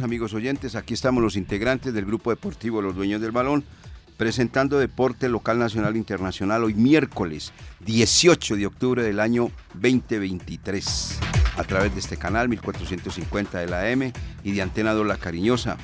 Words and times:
Amigos 0.00 0.34
oyentes. 0.34 0.74
Aquí 0.74 0.94
estamos 0.94 1.22
los 1.22 1.36
integrantes 1.36 1.92
del 1.94 2.04
grupo 2.06 2.30
deportivo 2.30 2.82
Los 2.82 2.94
Dueños 2.96 3.20
del 3.20 3.30
Balón, 3.32 3.64
presentando 4.16 4.78
deporte 4.78 5.28
local, 5.28 5.58
nacional 5.58 5.94
e 5.94 5.98
internacional 5.98 6.64
hoy 6.64 6.74
miércoles 6.74 7.52
18 7.84 8.56
de 8.56 8.66
octubre 8.66 9.02
del 9.02 9.20
año 9.20 9.50
2023 9.74 11.18
a 11.58 11.64
través 11.64 11.92
de 11.94 12.00
este 12.00 12.16
canal 12.16 12.48
1450 12.48 13.58
de 13.58 13.66
la 13.66 13.80
AM 13.82 14.12
y 14.44 14.52
de 14.52 14.62
Antena 14.62 14.92
2 14.92 15.06
La 15.06 15.16
Cariñosa 15.16 15.76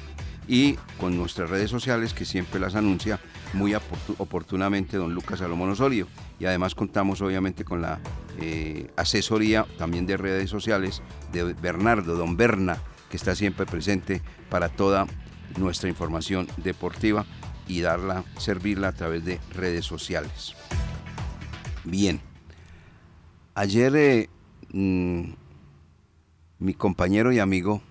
y 0.49 0.75
con 0.99 1.17
nuestras 1.17 1.49
redes 1.51 1.71
sociales 1.71 2.15
que 2.15 2.25
siempre 2.25 2.59
las 2.61 2.75
anuncia 2.75 3.21
muy 3.53 3.73
oportu- 3.73 4.15
oportunamente 4.19 4.97
don 4.97 5.15
Lucas 5.15 5.39
Salomón 5.39 5.71
Osorio 5.71 6.09
y 6.41 6.47
además 6.47 6.75
contamos 6.75 7.21
obviamente 7.23 7.65
con 7.65 7.81
la 7.81 8.01
eh, 8.41 8.91
asesoría 8.97 9.67
también 9.79 10.07
de 10.07 10.17
redes 10.17 10.51
sociales 10.51 11.01
de 11.33 11.55
Bernardo, 11.55 12.17
don 12.17 12.37
Berna, 12.37 12.79
que 13.13 13.19
está 13.19 13.35
siempre 13.35 13.67
presente 13.67 14.23
para 14.49 14.71
toda 14.71 15.07
nuestra 15.59 15.91
información 15.91 16.49
deportiva 16.57 17.27
y 17.69 17.83
darla, 17.83 18.25
servirla 18.39 18.89
a 18.89 18.93
través 18.93 19.23
de 19.23 19.39
redes 19.51 19.85
sociales. 19.85 20.55
Bien, 21.85 22.23
ayer 23.55 23.95
eh, 23.97 24.31
mm, 24.73 25.25
mi 26.59 26.73
compañero 26.73 27.33
y 27.33 27.39
amigo, 27.39 27.83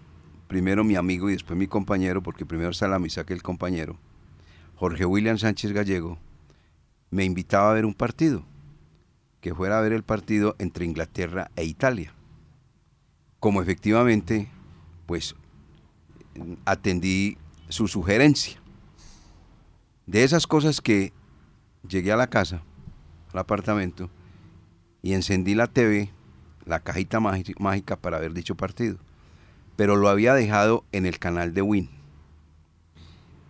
primero 0.48 0.84
mi 0.84 0.96
amigo 0.96 1.30
y 1.30 1.34
después 1.34 1.56
mi 1.56 1.68
compañero, 1.68 2.24
porque 2.24 2.48
primero 2.48 2.72
está 2.72 2.88
la 2.88 2.98
misa 2.98 3.24
que 3.24 3.34
el 3.34 3.44
compañero, 3.44 3.98
Jorge 4.76 5.06
William 5.06 5.38
Sánchez 5.38 5.72
Gallego, 5.72 6.18
me 7.12 7.26
invitaba 7.26 7.70
a 7.70 7.76
ver 7.76 7.86
un 7.86 7.94
partido, 7.94 8.42
que 9.40 9.54
fuera 9.54 9.78
a 9.78 9.82
ver 9.82 9.94
el 9.94 10.02
partido 10.02 10.56
entre 10.58 10.86
Inglaterra 10.86 11.52
e 11.56 11.64
Italia. 11.64 12.12
Como 13.40 13.62
efectivamente, 13.62 14.50
pues 15.12 15.36
atendí 16.64 17.38
su 17.68 17.90
sugerencia. 17.90 18.62
De 20.06 20.24
esas 20.24 20.48
cosas 20.48 20.80
que 20.80 21.12
llegué 21.86 22.14
a 22.14 22.16
la 22.16 22.28
casa, 22.28 22.64
al 23.34 23.40
apartamento, 23.40 24.10
y 25.02 25.12
encendí 25.12 25.54
la 25.54 25.68
TV, 25.68 26.10
la 26.66 26.80
cajita 26.80 27.20
mági- 27.20 27.60
mágica 27.60 27.98
para 27.98 28.20
ver 28.20 28.32
dicho 28.32 28.56
partido. 28.56 29.00
Pero 29.76 29.98
lo 29.98 30.08
había 30.08 30.34
dejado 30.34 30.86
en 30.94 31.06
el 31.06 31.20
canal 31.20 31.54
de 31.54 31.62
Win. 31.62 31.90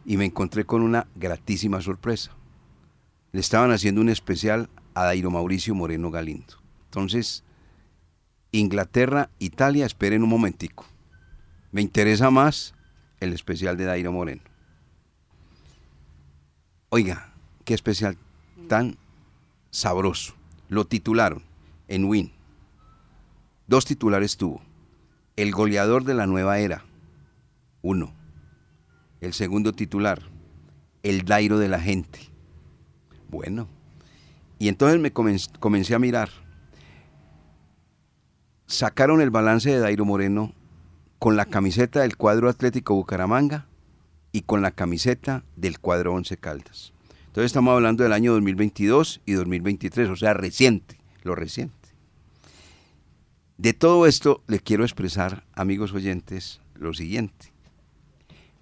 Y 0.03 0.17
me 0.17 0.25
encontré 0.25 0.65
con 0.65 0.81
una 0.81 1.05
gratísima 1.13 1.79
sorpresa. 1.79 2.31
Le 3.33 3.39
estaban 3.39 3.69
haciendo 3.69 4.01
un 4.01 4.09
especial 4.09 4.67
a 4.95 5.03
Dairo 5.03 5.29
Mauricio 5.29 5.75
Moreno 5.75 6.09
Galindo. 6.09 6.55
Entonces, 6.85 7.43
Inglaterra, 8.51 9.29
Italia, 9.37 9.85
esperen 9.85 10.23
un 10.23 10.29
momentico. 10.29 10.87
Me 11.71 11.81
interesa 11.81 12.29
más 12.29 12.73
el 13.19 13.33
especial 13.33 13.77
de 13.77 13.85
Dairo 13.85 14.11
Moreno. 14.11 14.41
Oiga, 16.89 17.33
qué 17.63 17.73
especial 17.73 18.17
tan 18.67 18.97
sabroso. 19.69 20.33
Lo 20.67 20.85
titularon 20.85 21.43
en 21.87 22.05
Win. 22.05 22.31
Dos 23.67 23.85
titulares 23.85 24.35
tuvo. 24.35 24.61
El 25.37 25.51
goleador 25.51 26.03
de 26.03 26.13
la 26.13 26.27
nueva 26.27 26.59
era. 26.59 26.83
Uno. 27.81 28.13
El 29.21 29.33
segundo 29.33 29.71
titular. 29.71 30.21
El 31.03 31.23
Dairo 31.23 31.57
de 31.57 31.69
la 31.69 31.79
gente. 31.79 32.19
Bueno. 33.29 33.69
Y 34.59 34.67
entonces 34.67 34.99
me 34.99 35.11
comencé 35.11 35.95
a 35.95 35.99
mirar. 35.99 36.29
Sacaron 38.67 39.21
el 39.21 39.31
balance 39.31 39.69
de 39.69 39.79
Dairo 39.79 40.05
Moreno 40.05 40.53
con 41.21 41.35
la 41.35 41.45
camiseta 41.45 41.99
del 41.99 42.17
cuadro 42.17 42.49
Atlético 42.49 42.95
Bucaramanga 42.95 43.67
y 44.31 44.41
con 44.41 44.63
la 44.63 44.71
camiseta 44.71 45.43
del 45.55 45.77
cuadro 45.77 46.15
Once 46.15 46.35
Caldas. 46.35 46.93
Entonces 47.27 47.45
estamos 47.45 47.73
hablando 47.73 48.01
del 48.01 48.13
año 48.13 48.31
2022 48.31 49.21
y 49.27 49.33
2023, 49.33 50.09
o 50.09 50.15
sea, 50.15 50.33
reciente, 50.33 50.97
lo 51.21 51.35
reciente. 51.35 51.89
De 53.59 53.73
todo 53.73 54.07
esto 54.07 54.41
le 54.47 54.61
quiero 54.61 54.83
expresar, 54.83 55.45
amigos 55.53 55.93
oyentes, 55.93 56.59
lo 56.73 56.91
siguiente. 56.91 57.53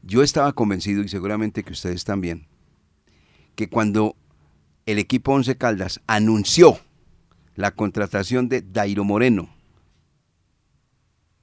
Yo 0.03 0.21
estaba 0.21 0.51
convencido, 0.51 1.01
y 1.01 1.07
seguramente 1.07 1.63
que 1.63 1.71
ustedes 1.71 2.03
también, 2.03 2.45
que 3.55 3.69
cuando 3.69 4.17
el 4.85 4.99
equipo 4.99 5.31
Once 5.31 5.55
Caldas 5.55 6.01
anunció 6.07 6.77
la 7.55 7.71
contratación 7.71 8.49
de 8.49 8.61
Dairo 8.63 9.05
Moreno, 9.05 9.47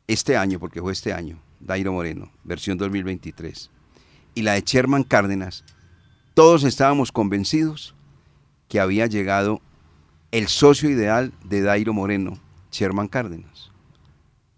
este 0.07 0.37
año, 0.37 0.59
porque 0.61 0.81
fue 0.81 0.93
este 0.93 1.13
año, 1.13 1.39
Dairo 1.61 1.93
Moreno, 1.93 2.31
versión 2.45 2.79
2023, 2.79 3.71
y 4.35 4.43
la 4.43 4.53
de 4.53 4.63
Sherman 4.63 5.05
Cárdenas, 5.05 5.65
todos 6.35 6.65
estábamos 6.65 7.13
convencidos 7.13 7.95
que 8.69 8.81
había 8.81 9.07
llegado 9.07 9.61
el 10.33 10.49
socio 10.49 10.91
ideal 10.91 11.33
de 11.45 11.63
Dairo 11.63 11.93
Moreno, 11.93 12.39
Sherman 12.71 13.09
Cárdenas. 13.09 13.71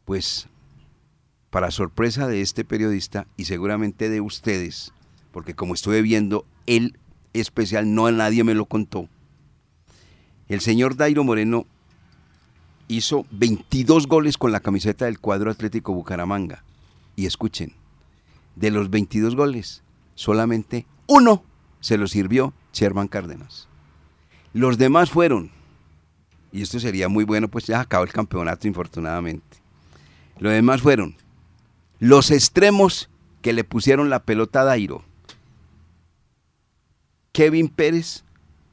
Pues, 0.05 0.49
para 1.51 1.71
sorpresa 1.71 2.27
de 2.27 2.41
este 2.41 2.65
periodista 2.65 3.27
y 3.37 3.45
seguramente 3.45 4.09
de 4.09 4.21
ustedes, 4.21 4.93
porque 5.33 5.55
como 5.55 5.75
estuve 5.75 6.03
viendo 6.03 6.45
el 6.67 6.99
especial, 7.33 7.95
no 7.95 8.07
a 8.07 8.13
nadie 8.13 8.45
me 8.45 8.55
lo 8.55 8.67
contó, 8.67 9.09
el 10.49 10.61
señor 10.61 10.97
Dairo 10.97 11.25
Moreno 11.25 11.67
hizo 12.89 13.27
22 13.31 14.07
goles 14.07 14.37
con 14.39 14.51
la 14.51 14.61
camiseta 14.61 15.05
del 15.05 15.21
cuadro 15.21 15.51
Atlético 15.51 15.93
Bucaramanga. 15.93 16.65
Y 17.15 17.27
escuchen, 17.27 17.75
de 18.57 18.71
los 18.71 18.91
22 18.91 19.37
goles, 19.37 19.83
solamente 20.15 20.87
uno 21.07 21.43
se 21.81 21.99
lo 21.99 22.09
sirvió 22.09 22.53
Sherman 22.73 23.09
Cárdenas. 23.09 23.69
Los 24.53 24.79
demás 24.79 25.11
fueron, 25.11 25.51
y 26.51 26.63
esto 26.63 26.81
sería 26.81 27.09
muy 27.09 27.25
bueno, 27.25 27.49
pues 27.49 27.67
ya 27.67 27.81
acabó 27.81 28.05
el 28.05 28.13
campeonato, 28.13 28.67
infortunadamente. 28.67 29.59
Los 30.39 30.53
demás 30.53 30.81
fueron 30.81 31.17
los 31.99 32.31
extremos 32.31 33.11
que 33.43 33.53
le 33.53 33.65
pusieron 33.65 34.09
la 34.11 34.23
pelota 34.23 34.61
a 34.61 34.65
Dairo. 34.65 35.03
Kevin 37.33 37.69
Pérez 37.69 38.25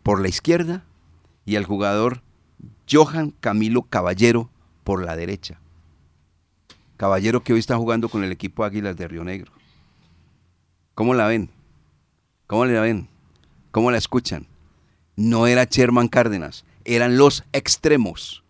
por 0.03 0.21
la 0.21 0.27
izquierda 0.27 0.85
y 1.45 1.55
el 1.55 1.65
jugador 1.65 2.21
Johan 2.89 3.31
Camilo 3.39 3.83
Caballero 3.83 4.49
por 4.83 5.03
la 5.03 5.15
derecha. 5.15 5.59
Caballero 6.97 7.43
que 7.43 7.53
hoy 7.53 7.59
está 7.59 7.77
jugando 7.77 8.09
con 8.09 8.23
el 8.23 8.31
equipo 8.31 8.63
Águilas 8.63 8.95
de 8.95 9.07
Río 9.07 9.23
Negro. 9.23 9.51
¿Cómo 10.93 11.13
la 11.13 11.27
ven? 11.27 11.49
¿Cómo 12.47 12.65
la 12.65 12.81
ven? 12.81 13.09
¿Cómo 13.71 13.91
la 13.91 13.97
escuchan? 13.97 14.47
No 15.15 15.47
era 15.47 15.65
Sherman 15.65 16.07
Cárdenas, 16.07 16.63
eran 16.85 17.17
los 17.17 17.43
extremos 17.51 18.43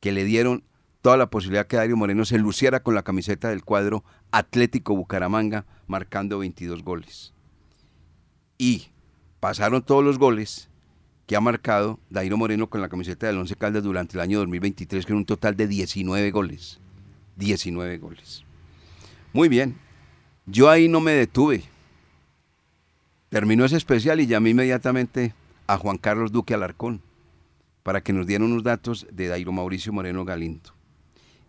que 0.00 0.12
le 0.12 0.24
dieron 0.24 0.64
toda 1.02 1.16
la 1.16 1.30
posibilidad 1.30 1.66
que 1.66 1.76
Dario 1.76 1.96
Moreno 1.96 2.24
se 2.24 2.38
luciera 2.38 2.82
con 2.82 2.94
la 2.94 3.02
camiseta 3.02 3.50
del 3.50 3.62
cuadro 3.62 4.04
Atlético 4.32 4.96
Bucaramanga, 4.96 5.66
marcando 5.86 6.38
22 6.38 6.82
goles. 6.82 7.34
Y 8.56 8.88
pasaron 9.40 9.82
todos 9.82 10.02
los 10.02 10.18
goles 10.18 10.70
que 11.26 11.36
ha 11.36 11.40
marcado 11.40 11.98
Dairo 12.10 12.36
Moreno 12.36 12.68
con 12.68 12.80
la 12.80 12.88
camiseta 12.88 13.26
del 13.26 13.38
Once 13.38 13.56
Caldas 13.56 13.82
durante 13.82 14.16
el 14.16 14.20
año 14.20 14.38
2023, 14.38 15.06
que 15.06 15.12
es 15.12 15.16
un 15.16 15.24
total 15.24 15.56
de 15.56 15.66
19 15.66 16.30
goles. 16.30 16.80
19 17.36 17.98
goles. 17.98 18.44
Muy 19.32 19.48
bien, 19.48 19.76
yo 20.46 20.70
ahí 20.70 20.88
no 20.88 21.00
me 21.00 21.12
detuve. 21.12 21.64
Terminó 23.30 23.64
ese 23.64 23.76
especial 23.76 24.20
y 24.20 24.26
llamé 24.26 24.50
inmediatamente 24.50 25.34
a 25.66 25.78
Juan 25.78 25.98
Carlos 25.98 26.30
Duque 26.30 26.54
Alarcón 26.54 27.00
para 27.82 28.02
que 28.02 28.12
nos 28.12 28.26
diera 28.26 28.44
unos 28.44 28.62
datos 28.62 29.06
de 29.10 29.28
Dairo 29.28 29.52
Mauricio 29.52 29.92
Moreno 29.92 30.24
Galindo. 30.24 30.70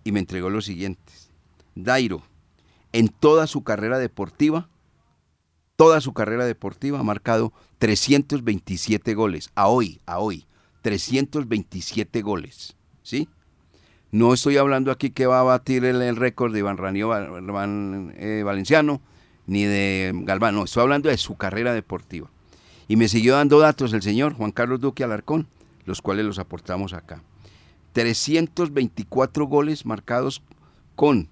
Y 0.03 0.11
me 0.11 0.19
entregó 0.19 0.49
los 0.49 0.65
siguientes. 0.65 1.29
Dairo, 1.75 2.23
en 2.91 3.09
toda 3.09 3.47
su 3.47 3.63
carrera 3.63 3.99
deportiva, 3.99 4.69
toda 5.75 6.01
su 6.01 6.13
carrera 6.13 6.45
deportiva 6.45 6.99
ha 6.99 7.03
marcado 7.03 7.53
327 7.77 9.13
goles. 9.13 9.49
A 9.55 9.67
hoy, 9.67 9.99
a 10.05 10.19
hoy, 10.19 10.45
327 10.81 12.21
goles. 12.21 12.75
¿Sí? 13.03 13.27
No 14.11 14.33
estoy 14.33 14.57
hablando 14.57 14.91
aquí 14.91 15.09
que 15.09 15.25
va 15.25 15.39
a 15.41 15.43
batir 15.43 15.83
el, 15.83 16.15
récord 16.15 16.53
de 16.53 16.59
Iván 16.59 16.77
Ranio 16.77 17.11
eh, 17.13 18.43
Valenciano, 18.45 19.01
ni 19.47 19.63
de 19.63 20.11
Galván, 20.13 20.55
no, 20.55 20.63
estoy 20.63 20.83
hablando 20.83 21.09
de 21.09 21.17
su 21.17 21.35
carrera 21.35 21.73
deportiva. 21.73 22.29
Y 22.87 22.95
me 22.95 23.07
siguió 23.07 23.35
dando 23.35 23.59
datos 23.59 23.93
el 23.93 24.01
señor 24.01 24.33
Juan 24.33 24.51
Carlos 24.51 24.79
Duque 24.79 25.03
Alarcón, 25.03 25.47
los 25.85 26.01
cuales 26.01 26.25
los 26.25 26.39
aportamos 26.39 26.93
acá. 26.93 27.21
324 27.93 29.45
goles 29.47 29.85
marcados 29.85 30.41
con 30.95 31.29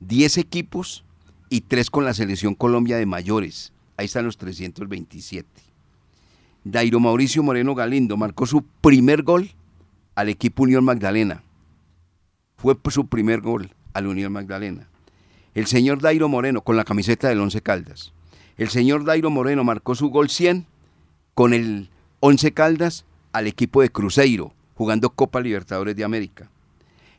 10 0.00 0.38
equipos 0.38 1.04
y 1.48 1.62
3 1.62 1.90
con 1.90 2.04
la 2.04 2.14
selección 2.14 2.54
Colombia 2.54 2.96
de 2.96 3.06
mayores. 3.06 3.72
Ahí 3.96 4.06
están 4.06 4.24
los 4.24 4.36
327. 4.36 5.65
Dairo 6.68 6.98
Mauricio 6.98 7.44
Moreno 7.44 7.76
Galindo 7.76 8.16
marcó 8.16 8.44
su 8.44 8.64
primer 8.80 9.22
gol 9.22 9.52
al 10.16 10.28
equipo 10.28 10.64
Unión 10.64 10.82
Magdalena. 10.82 11.44
Fue 12.56 12.76
su 12.90 13.06
primer 13.06 13.40
gol 13.40 13.70
al 13.92 14.08
Unión 14.08 14.32
Magdalena. 14.32 14.88
El 15.54 15.66
señor 15.66 16.00
Dairo 16.00 16.28
Moreno 16.28 16.62
con 16.62 16.76
la 16.76 16.82
camiseta 16.82 17.28
del 17.28 17.38
Once 17.38 17.60
Caldas. 17.60 18.12
El 18.56 18.68
señor 18.68 19.04
Dairo 19.04 19.30
Moreno 19.30 19.62
marcó 19.62 19.94
su 19.94 20.08
gol 20.08 20.28
100 20.28 20.66
con 21.34 21.54
el 21.54 21.88
Once 22.18 22.50
Caldas 22.50 23.04
al 23.30 23.46
equipo 23.46 23.80
de 23.80 23.90
Cruzeiro, 23.90 24.52
jugando 24.74 25.10
Copa 25.10 25.40
Libertadores 25.40 25.94
de 25.94 26.02
América. 26.02 26.50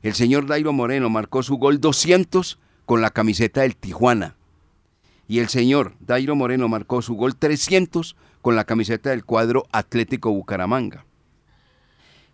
El 0.02 0.14
señor 0.14 0.46
Dairo 0.48 0.74
Moreno 0.74 1.10
marcó 1.10 1.42
su 1.42 1.56
gol 1.56 1.80
200 1.80 2.60
con 2.86 3.00
la 3.00 3.12
camiseta 3.12 3.62
del 3.62 3.78
Tijuana. 3.78 4.36
Y 5.26 5.40
el 5.40 5.48
señor 5.48 5.94
Dairo 6.02 6.36
Moreno 6.36 6.68
marcó 6.68 7.02
su 7.02 7.16
gol 7.16 7.38
300 7.38 8.18
con 8.48 8.56
la 8.56 8.64
camiseta 8.64 9.10
del 9.10 9.26
cuadro 9.26 9.68
Atlético 9.74 10.32
Bucaramanga. 10.32 11.06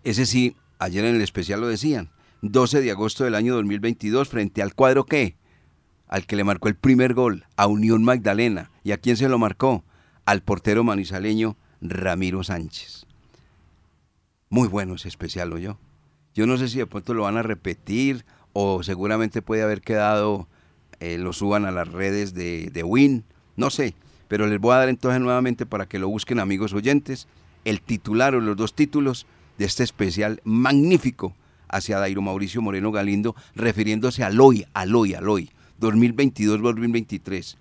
Ese 0.04 0.28
sí, 0.28 0.56
ayer 0.78 1.06
en 1.06 1.16
el 1.16 1.22
especial 1.22 1.60
lo 1.60 1.68
decían, 1.68 2.12
12 2.44 2.82
de 2.82 2.92
agosto 2.92 3.24
del 3.24 3.34
año 3.34 3.56
2022 3.56 4.30
frente 4.30 4.62
al 4.62 4.76
cuadro 4.76 5.08
que, 5.08 5.38
al 6.08 6.28
que 6.28 6.36
le 6.36 6.44
marcó 6.44 6.68
el 6.68 6.76
primer 6.76 7.16
gol, 7.16 7.48
a 7.56 7.66
Unión 7.66 8.04
Magdalena. 8.04 8.70
¿Y 8.84 8.92
a 8.92 9.00
quién 9.00 9.18
se 9.18 9.28
lo 9.28 9.40
marcó? 9.40 9.86
Al 10.24 10.44
portero 10.44 10.84
manizaleño 10.84 11.58
Ramiro 11.82 12.44
Sánchez. 12.44 13.08
Muy 14.50 14.68
bueno 14.68 14.94
ese 14.94 15.08
especial, 15.08 15.58
yo. 15.58 15.80
Yo 16.36 16.46
no 16.46 16.58
sé 16.58 16.68
si 16.68 16.78
de 16.78 16.86
pronto 16.86 17.16
lo 17.16 17.24
van 17.24 17.38
a 17.38 17.42
repetir 17.42 18.24
o 18.54 18.84
seguramente 18.84 19.42
puede 19.42 19.64
haber 19.64 19.82
quedado, 19.82 20.48
eh, 21.00 21.18
lo 21.18 21.34
suban 21.34 21.66
a 21.66 21.72
las 21.72 21.88
redes 21.88 22.36
de, 22.36 22.70
de 22.72 22.84
Win, 22.84 23.26
no 23.56 23.72
sé, 23.72 23.96
pero 24.34 24.48
les 24.48 24.60
voy 24.60 24.74
a 24.74 24.78
dar 24.78 24.90
entonces 24.90 25.22
nuevamente 25.22 25.68
para 25.68 25.86
que 25.86 26.00
lo 26.00 26.10
busquen 26.10 26.40
amigos 26.40 26.74
oyentes, 26.74 27.28
el 27.66 27.82
titular 27.82 28.34
o 28.34 28.40
los 28.40 28.58
dos 28.58 28.74
títulos 28.74 29.28
de 29.60 29.66
este 29.66 29.84
especial 29.84 30.42
magnífico 30.44 31.36
hacia 31.68 32.00
Dairo 32.00 32.24
Mauricio 32.24 32.60
Moreno 32.60 32.92
Galindo, 32.92 33.36
refiriéndose 33.54 34.24
al 34.24 34.42
hoy, 34.42 34.66
al 34.74 34.96
hoy, 34.96 35.14
al 35.14 35.30
hoy, 35.30 35.52
2022-2023. 35.80 37.58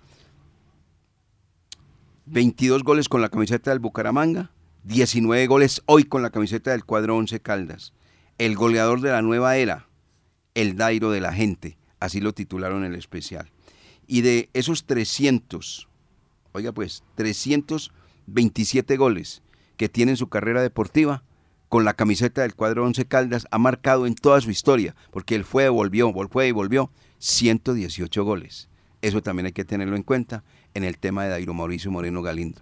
22 2.25 2.83
goles 2.83 3.07
con 3.07 3.21
la 3.21 3.29
camiseta 3.29 3.69
del 3.69 3.77
Bucaramanga, 3.77 4.49
19 4.83 5.45
goles 5.45 5.83
hoy 5.85 6.05
con 6.05 6.23
la 6.23 6.31
camiseta 6.31 6.71
del 6.71 6.85
cuadro 6.85 7.17
11 7.17 7.39
Caldas. 7.39 7.93
El 8.39 8.55
goleador 8.55 9.01
de 9.01 9.11
la 9.11 9.21
nueva 9.21 9.57
era, 9.57 9.89
el 10.55 10.75
Dairo 10.75 11.11
de 11.11 11.21
la 11.21 11.33
gente, 11.33 11.77
así 11.99 12.19
lo 12.19 12.33
titularon 12.33 12.83
el 12.83 12.95
especial. 12.95 13.51
Y 14.07 14.21
de 14.21 14.49
esos 14.53 14.85
300, 14.85 15.87
oiga 16.53 16.71
pues, 16.71 17.03
327 17.15 18.97
goles 18.97 19.41
que 19.77 19.89
tiene 19.89 20.11
en 20.11 20.17
su 20.17 20.29
carrera 20.29 20.61
deportiva, 20.61 21.23
con 21.67 21.83
la 21.85 21.95
camiseta 21.95 22.43
del 22.43 22.55
cuadro 22.55 22.85
11 22.85 23.05
Caldas, 23.05 23.47
ha 23.49 23.57
marcado 23.57 24.05
en 24.05 24.15
toda 24.15 24.39
su 24.41 24.51
historia, 24.51 24.95
porque 25.11 25.35
él 25.35 25.43
fue, 25.43 25.69
volvió, 25.69 26.13
fue 26.29 26.47
y 26.47 26.51
volvió, 26.51 26.91
118 27.17 28.23
goles. 28.23 28.69
Eso 29.01 29.21
también 29.21 29.47
hay 29.47 29.51
que 29.53 29.65
tenerlo 29.65 29.95
en 29.95 30.03
cuenta 30.03 30.43
en 30.73 30.83
el 30.83 30.97
tema 30.97 31.23
de 31.23 31.29
Dairo 31.29 31.53
Mauricio 31.53 31.91
Moreno 31.91 32.21
Galindo. 32.21 32.61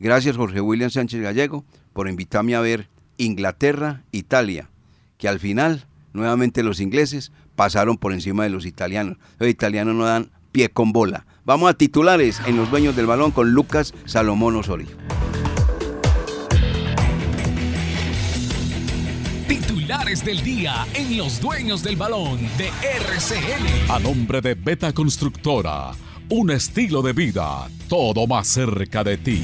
Gracias 0.00 0.36
Jorge 0.36 0.60
William 0.60 0.90
Sánchez 0.90 1.20
Gallego 1.20 1.64
por 1.92 2.08
invitarme 2.08 2.54
a 2.54 2.60
ver 2.60 2.88
Inglaterra, 3.18 4.02
Italia, 4.12 4.70
que 5.16 5.28
al 5.28 5.38
final 5.38 5.86
nuevamente 6.12 6.62
los 6.62 6.80
ingleses 6.80 7.32
pasaron 7.54 7.98
por 7.98 8.12
encima 8.12 8.42
de 8.42 8.50
los 8.50 8.66
italianos. 8.66 9.18
Los 9.38 9.48
italianos 9.48 9.94
no 9.94 10.04
dan 10.04 10.30
pie 10.50 10.68
con 10.68 10.92
bola. 10.92 11.26
Vamos 11.44 11.70
a 11.70 11.74
titulares 11.74 12.40
en 12.46 12.56
los 12.56 12.70
dueños 12.70 12.96
del 12.96 13.06
balón 13.06 13.30
con 13.30 13.52
Lucas 13.52 13.94
Salomón 14.04 14.56
Osorio. 14.56 14.88
Titulares 19.48 20.24
del 20.24 20.42
día 20.42 20.86
en 20.94 21.16
los 21.16 21.40
dueños 21.40 21.82
del 21.82 21.96
balón 21.96 22.38
de 22.56 22.68
RCN. 22.68 23.90
A 23.90 23.98
nombre 23.98 24.40
de 24.40 24.54
Beta 24.54 24.92
Constructora, 24.92 25.92
un 26.28 26.50
estilo 26.50 27.02
de 27.02 27.12
vida 27.12 27.68
todo 27.88 28.26
más 28.28 28.46
cerca 28.46 29.02
de 29.02 29.18
ti. 29.18 29.42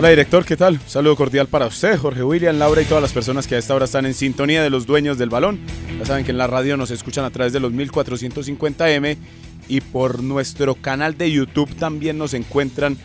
Hola 0.00 0.08
director, 0.08 0.46
¿qué 0.46 0.56
tal? 0.56 0.80
Un 0.82 0.88
saludo 0.88 1.14
cordial 1.14 1.46
para 1.46 1.66
usted, 1.66 1.98
Jorge 1.98 2.24
William, 2.24 2.58
Laura 2.58 2.80
y 2.80 2.86
todas 2.86 3.02
las 3.02 3.12
personas 3.12 3.46
que 3.46 3.56
a 3.56 3.58
esta 3.58 3.74
hora 3.74 3.84
están 3.84 4.06
en 4.06 4.14
sintonía 4.14 4.62
de 4.62 4.70
los 4.70 4.86
dueños 4.86 5.18
del 5.18 5.28
balón. 5.28 5.60
Ya 5.98 6.06
saben 6.06 6.24
que 6.24 6.30
en 6.30 6.38
la 6.38 6.46
radio 6.46 6.78
nos 6.78 6.90
escuchan 6.90 7.26
a 7.26 7.30
través 7.30 7.52
de 7.52 7.60
los 7.60 7.70
1450M 7.70 9.18
y 9.68 9.82
por 9.82 10.22
nuestro 10.22 10.74
canal 10.74 11.18
de 11.18 11.30
YouTube 11.30 11.68
también 11.74 12.16
nos 12.16 12.32
encuentran 12.32 12.96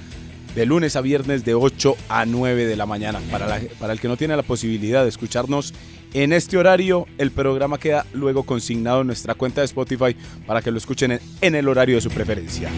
de 0.55 0.65
lunes 0.65 0.95
a 0.95 1.01
viernes 1.01 1.43
de 1.43 1.53
8 1.53 1.97
a 2.07 2.25
9 2.25 2.65
de 2.65 2.77
la 2.77 2.85
mañana. 2.85 3.19
Para, 3.29 3.59
para 3.77 3.91
el 3.91 3.99
que 3.99 4.07
no 4.07 4.15
tiene 4.15 4.37
la 4.37 4.43
posibilidad 4.43 5.03
de 5.03 5.09
escucharnos 5.09 5.73
en 6.13 6.31
este 6.31 6.57
horario, 6.57 7.07
el 7.17 7.31
programa 7.31 7.77
queda 7.77 8.05
luego 8.13 8.43
consignado 8.43 9.01
en 9.01 9.07
nuestra 9.07 9.33
cuenta 9.33 9.59
de 9.59 9.65
Spotify 9.65 10.15
para 10.47 10.61
que 10.61 10.71
lo 10.71 10.77
escuchen 10.77 11.19
en 11.41 11.55
el 11.55 11.67
horario 11.67 11.95
de 11.95 12.01
su 12.01 12.09
preferencia. 12.09 12.71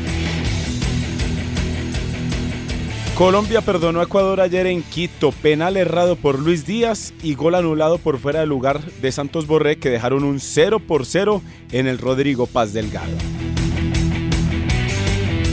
Colombia 3.17 3.61
perdonó 3.61 3.99
a 3.99 4.03
Ecuador 4.03 4.41
ayer 4.41 4.67
en 4.67 4.83
Quito, 4.83 5.31
penal 5.31 5.75
errado 5.75 6.17
por 6.17 6.37
Luis 6.37 6.67
Díaz 6.67 7.15
y 7.23 7.33
gol 7.33 7.55
anulado 7.55 7.97
por 7.97 8.19
fuera 8.19 8.41
de 8.41 8.45
lugar 8.45 8.79
de 8.79 9.11
Santos 9.11 9.47
Borré 9.47 9.79
que 9.79 9.89
dejaron 9.89 10.23
un 10.23 10.39
0 10.39 10.77
por 10.81 11.03
0 11.03 11.41
en 11.71 11.87
el 11.87 11.97
Rodrigo 11.97 12.45
Paz 12.45 12.73
Delgado. 12.73 13.17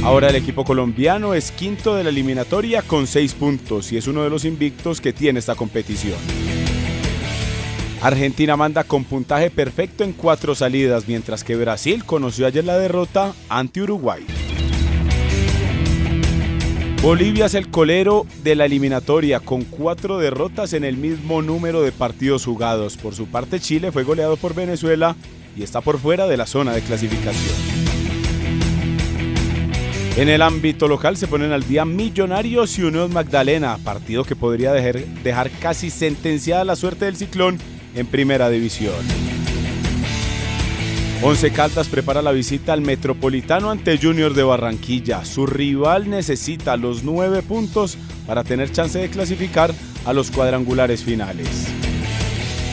Ahora 0.03 0.29
el 0.29 0.37
equipo 0.37 0.67
colombiano 0.67 1.33
es 1.33 1.53
quinto 1.53 1.95
de 1.95 2.05
la 2.05 2.11
eliminatoria 2.11 2.83
con 2.83 3.07
6 3.07 3.33
puntos 3.33 3.93
y 3.93 3.97
es 3.97 4.07
uno 4.09 4.23
de 4.23 4.29
los 4.29 4.45
invictos 4.45 5.01
que 5.01 5.15
tiene 5.15 5.39
esta 5.39 5.55
competición. 5.55 6.19
Argentina 8.03 8.59
manda 8.59 8.85
con 8.85 9.05
puntaje 9.05 9.51
perfecto 9.51 10.05
en 10.05 10.13
cuatro 10.13 10.55
salidas, 10.55 11.09
mientras 11.09 11.43
que 11.43 11.57
Brasil 11.57 12.05
conoció 12.05 12.47
ayer 12.47 12.67
la 12.67 12.77
derrota 12.77 13.33
ante 13.49 13.81
Uruguay. 13.81 14.27
Bolivia 17.05 17.45
es 17.45 17.55
el 17.55 17.69
colero 17.69 18.25
de 18.43 18.55
la 18.55 18.65
eliminatoria 18.65 19.39
con 19.39 19.65
cuatro 19.65 20.17
derrotas 20.17 20.73
en 20.73 20.85
el 20.85 20.97
mismo 20.97 21.43
número 21.43 21.83
de 21.83 21.93
partidos 21.93 22.47
jugados. 22.47 22.97
Por 22.97 23.15
su 23.15 23.27
parte, 23.27 23.61
Chile 23.61 23.93
fue 23.93 24.05
goleado 24.05 24.39
por 24.39 24.55
Venezuela 24.55 25.15
y 25.55 25.63
está 25.63 25.83
por 25.83 25.99
fuera 25.99 26.27
de 26.27 26.39
la 26.39 26.47
zona 26.47 26.73
de 26.73 26.81
clasificación. 26.81 27.55
En 30.17 30.31
el 30.31 30.41
ámbito 30.41 30.89
local 30.89 31.19
se 31.19 31.27
ponen 31.27 31.53
al 31.53 31.69
día 31.69 31.85
Millonarios 31.85 32.79
y 32.79 32.85
Unión 32.85 33.13
Magdalena, 33.13 33.77
partido 33.85 34.25
que 34.25 34.35
podría 34.35 34.73
dejar, 34.73 35.05
dejar 35.23 35.51
casi 35.61 35.91
sentenciada 35.91 36.65
la 36.65 36.75
suerte 36.75 37.05
del 37.05 37.17
ciclón 37.17 37.59
en 37.95 38.07
primera 38.07 38.49
división. 38.49 39.34
Once 41.27 41.51
Caldas 41.53 41.89
prepara 41.89 42.21
la 42.21 42.33
visita 42.33 42.75
al 42.75 42.83
Metropolitano 42.83 43.71
ante 43.71 43.97
Junior 43.97 44.35
de 44.35 44.43
Barranquilla. 44.43 45.25
Su 45.25 45.47
rival 45.47 46.11
necesita 46.11 46.77
los 46.77 47.03
nueve 47.03 47.41
puntos 47.41 47.97
para 48.27 48.45
tener 48.45 48.71
chance 48.71 48.99
de 48.99 49.09
clasificar 49.09 49.73
a 50.05 50.13
los 50.13 50.31
cuadrangulares 50.31 51.03
finales. 51.03 51.49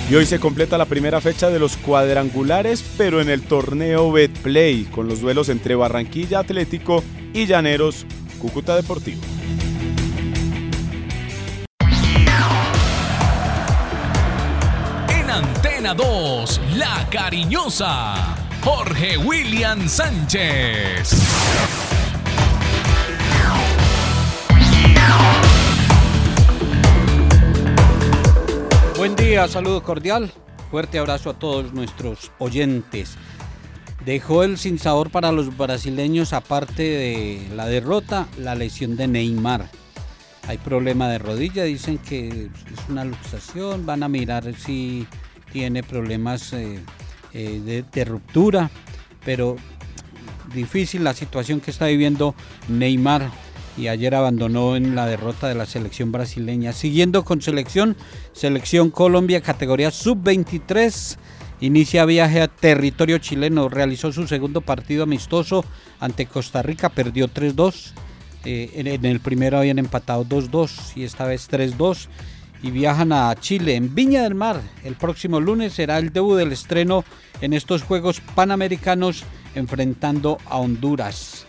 Y 0.10 0.16
hoy 0.16 0.26
se 0.26 0.40
completa 0.40 0.78
la 0.78 0.84
primera 0.84 1.22
fecha 1.22 1.50
de 1.50 1.60
los 1.60 1.78
cuadrangulares, 1.78 2.84
pero 2.98 3.22
en 3.22 3.30
el 3.30 3.42
torneo 3.42 4.12
Betplay, 4.12 4.84
con 4.84 5.08
los 5.08 5.22
duelos 5.22 5.48
entre 5.48 5.76
Barranquilla 5.76 6.40
Atlético 6.40 7.06
y 7.34 7.46
Llaneros 7.46 8.06
Cúcuta 8.38 8.76
Deportivo. 8.76 9.22
Antena 15.92 15.94
2, 15.94 16.62
La 16.78 17.08
Cariñosa 17.10 18.16
Jorge 18.64 19.18
William 19.18 19.90
Sánchez. 19.90 21.12
Buen 28.98 29.16
día, 29.18 29.48
saludo 29.50 29.84
cordial, 29.84 30.32
fuerte 30.70 30.98
abrazo 30.98 31.32
a 31.32 31.40
todos 31.40 31.74
nuestros 31.74 32.32
oyentes. 32.40 33.18
Dejó 34.06 34.44
el 34.44 34.58
sinsabor 34.58 35.10
para 35.10 35.34
los 35.34 35.58
brasileños, 35.58 36.32
aparte 36.32 36.84
de 36.84 37.48
la 37.54 37.66
derrota, 37.66 38.28
la 38.38 38.56
lesión 38.56 38.96
de 38.96 39.08
Neymar. 39.08 39.70
Hay 40.48 40.58
problema 40.58 41.10
de 41.10 41.18
rodilla, 41.18 41.66
dicen 41.66 41.98
que 41.98 42.28
es 42.28 42.90
una 42.90 43.04
luxación, 43.04 43.86
van 43.86 44.04
a 44.04 44.08
mirar 44.08 44.54
si 44.56 45.06
tiene 45.52 45.84
problemas 45.84 46.54
eh, 46.54 46.80
eh, 47.34 47.84
de 47.92 48.06
ruptura, 48.06 48.70
pero 49.26 49.58
difícil 50.54 51.04
la 51.04 51.14
situación 51.14 51.60
que 51.60 51.72
está 51.72 51.88
viviendo 51.88 52.36
Neymar 52.68 53.32
y 53.78 53.88
ayer 53.88 54.14
abandonó 54.16 54.76
en 54.76 54.96
la 54.96 55.08
derrota 55.08 55.48
de 55.48 55.56
la 55.56 55.66
selección 55.66 56.12
brasileña. 56.12 56.74
Siguiendo 56.74 57.24
con 57.24 57.42
selección, 57.42 57.96
selección 58.34 58.92
Colombia, 58.92 59.42
categoría 59.42 59.92
sub-23. 59.92 61.18
Inicia 61.62 62.06
viaje 62.06 62.42
a 62.42 62.48
territorio 62.48 63.20
chileno, 63.20 63.70
realizó 63.70 64.12
su 64.12 64.28
segundo 64.28 64.62
partido 64.62 65.04
amistoso 65.04 65.64
ante 66.00 66.26
Costa 66.26 66.62
Rica, 66.62 66.90
perdió 66.90 67.28
3-2. 67.28 67.92
Eh, 68.44 68.72
en, 68.74 69.06
el 69.06 69.20
primero 69.20 69.60
habían 69.60 69.78
empatado 69.78 70.26
2-2 70.26 70.96
y 70.96 71.04
esta 71.04 71.26
vez 71.26 71.50
3-2. 71.50 72.08
Y 72.64 72.72
viajan 72.72 73.12
a 73.12 73.36
Chile, 73.36 73.76
en 73.76 73.96
Viña 73.96 74.24
del 74.24 74.36
Mar. 74.36 74.62
El 74.84 74.96
próximo 74.96 75.40
lunes 75.40 75.74
será 75.74 75.98
el 75.98 76.14
debut 76.14 76.38
del 76.38 76.52
estreno 76.52 77.04
en 77.42 77.54
estos 77.54 77.84
Juegos 77.84 78.22
Panamericanos 78.36 79.24
enfrentando 79.56 80.38
a 80.46 80.58
Honduras. 80.58 81.46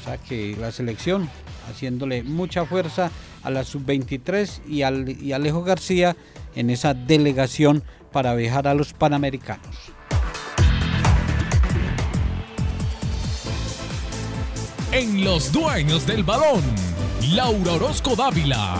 O 0.00 0.04
sea 0.04 0.18
que 0.18 0.56
la 0.58 0.72
selección 0.72 1.28
haciéndole 1.70 2.22
mucha 2.22 2.64
fuerza 2.64 3.10
a 3.42 3.50
la 3.50 3.64
sub-23 3.64 4.66
y, 4.66 4.82
al, 4.82 5.08
y 5.08 5.32
Alejo 5.32 5.62
García 5.62 6.16
en 6.54 6.70
esa 6.70 6.94
delegación 6.94 7.82
para 8.12 8.34
viajar 8.34 8.68
a 8.68 8.74
los 8.74 8.92
Panamericanos. 8.92 9.92
En 14.92 15.24
los 15.24 15.50
dueños 15.50 16.06
del 16.06 16.22
balón, 16.22 16.62
Laura 17.32 17.72
Orozco 17.72 18.14
Dávila. 18.14 18.76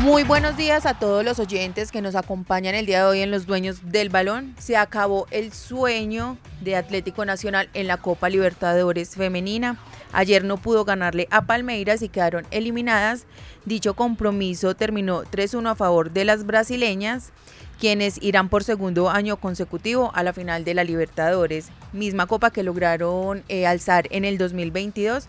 Muy 0.00 0.24
buenos 0.24 0.58
días 0.58 0.84
a 0.84 0.98
todos 0.98 1.24
los 1.24 1.38
oyentes 1.38 1.90
que 1.90 2.02
nos 2.02 2.14
acompañan 2.16 2.74
el 2.74 2.84
día 2.84 2.98
de 2.98 3.08
hoy 3.08 3.20
en 3.22 3.30
Los 3.30 3.46
Dueños 3.46 3.90
del 3.90 4.10
Balón. 4.10 4.54
Se 4.58 4.76
acabó 4.76 5.26
el 5.30 5.52
sueño 5.52 6.36
de 6.60 6.76
Atlético 6.76 7.24
Nacional 7.24 7.70
en 7.72 7.86
la 7.86 7.96
Copa 7.96 8.28
Libertadores 8.28 9.16
Femenina. 9.16 9.78
Ayer 10.12 10.44
no 10.44 10.58
pudo 10.58 10.84
ganarle 10.84 11.28
a 11.30 11.46
Palmeiras 11.46 12.02
y 12.02 12.10
quedaron 12.10 12.46
eliminadas. 12.50 13.24
Dicho 13.64 13.94
compromiso 13.94 14.76
terminó 14.76 15.24
3-1 15.24 15.70
a 15.70 15.74
favor 15.74 16.10
de 16.10 16.26
las 16.26 16.44
brasileñas, 16.44 17.32
quienes 17.80 18.22
irán 18.22 18.50
por 18.50 18.64
segundo 18.64 19.08
año 19.08 19.38
consecutivo 19.38 20.12
a 20.14 20.22
la 20.22 20.34
final 20.34 20.64
de 20.64 20.74
la 20.74 20.84
Libertadores, 20.84 21.68
misma 21.94 22.26
copa 22.26 22.50
que 22.50 22.62
lograron 22.62 23.44
eh, 23.48 23.66
alzar 23.66 24.06
en 24.10 24.26
el 24.26 24.36
2022 24.36 25.26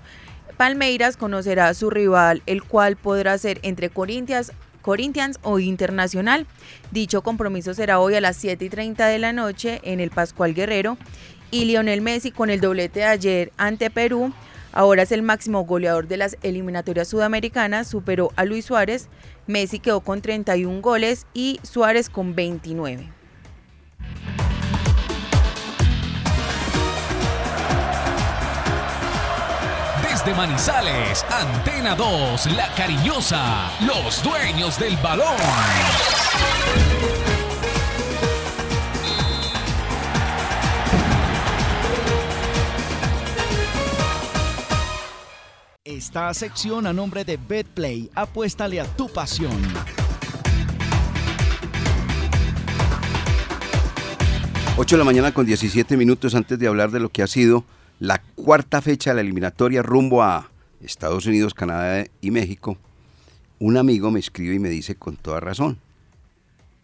Palmeiras 0.58 1.18
conocerá 1.18 1.68
a 1.68 1.74
su 1.76 1.92
rival, 1.92 2.42
el 2.48 2.64
cual 2.64 2.96
podrá 2.96 3.38
ser 3.38 3.60
entre 3.62 3.92
Corinthians, 3.92 4.52
Corinthians 4.82 5.40
o 5.44 5.60
Internacional. 5.60 6.48
Dicho 6.92 7.22
compromiso 7.22 7.76
será 7.76 8.00
hoy 8.00 8.16
a 8.16 8.22
las 8.22 8.38
7 8.38 8.66
y 8.66 8.70
30 8.70 9.06
de 9.06 9.20
la 9.20 9.34
noche 9.34 9.80
en 9.84 10.00
el 10.00 10.10
Pascual 10.10 10.56
Guerrero. 10.56 10.98
Y 11.52 11.66
Lionel 11.66 12.02
Messi 12.02 12.32
con 12.32 12.50
el 12.50 12.60
doblete 12.60 13.02
de 13.02 13.06
ayer 13.06 13.52
ante 13.58 13.90
Perú, 13.90 14.34
ahora 14.74 15.04
es 15.04 15.12
el 15.12 15.22
máximo 15.22 15.64
goleador 15.64 16.08
de 16.08 16.18
las 16.18 16.38
eliminatorias 16.42 17.08
sudamericanas, 17.08 17.88
superó 17.88 18.32
a 18.36 18.44
Luis 18.44 18.66
Suárez. 18.66 19.08
Messi 19.46 19.80
quedó 19.80 20.02
con 20.02 20.22
31 20.22 20.82
goles 20.82 21.28
y 21.34 21.60
Suárez 21.64 22.10
con 22.10 22.36
29. 22.36 23.08
De 30.28 30.34
Manizales, 30.34 31.26
Antena 31.30 31.96
2, 31.96 32.48
La 32.58 32.70
Cariñosa, 32.76 33.72
los 33.86 34.22
dueños 34.22 34.78
del 34.78 34.98
balón. 34.98 35.38
Esta 45.86 46.34
sección 46.34 46.88
a 46.88 46.92
nombre 46.92 47.24
de 47.24 47.38
BetPlay, 47.38 48.10
apuéstale 48.14 48.82
a 48.82 48.86
tu 48.86 49.08
pasión. 49.08 49.56
Ocho 54.76 54.96
de 54.96 55.00
la 55.00 55.06
mañana 55.06 55.34
con 55.34 55.46
17 55.46 55.96
minutos 55.96 56.36
antes 56.36 56.60
de 56.60 56.68
hablar 56.68 56.92
de 56.92 57.00
lo 57.00 57.08
que 57.08 57.24
ha 57.24 57.28
sido 57.28 57.64
la 58.00 58.22
cuarta 58.36 58.82
fecha 58.82 59.12
de 59.12 59.16
la 59.16 59.22
eliminatoria 59.22 59.82
rumbo 59.82 60.22
a 60.22 60.50
Estados 60.82 61.26
Unidos, 61.26 61.54
Canadá 61.54 62.06
y 62.22 62.32
México, 62.32 62.78
un 63.60 63.78
amigo 63.78 64.12
me 64.12 64.20
escribe 64.20 64.56
y 64.56 64.60
me 64.60 64.70
dice 64.70 64.96
con 64.96 65.16
toda 65.16 65.40
razón, 65.40 65.80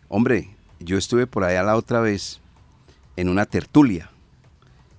hombre, 0.09 0.49
yo 0.79 0.97
estuve 0.97 1.27
por 1.27 1.43
allá 1.43 1.61
la 1.63 1.75
otra 1.75 1.99
vez 1.99 2.39
en 3.15 3.29
una 3.29 3.45
tertulia, 3.45 4.09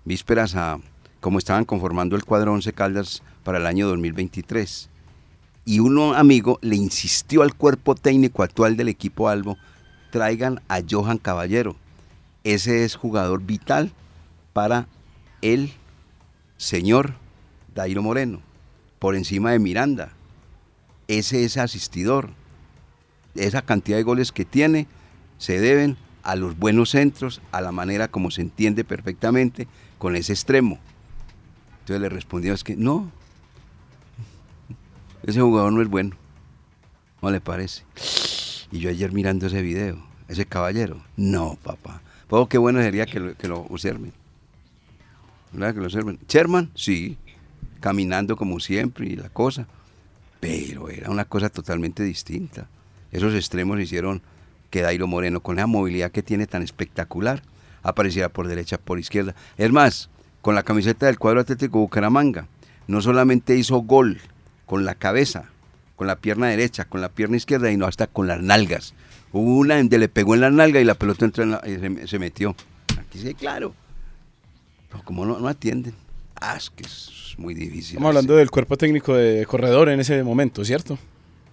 vísperas 0.04 0.54
a 0.54 0.78
cómo 1.20 1.38
estaban 1.38 1.64
conformando 1.64 2.14
el 2.14 2.24
cuadro 2.24 2.52
11 2.52 2.72
Caldas 2.74 3.22
para 3.42 3.58
el 3.58 3.66
año 3.66 3.88
2023. 3.88 4.88
Y 5.66 5.80
un 5.80 6.14
amigo 6.14 6.58
le 6.62 6.76
insistió 6.76 7.42
al 7.42 7.54
cuerpo 7.54 7.94
técnico 7.94 8.42
actual 8.42 8.76
del 8.76 8.88
equipo 8.88 9.28
Albo, 9.28 9.56
traigan 10.12 10.60
a 10.68 10.80
Johan 10.88 11.18
Caballero. 11.18 11.74
Ese 12.44 12.84
es 12.84 12.94
jugador 12.94 13.42
vital 13.42 13.90
para 14.52 14.86
el 15.40 15.72
señor 16.56 17.14
Dairo 17.74 18.02
Moreno, 18.02 18.40
por 18.98 19.16
encima 19.16 19.52
de 19.52 19.58
Miranda. 19.58 20.12
Ese 21.08 21.44
es 21.44 21.56
asistidor. 21.56 22.30
Esa 23.34 23.62
cantidad 23.62 23.96
de 23.96 24.04
goles 24.04 24.32
que 24.32 24.44
tiene 24.44 24.86
se 25.38 25.60
deben 25.60 25.96
a 26.22 26.36
los 26.36 26.58
buenos 26.58 26.90
centros, 26.90 27.42
a 27.52 27.60
la 27.60 27.72
manera 27.72 28.08
como 28.08 28.30
se 28.30 28.40
entiende 28.40 28.84
perfectamente 28.84 29.68
con 29.98 30.16
ese 30.16 30.32
extremo. 30.32 30.78
Entonces 31.80 32.00
le 32.00 32.08
respondió, 32.08 32.54
es 32.54 32.64
que 32.64 32.76
no, 32.76 33.10
ese 35.26 35.40
jugador 35.40 35.72
no 35.72 35.82
es 35.82 35.88
bueno, 35.88 36.16
no 37.20 37.30
le 37.30 37.40
parece. 37.40 37.82
Y 38.70 38.78
yo 38.78 38.90
ayer 38.90 39.12
mirando 39.12 39.46
ese 39.46 39.62
video, 39.62 39.98
ese 40.28 40.46
caballero, 40.46 41.02
no, 41.16 41.58
papá, 41.62 42.02
pues 42.28 42.48
qué 42.48 42.58
bueno 42.58 42.80
sería 42.80 43.06
que 43.06 43.20
lo, 43.20 43.36
que. 43.36 44.12
¿Verdad? 45.54 45.74
Que 45.74 45.80
lo. 45.80 46.16
Sherman, 46.28 46.70
sí, 46.74 47.16
caminando 47.80 48.36
como 48.36 48.60
siempre 48.60 49.06
y 49.06 49.16
la 49.16 49.28
cosa, 49.28 49.66
pero 50.40 50.88
era 50.88 51.10
una 51.10 51.24
cosa 51.24 51.48
totalmente 51.48 52.02
distinta. 52.02 52.68
Esos 53.12 53.34
extremos 53.34 53.80
hicieron 53.80 54.22
que 54.70 54.82
Dairo 54.82 55.06
Moreno, 55.06 55.40
con 55.40 55.56
la 55.56 55.66
movilidad 55.66 56.10
que 56.10 56.22
tiene 56.22 56.46
tan 56.46 56.62
espectacular, 56.62 57.42
apareciera 57.82 58.28
por 58.28 58.48
derecha, 58.48 58.78
por 58.78 58.98
izquierda. 58.98 59.34
Es 59.56 59.70
más, 59.70 60.10
con 60.42 60.54
la 60.54 60.64
camiseta 60.64 61.06
del 61.06 61.18
cuadro 61.18 61.40
Atlético 61.40 61.78
Bucaramanga, 61.78 62.48
no 62.88 63.00
solamente 63.00 63.56
hizo 63.56 63.78
gol 63.78 64.20
con 64.66 64.84
la 64.84 64.94
cabeza, 64.94 65.44
con 65.96 66.06
la 66.06 66.16
pierna 66.16 66.48
derecha, 66.48 66.86
con 66.86 67.00
la 67.00 67.10
pierna 67.10 67.36
izquierda, 67.36 67.70
y 67.70 67.76
no 67.76 67.86
hasta 67.86 68.06
con 68.08 68.26
las 68.26 68.42
nalgas. 68.42 68.94
Hubo 69.32 69.58
una 69.58 69.76
donde 69.76 69.98
le 69.98 70.08
pegó 70.08 70.34
en 70.34 70.40
la 70.40 70.50
nalga 70.50 70.80
y 70.80 70.84
la 70.84 70.94
pelota 70.94 71.24
entró 71.24 71.44
y 71.66 71.76
se, 71.76 72.06
se, 72.06 72.18
metió. 72.18 72.56
Aquí 72.98 73.18
sí, 73.18 73.34
claro 73.34 73.74
como 75.02 75.24
no, 75.24 75.46
atienden, 75.48 75.94
ah, 76.40 76.56
es 76.56 76.70
que 76.70 76.84
es 76.84 77.34
muy 77.38 77.54
difícil. 77.54 77.96
Estamos 77.96 78.08
hablando 78.08 78.36
del 78.36 78.50
cuerpo 78.50 78.76
técnico 78.76 79.14
de 79.14 79.44
corredor 79.46 79.88
en 79.88 80.00
ese 80.00 80.22
momento, 80.22 80.64
¿cierto? 80.64 80.98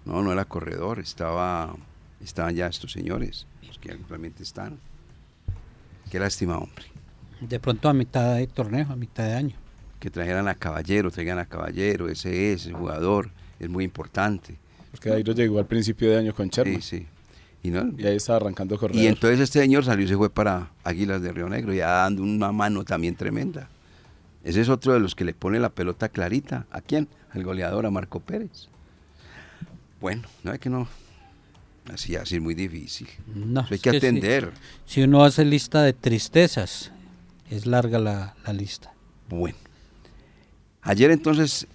No, 0.05 0.21
no 0.21 0.31
era 0.31 0.45
corredor, 0.45 0.99
estaba, 0.99 1.75
estaban 2.23 2.55
ya 2.55 2.67
estos 2.67 2.91
señores, 2.91 3.47
los 3.67 3.77
que 3.79 3.91
actualmente 3.91 4.43
están. 4.43 4.79
Qué 6.09 6.19
lástima, 6.19 6.57
hombre. 6.57 6.85
De 7.39 7.59
pronto 7.59 7.89
a 7.89 7.93
mitad 7.93 8.35
de 8.35 8.47
torneo, 8.47 8.87
a 8.89 8.95
mitad 8.95 9.23
de 9.23 9.33
año. 9.33 9.55
Que 9.99 10.09
trajeran 10.09 10.47
a 10.47 10.55
Caballero, 10.55 11.11
traigan 11.11 11.39
a 11.39 11.45
Caballero, 11.45 12.09
ese 12.09 12.53
es, 12.53 12.65
el 12.65 12.73
jugador, 12.73 13.31
es 13.59 13.69
muy 13.69 13.83
importante. 13.83 14.57
Porque 14.91 15.11
ahí 15.11 15.23
lo 15.23 15.33
llegó 15.33 15.59
al 15.59 15.65
principio 15.65 16.09
de 16.09 16.17
año 16.17 16.33
con 16.33 16.49
Sherman. 16.49 16.81
Sí, 16.81 16.99
sí. 16.99 17.07
Y, 17.63 17.69
no, 17.69 17.91
y 17.97 18.05
ahí 18.07 18.15
estaba 18.15 18.37
arrancando 18.37 18.77
corredor. 18.77 19.01
Y 19.01 19.07
entonces 19.07 19.39
este 19.39 19.59
señor 19.59 19.85
salió 19.85 20.05
y 20.05 20.07
se 20.07 20.17
fue 20.17 20.29
para 20.29 20.71
Águilas 20.83 21.21
de 21.21 21.31
Río 21.31 21.47
Negro, 21.47 21.73
ya 21.73 21.89
dando 21.89 22.23
una 22.23 22.51
mano 22.51 22.83
también 22.83 23.15
tremenda. 23.15 23.69
Ese 24.43 24.61
es 24.61 24.69
otro 24.69 24.93
de 24.93 24.99
los 24.99 25.13
que 25.13 25.23
le 25.23 25.33
pone 25.33 25.59
la 25.59 25.69
pelota 25.69 26.09
clarita. 26.09 26.65
¿A 26.71 26.81
quién? 26.81 27.07
Al 27.29 27.43
goleador, 27.43 27.85
a 27.85 27.91
Marco 27.91 28.19
Pérez. 28.19 28.67
Bueno, 29.99 30.23
no 30.43 30.51
es 30.51 30.59
que 30.59 30.69
no. 30.69 30.87
Así, 31.93 32.15
así 32.15 32.37
es 32.37 32.41
muy 32.41 32.55
difícil. 32.55 33.07
No, 33.27 33.65
hay 33.69 33.77
que, 33.77 33.91
atender. 33.91 34.51
Si, 34.85 35.03
uno 35.03 35.23
hace 35.23 35.45
lista 35.45 35.83
de 35.83 35.93
tristezas, 35.93 36.91
es 37.51 37.67
larga 37.67 37.99
la, 37.99 38.35
la 38.45 38.53
lista. 38.53 38.91
Bueno. 39.29 39.57
Ayer 40.81 41.11
entonces 41.11 41.67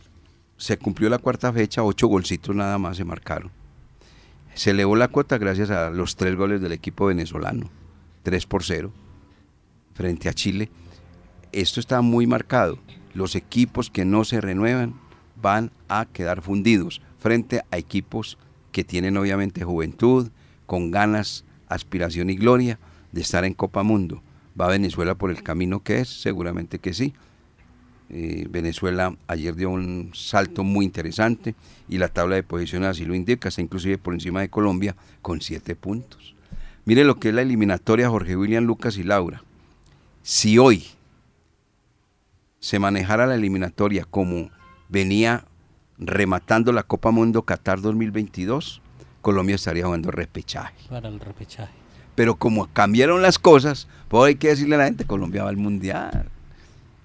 se 0.57 0.76
cumplió 0.78 1.09
la 1.09 1.19
cuarta 1.19 1.52
fecha, 1.52 1.85
ocho 1.85 2.09
golcitos 2.09 2.57
nada 2.57 2.76
más 2.78 2.97
se 2.97 3.05
marcaron 3.05 3.56
se 4.57 4.71
elevó 4.71 4.97
la 4.97 5.09
cuota 5.09 5.37
gracias 5.37 5.71
a 5.71 5.91
los 5.91 6.17
tres 6.17 6.35
goles 6.35 6.63
del 6.63 6.73
equipo 6.73 7.07
venezolano. 7.07 7.69
3 8.23 8.47
por 8.47 8.65
0 8.65 8.91
frente 9.95 10.29
a 10.29 10.35
Chile. 10.35 10.71
Esto 11.53 11.79
está 11.79 12.01
muy 12.01 12.27
marcado. 12.27 12.79
Los 13.15 13.35
equipos 13.35 13.91
que 13.91 14.05
no 14.05 14.25
se 14.25 14.41
renuevan 14.41 14.95
van 15.41 15.71
a 15.89 16.07
quedar 16.07 16.41
fundidos 16.43 17.03
frente 17.19 17.63
a 17.71 17.77
equipos 17.77 18.39
que 18.73 18.83
tienen 18.83 19.17
obviamente 19.17 19.63
juventud, 19.63 20.31
con 20.65 20.91
ganas, 20.91 21.45
aspiración 21.69 22.31
y 22.31 22.37
gloria 22.37 22.79
de 23.13 23.21
estar 23.21 23.45
en 23.45 23.55
Copa 23.55 23.83
Mundo. 23.83 24.23
¿Va 24.59 24.69
Venezuela 24.69 25.15
por 25.15 25.31
el 25.31 25.43
camino 25.43 25.83
que 25.83 26.01
es? 26.01 26.09
Seguramente 26.09 26.79
que 26.79 26.95
sí. 26.95 27.15
Eh, 28.09 28.47
Venezuela 28.49 29.17
ayer 29.27 29.55
dio 29.57 29.71
un 29.71 30.13
salto 30.15 30.63
muy 30.63 30.85
interesante 30.85 31.57
y 31.89 31.99
la 31.99 32.09
tabla 32.09 32.37
de 32.37 32.45
posiciones 32.45 32.91
así 32.91 33.05
lo 33.05 33.15
indica, 33.15 33.49
está 33.49 33.63
inclusive 33.63 33.99
por 33.99 34.15
encima 34.15 34.41
de 34.41 34.49
Colombia 34.49 34.95
con 35.23 35.41
siete 35.41 35.75
puntos. 35.75 36.35
Mire 36.85 37.05
lo 37.05 37.19
que 37.19 37.31
es 37.31 37.35
la 37.35 37.43
eliminatoria 37.43 38.09
Jorge 38.09 38.37
William, 38.37 38.65
Lucas 38.65 38.97
y 38.97 39.03
Laura. 39.03 39.43
Si 40.23 40.57
hoy 40.59 40.85
se 42.61 42.79
manejara 42.79 43.27
la 43.27 43.35
eliminatoria 43.35 44.05
como 44.05 44.51
venía 44.89 45.45
rematando 45.99 46.73
la 46.73 46.85
Copa 46.85 47.11
Mundo 47.11 47.43
Qatar 47.43 47.81
2022, 47.81 48.83
Colombia 49.21 49.57
estaría 49.57 49.85
jugando 49.85 50.13
repechaje. 50.13 50.75
Para 50.89 51.09
el 51.09 51.19
repechaje. 51.19 51.73
Pero 52.15 52.37
como 52.37 52.69
cambiaron 52.73 53.21
las 53.21 53.39
cosas, 53.39 53.89
pues 54.09 54.25
hay 54.25 54.35
que 54.37 54.49
decirle 54.49 54.77
a 54.77 54.79
la 54.79 54.85
gente, 54.85 55.05
Colombia 55.05 55.43
va 55.43 55.51
al 55.51 55.57
Mundial. 55.57 56.29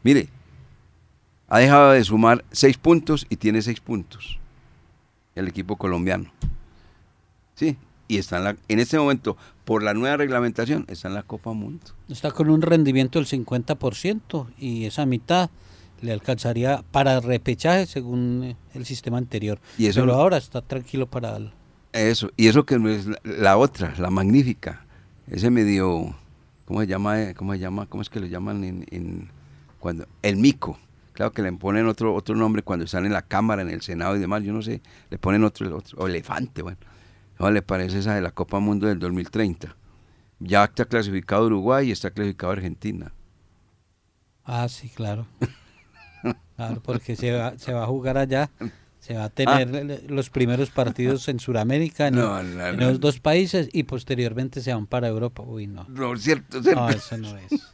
Mire, 0.03 0.29
ha 1.51 1.60
dejado 1.60 1.91
de 1.91 2.01
sumar 2.05 2.46
seis 2.51 2.77
puntos 2.77 3.27
y 3.29 3.36
tiene 3.36 3.62
seis 3.62 3.81
puntos 3.81 4.39
el 5.36 5.50
equipo 5.50 5.75
colombiano. 5.75 6.31
Sí, 7.55 7.75
y 8.08 8.17
está 8.17 8.38
en, 8.38 8.43
la, 8.46 8.55
en 8.70 8.79
este 8.79 8.98
momento, 8.98 9.36
por 9.65 9.84
la 9.84 9.93
nueva 9.93 10.15
reglamentación, 10.15 10.86
está 10.88 11.10
en 11.10 11.13
la 11.13 11.24
Copa 11.24 11.51
Mundo. 11.51 11.86
Está 12.08 12.31
con 12.31 12.50
un 12.50 12.62
rendimiento 12.62 13.20
del 13.20 13.27
50% 13.27 14.48
y 14.60 14.86
esa 14.86 15.05
mitad 15.05 15.50
le 16.01 16.13
alcanzaría 16.13 16.86
para 16.89 17.20
repechaje 17.20 17.86
según 17.86 18.43
eh, 18.46 18.55
el 18.74 18.86
sistema 18.86 19.17
anterior. 19.17 19.60
Y 19.77 19.88
eso 19.88 20.00
Pero 20.00 20.13
ahora 20.13 20.38
está 20.38 20.62
tranquilo 20.62 21.05
para... 21.08 21.38
Eso, 21.91 22.31
y 22.38 22.48
eso 22.48 22.65
que 22.65 22.79
no 22.79 22.89
es 22.89 23.08
la, 23.24 23.58
otra, 23.58 23.93
la 23.98 24.10
magnífica, 24.10 24.86
ese 25.27 25.50
medio, 25.50 26.15
¿cómo 26.63 26.79
se 26.79 26.88
llama? 26.88 27.34
¿Cómo 27.36 27.51
se 27.51 27.60
llama? 27.60 27.88
¿Cómo 27.88 28.01
es 28.01 28.10
que 28.10 28.22
le 28.22 28.29
llaman 28.29 28.63
en, 28.63 29.29
cuando 29.79 30.08
el 30.22 30.38
mico? 30.38 30.79
Claro 31.21 31.33
que 31.33 31.43
le 31.43 31.53
ponen 31.53 31.85
otro 31.85 32.15
otro 32.15 32.35
nombre 32.35 32.63
cuando 32.63 32.85
están 32.85 33.05
en 33.05 33.13
la 33.13 33.21
Cámara, 33.21 33.61
en 33.61 33.69
el 33.69 33.83
Senado 33.83 34.15
y 34.15 34.19
demás, 34.19 34.41
yo 34.41 34.53
no 34.53 34.63
sé, 34.63 34.81
le 35.11 35.19
ponen 35.19 35.43
otro, 35.43 35.77
otro 35.77 35.99
o 35.99 36.07
elefante, 36.07 36.63
bueno. 36.63 36.79
¿No 37.37 37.51
le 37.51 37.61
parece 37.61 37.99
esa 37.99 38.15
de 38.15 38.21
la 38.21 38.31
Copa 38.31 38.59
Mundo 38.59 38.87
del 38.87 38.97
2030? 38.97 39.75
Ya 40.39 40.63
está 40.63 40.85
clasificado 40.85 41.45
Uruguay 41.45 41.89
y 41.89 41.91
está 41.91 42.09
clasificado 42.09 42.53
Argentina. 42.53 43.13
Ah, 44.45 44.67
sí, 44.67 44.89
claro. 44.89 45.27
claro, 46.55 46.81
porque 46.81 47.15
se 47.15 47.31
va, 47.33 47.55
se 47.59 47.71
va 47.71 47.83
a 47.83 47.85
jugar 47.87 48.17
allá. 48.17 48.49
Se 48.97 49.13
va 49.13 49.25
a 49.25 49.29
tener 49.29 49.91
ah. 49.91 50.07
los 50.07 50.31
primeros 50.31 50.71
partidos 50.71 51.29
en 51.29 51.39
Sudamérica, 51.39 52.07
en, 52.07 52.15
los 52.79 52.99
dos 52.99 53.19
países, 53.19 53.69
y 53.73 53.83
posteriormente 53.83 54.59
se 54.59 54.73
van 54.73 54.87
para 54.87 55.07
Europa. 55.07 55.43
Uy, 55.43 55.67
no. 55.67 55.85
No, 55.87 56.17
cierto, 56.17 56.63
cierto. 56.63 56.81
No, 56.81 56.89
eso 56.89 57.15
no 57.19 57.37
es. 57.37 57.70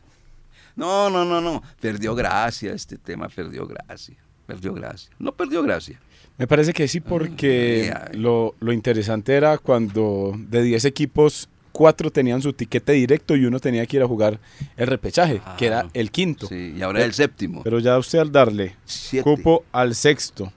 No, 0.78 1.10
no, 1.10 1.26
no, 1.26 1.42
no. 1.42 1.62
Perdió 1.82 2.16
gracia 2.16 2.72
este 2.74 2.98
tema, 2.98 3.28
perdió 3.28 3.68
gracia. 3.68 4.16
Perdió 4.46 4.74
gracia. 4.74 5.10
No 5.20 5.34
perdió 5.34 5.62
gracia. 5.62 6.00
Me 6.38 6.48
parece 6.48 6.72
que 6.72 6.88
sí, 6.88 7.02
porque 7.02 7.94
lo, 8.14 8.56
lo 8.60 8.72
interesante 8.72 9.34
era 9.34 9.58
cuando 9.58 10.34
de 10.38 10.62
10 10.62 10.86
equipos 10.86 11.50
cuatro 11.72 12.12
tenían 12.12 12.42
su 12.42 12.54
tiquete 12.54 12.94
directo 12.94 13.36
y 13.36 13.46
uno 13.46 13.60
tenía 13.60 13.86
que 13.86 13.98
ir 13.98 14.04
a 14.04 14.08
jugar 14.08 14.40
el 14.78 14.88
repechaje, 14.88 15.42
que 15.58 15.68
era 15.68 15.88
el 15.94 16.10
quinto. 16.12 16.48
Sí, 16.48 16.74
y 16.78 16.82
ahora 16.82 17.00
es 17.00 17.06
el 17.06 17.14
séptimo. 17.14 17.64
Pero 17.64 17.80
ya 17.80 17.98
usted 17.98 18.20
al 18.20 18.32
darle 18.32 18.76
cupo 19.24 19.64
al 19.72 19.94
sexto, 19.94 20.52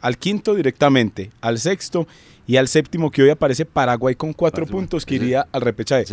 al 0.00 0.16
quinto 0.16 0.54
directamente, 0.54 1.30
al 1.40 1.58
sexto 1.58 2.06
y 2.46 2.56
al 2.56 2.68
séptimo 2.68 3.10
que 3.10 3.22
hoy 3.22 3.30
aparece 3.30 3.66
Paraguay 3.66 4.14
con 4.14 4.32
cuatro, 4.32 4.66
puntos 4.66 5.04
que 5.04 5.16
iría 5.16 5.46
al 5.52 5.60
repechaje. 5.60 6.06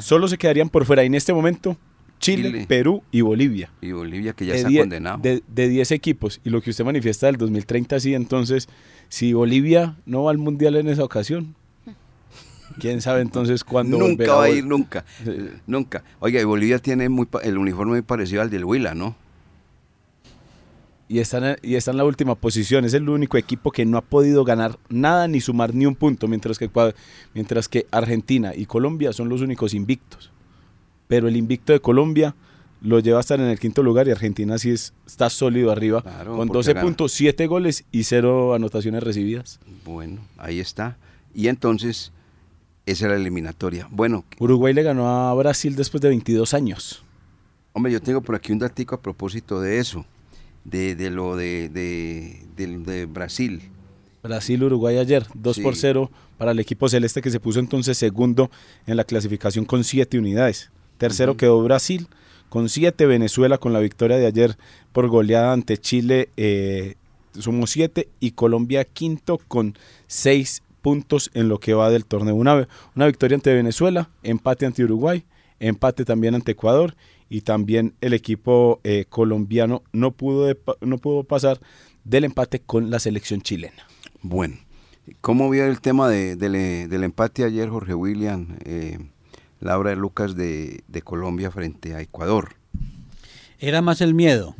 Solo 0.00 0.28
se 0.28 0.38
quedarían 0.38 0.68
por 0.68 0.84
fuera 0.84 1.02
en 1.02 1.14
este 1.14 1.32
momento 1.32 1.76
Chile, 2.22 2.66
Perú 2.68 3.02
y 3.10 3.20
Bolivia. 3.20 3.70
Y 3.80 3.90
Bolivia 3.90 4.32
que 4.32 4.46
ya 4.46 4.54
está 4.54 4.70
condenado. 4.72 5.20
De 5.20 5.68
10 5.68 5.90
equipos. 5.90 6.40
Y 6.44 6.50
lo 6.50 6.62
que 6.62 6.70
usted 6.70 6.84
manifiesta 6.84 7.26
del 7.26 7.36
2030 7.36 7.98
sí, 8.00 8.14
entonces, 8.14 8.68
si 9.08 9.32
Bolivia 9.32 9.96
no 10.06 10.24
va 10.24 10.30
al 10.30 10.38
Mundial 10.38 10.76
en 10.76 10.88
esa 10.88 11.02
ocasión, 11.02 11.56
quién 12.78 13.02
sabe 13.02 13.22
entonces 13.22 13.64
cuándo 13.64 13.98
Nunca 13.98 14.34
va 14.34 14.44
a 14.44 14.50
ir, 14.50 14.64
nunca. 14.64 15.04
Nunca. 15.66 16.04
Oiga, 16.20 16.40
y 16.40 16.44
Bolivia 16.44 16.78
tiene 16.78 17.08
muy, 17.08 17.26
el 17.42 17.58
uniforme 17.58 17.92
muy 17.92 18.02
parecido 18.02 18.40
al 18.40 18.50
del 18.50 18.64
Huila, 18.64 18.94
¿no? 18.94 19.16
Y 21.08 21.18
está, 21.18 21.38
en, 21.38 21.56
y 21.60 21.74
está 21.74 21.90
en 21.90 21.98
la 21.98 22.04
última 22.04 22.36
posición. 22.36 22.84
Es 22.84 22.94
el 22.94 23.06
único 23.08 23.36
equipo 23.36 23.70
que 23.70 23.84
no 23.84 23.98
ha 23.98 24.00
podido 24.00 24.44
ganar 24.44 24.78
nada 24.88 25.28
ni 25.28 25.40
sumar 25.40 25.74
ni 25.74 25.84
un 25.84 25.96
punto, 25.96 26.28
mientras 26.28 26.58
que, 26.58 26.70
mientras 27.34 27.68
que 27.68 27.86
Argentina 27.90 28.52
y 28.54 28.64
Colombia 28.64 29.12
son 29.12 29.28
los 29.28 29.42
únicos 29.42 29.74
invictos. 29.74 30.31
Pero 31.08 31.28
el 31.28 31.36
invicto 31.36 31.72
de 31.72 31.80
Colombia 31.80 32.34
lo 32.80 32.98
lleva 32.98 33.18
a 33.18 33.20
estar 33.20 33.38
en 33.38 33.46
el 33.46 33.58
quinto 33.58 33.82
lugar 33.82 34.08
y 34.08 34.10
Argentina 34.10 34.58
sí 34.58 34.70
es, 34.70 34.92
está 35.06 35.30
sólido 35.30 35.70
arriba, 35.70 36.02
con 36.24 36.48
12 36.48 36.74
puntos, 36.76 37.12
7 37.12 37.46
goles 37.46 37.84
y 37.92 38.04
0 38.04 38.54
anotaciones 38.54 39.02
recibidas. 39.02 39.60
Bueno, 39.84 40.20
ahí 40.38 40.58
está. 40.58 40.96
Y 41.34 41.48
entonces 41.48 42.12
esa 42.86 43.06
era 43.06 43.14
la 43.14 43.20
eliminatoria. 43.20 43.88
Bueno. 43.90 44.24
Uruguay 44.38 44.74
le 44.74 44.82
ganó 44.82 45.08
a 45.08 45.34
Brasil 45.34 45.76
después 45.76 46.00
de 46.00 46.08
22 46.08 46.54
años. 46.54 47.04
Hombre, 47.72 47.92
yo 47.92 48.02
tengo 48.02 48.20
por 48.20 48.34
aquí 48.34 48.52
un 48.52 48.58
datico 48.58 48.94
a 48.94 49.00
propósito 49.00 49.60
de 49.60 49.78
eso, 49.78 50.04
de, 50.64 50.94
de 50.94 51.10
lo 51.10 51.36
de, 51.36 51.68
de, 51.68 53.06
Brasil. 53.06 53.70
Brasil-Uruguay 54.22 54.98
ayer, 54.98 55.26
2 55.34 55.58
por 55.60 55.76
0 55.76 56.10
para 56.36 56.52
el 56.52 56.58
equipo 56.60 56.88
celeste 56.88 57.22
que 57.22 57.30
se 57.30 57.40
puso 57.40 57.60
entonces 57.60 57.96
segundo 57.96 58.50
en 58.86 58.96
la 58.96 59.04
clasificación 59.04 59.64
con 59.64 59.84
7 59.84 60.18
unidades. 60.18 60.70
Tercero 61.02 61.36
quedó 61.36 61.60
Brasil 61.64 62.06
con 62.48 62.68
7, 62.68 63.06
Venezuela 63.06 63.58
con 63.58 63.72
la 63.72 63.80
victoria 63.80 64.18
de 64.18 64.26
ayer 64.26 64.56
por 64.92 65.08
goleada 65.08 65.52
ante 65.52 65.76
Chile 65.76 66.28
eh, 66.36 66.94
sumó 67.36 67.66
7 67.66 68.08
y 68.20 68.30
Colombia 68.30 68.84
quinto 68.84 69.40
con 69.48 69.76
6 70.06 70.62
puntos 70.80 71.32
en 71.34 71.48
lo 71.48 71.58
que 71.58 71.74
va 71.74 71.90
del 71.90 72.04
torneo. 72.04 72.36
Una, 72.36 72.68
una 72.94 73.06
victoria 73.06 73.34
ante 73.34 73.52
Venezuela, 73.52 74.10
empate 74.22 74.64
ante 74.64 74.84
Uruguay, 74.84 75.24
empate 75.58 76.04
también 76.04 76.36
ante 76.36 76.52
Ecuador 76.52 76.94
y 77.28 77.40
también 77.40 77.94
el 78.00 78.12
equipo 78.12 78.78
eh, 78.84 79.06
colombiano 79.08 79.82
no 79.90 80.12
pudo, 80.12 80.56
no 80.82 80.98
pudo 80.98 81.24
pasar 81.24 81.58
del 82.04 82.22
empate 82.22 82.60
con 82.60 82.90
la 82.90 83.00
selección 83.00 83.42
chilena. 83.42 83.88
Bueno, 84.20 84.54
¿cómo 85.20 85.50
vio 85.50 85.64
el 85.64 85.80
tema 85.80 86.08
de, 86.08 86.36
del 86.36 87.02
empate 87.02 87.42
ayer, 87.42 87.68
Jorge 87.70 87.92
William, 87.92 88.56
eh, 88.64 89.00
Laura 89.62 89.90
de 89.90 89.96
Lucas 89.96 90.34
de, 90.36 90.82
de 90.88 91.02
Colombia 91.02 91.50
frente 91.50 91.94
a 91.94 92.00
Ecuador? 92.00 92.56
Era 93.58 93.80
más 93.80 94.00
el 94.00 94.12
miedo. 94.12 94.54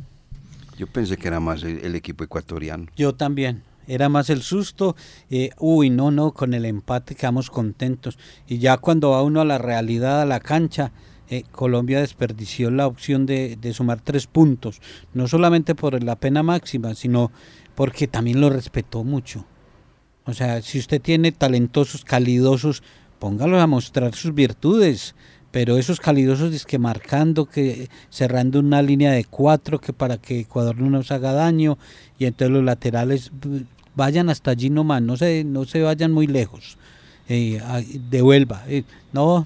Yo 0.77 0.87
pensé 0.87 1.17
que 1.17 1.27
era 1.27 1.39
más 1.39 1.61
el 1.63 1.93
equipo 1.93 2.23
ecuatoriano. 2.23 2.87
Yo 2.95 3.13
también 3.13 3.61
era 3.87 4.09
más 4.09 4.29
el 4.29 4.41
susto, 4.41 4.95
eh, 5.29 5.49
uy, 5.59 5.89
no, 5.89 6.11
no, 6.11 6.31
con 6.31 6.53
el 6.53 6.65
empate 6.65 7.15
quedamos 7.15 7.49
contentos. 7.49 8.17
Y 8.47 8.59
ya 8.59 8.77
cuando 8.77 9.11
va 9.11 9.23
uno 9.23 9.41
a 9.41 9.45
la 9.45 9.57
realidad, 9.57 10.21
a 10.21 10.25
la 10.25 10.39
cancha, 10.39 10.91
eh, 11.29 11.43
Colombia 11.51 11.99
desperdició 11.99 12.71
la 12.71 12.87
opción 12.87 13.25
de, 13.25 13.57
de, 13.59 13.73
sumar 13.73 14.01
tres 14.01 14.27
puntos, 14.27 14.81
no 15.13 15.27
solamente 15.27 15.75
por 15.75 16.01
la 16.03 16.15
pena 16.15 16.43
máxima, 16.43 16.95
sino 16.95 17.31
porque 17.75 18.07
también 18.07 18.39
lo 18.39 18.49
respetó 18.49 19.03
mucho. 19.03 19.45
O 20.25 20.33
sea, 20.33 20.61
si 20.61 20.79
usted 20.79 21.01
tiene 21.01 21.33
talentosos, 21.33 22.05
calidosos, 22.05 22.83
póngalos 23.23 23.61
a 23.61 23.67
mostrar 23.67 24.13
sus 24.13 24.35
virtudes 24.35 25.15
pero 25.49 25.77
esos 25.77 26.01
calidosos 26.01 26.53
es 26.53 26.65
que 26.65 26.77
marcando, 26.77 27.45
que 27.45 27.87
cerrando 28.09 28.59
una 28.59 28.81
línea 28.81 29.11
de 29.11 29.23
cuatro, 29.23 29.79
que 29.79 29.93
para 29.93 30.17
que 30.17 30.39
Ecuador 30.39 30.77
no 30.79 30.89
nos 30.89 31.11
haga 31.11 31.31
daño, 31.31 31.77
y 32.17 32.25
entonces 32.25 32.51
los 32.51 32.63
laterales 32.63 33.31
vayan 33.95 34.29
hasta 34.29 34.49
allí 34.49 34.71
nomás, 34.71 35.03
no 35.03 35.15
se, 35.15 35.43
no 35.43 35.65
se 35.65 35.83
vayan 35.83 36.11
muy 36.11 36.25
lejos, 36.25 36.79
eh, 37.29 37.61
devuelva. 38.09 38.63
Eh, 38.67 38.83
no, 39.11 39.45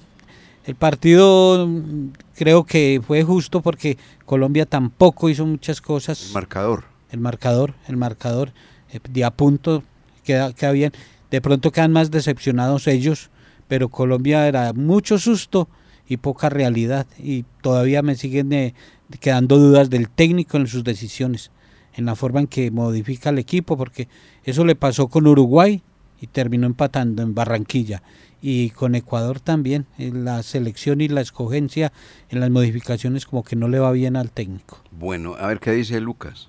el 0.64 0.76
partido 0.76 1.68
mm, 1.68 2.12
creo 2.34 2.64
que 2.64 3.02
fue 3.06 3.22
justo 3.22 3.60
porque 3.60 3.98
Colombia 4.24 4.64
tampoco 4.64 5.28
hizo 5.28 5.44
muchas 5.44 5.82
cosas. 5.82 6.28
El 6.28 6.32
marcador. 6.32 6.84
El 7.10 7.20
marcador, 7.20 7.74
el 7.86 7.98
marcador, 7.98 8.52
eh, 8.90 8.98
de 9.10 9.24
a 9.24 9.30
punto, 9.30 9.82
queda, 10.24 10.54
queda 10.54 10.72
bien. 10.72 10.92
De 11.30 11.42
pronto 11.42 11.70
quedan 11.70 11.92
más 11.92 12.10
decepcionados 12.10 12.86
ellos, 12.86 13.28
pero 13.68 13.90
Colombia 13.90 14.48
era 14.48 14.72
mucho 14.72 15.18
susto 15.18 15.68
y 16.08 16.16
poca 16.16 16.48
realidad. 16.48 17.06
Y 17.18 17.44
todavía 17.62 18.02
me 18.02 18.16
siguen 18.16 18.52
eh, 18.52 18.74
quedando 19.20 19.58
dudas 19.58 19.90
del 19.90 20.08
técnico 20.08 20.56
en 20.56 20.66
sus 20.66 20.82
decisiones, 20.82 21.50
en 21.94 22.06
la 22.06 22.16
forma 22.16 22.40
en 22.40 22.46
que 22.46 22.70
modifica 22.70 23.30
el 23.30 23.38
equipo, 23.38 23.76
porque 23.76 24.08
eso 24.44 24.64
le 24.64 24.74
pasó 24.74 25.08
con 25.08 25.26
Uruguay 25.26 25.82
y 26.20 26.26
terminó 26.26 26.66
empatando 26.66 27.22
en 27.22 27.34
Barranquilla. 27.34 28.02
Y 28.40 28.70
con 28.70 28.94
Ecuador 28.94 29.40
también, 29.40 29.86
en 29.98 30.24
la 30.24 30.42
selección 30.44 31.00
y 31.00 31.08
la 31.08 31.20
escogencia, 31.20 31.92
en 32.30 32.40
las 32.40 32.50
modificaciones 32.50 33.26
como 33.26 33.42
que 33.42 33.56
no 33.56 33.68
le 33.68 33.80
va 33.80 33.90
bien 33.90 34.16
al 34.16 34.30
técnico. 34.30 34.80
Bueno, 34.92 35.34
a 35.34 35.48
ver 35.48 35.58
qué 35.58 35.72
dice 35.72 36.00
Lucas. 36.00 36.48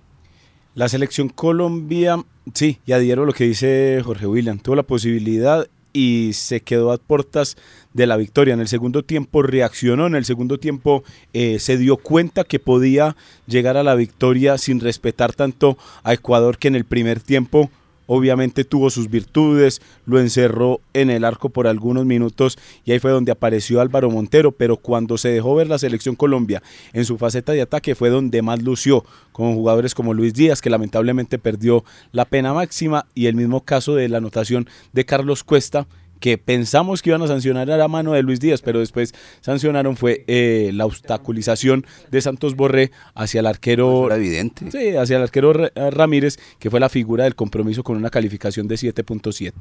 La 0.75 0.87
selección 0.87 1.29
Colombia, 1.29 2.23
sí, 2.53 2.79
y 2.85 2.91
adhiero 2.91 3.23
a 3.23 3.25
lo 3.25 3.33
que 3.33 3.45
dice 3.45 3.99
Jorge 4.05 4.27
William, 4.27 4.59
tuvo 4.59 4.75
la 4.75 4.83
posibilidad 4.83 5.67
y 5.93 6.31
se 6.33 6.61
quedó 6.61 6.91
a 6.91 6.97
puertas 6.97 7.57
de 7.93 8.07
la 8.07 8.17
victoria. 8.17 8.53
En 8.53 8.59
el 8.59 8.67
segundo 8.67 9.03
tiempo 9.03 9.41
reaccionó, 9.41 10.07
en 10.07 10.15
el 10.15 10.25
segundo 10.25 10.59
tiempo 10.59 11.03
eh, 11.33 11.59
se 11.59 11.77
dio 11.77 11.97
cuenta 11.97 12.43
que 12.43 12.59
podía 12.59 13.15
llegar 13.47 13.77
a 13.77 13.83
la 13.83 13.95
victoria 13.95 14.57
sin 14.57 14.79
respetar 14.79 15.33
tanto 15.33 15.77
a 16.03 16.13
Ecuador 16.13 16.57
que 16.57 16.67
en 16.67 16.75
el 16.75 16.85
primer 16.85 17.19
tiempo 17.19 17.69
obviamente 18.11 18.63
tuvo 18.63 18.89
sus 18.89 19.07
virtudes, 19.07 19.81
lo 20.07 20.19
encerró 20.19 20.81
en 20.93 21.11
el 21.11 21.23
arco 21.23 21.49
por 21.49 21.67
algunos 21.67 22.07
minutos 22.07 22.57
y 22.83 22.91
ahí 22.91 22.97
fue 22.97 23.11
donde 23.11 23.31
apareció 23.31 23.81
Álvaro 23.81 24.09
Montero, 24.09 24.51
pero 24.51 24.77
cuando 24.77 25.15
se 25.19 25.29
dejó 25.29 25.53
ver 25.53 25.67
la 25.67 25.77
selección 25.77 26.15
Colombia 26.15 26.63
en 26.91 27.05
su 27.05 27.19
faceta 27.19 27.51
de 27.51 27.61
ataque 27.61 27.93
fue 27.93 28.09
donde 28.09 28.41
más 28.41 28.63
lució, 28.63 29.05
con 29.31 29.53
jugadores 29.53 29.93
como 29.93 30.15
Luis 30.15 30.33
Díaz, 30.33 30.59
que 30.59 30.71
lamentablemente 30.71 31.37
perdió 31.37 31.85
la 32.11 32.25
pena 32.25 32.51
máxima, 32.51 33.05
y 33.13 33.27
el 33.27 33.35
mismo 33.35 33.63
caso 33.63 33.93
de 33.93 34.09
la 34.09 34.17
anotación 34.17 34.67
de 34.91 35.05
Carlos 35.05 35.43
Cuesta, 35.43 35.85
que 36.19 36.37
pensamos 36.37 37.01
que 37.01 37.09
iban 37.09 37.21
a 37.21 37.27
sancionar 37.27 37.69
a 37.71 37.77
la 37.77 37.87
mano 37.87 38.13
de 38.13 38.23
Luis 38.23 38.39
Díaz, 38.39 38.61
pero 38.61 38.79
después 38.79 39.13
sancionaron 39.41 39.95
fue 39.97 40.23
eh, 40.27 40.71
la 40.73 40.85
obstaculización 40.85 41.85
de 42.11 42.21
Santos 42.21 42.55
Borré 42.55 42.91
hacia 43.15 43.39
el 43.39 43.47
arquero. 43.47 44.05
Pues 44.07 44.17
evidente. 44.17 44.71
Sí, 44.71 44.95
hacia 44.95 45.17
el 45.17 45.23
arquero 45.23 45.65
eh, 45.65 45.91
Ramírez, 45.91 46.37
que 46.59 46.69
fue 46.69 46.79
la 46.79 46.89
figura 46.89 47.23
del 47.23 47.35
compromiso 47.35 47.83
con 47.83 47.97
una 47.97 48.09
calificación 48.09 48.67
de 48.67 48.75
7.7. 48.75 49.53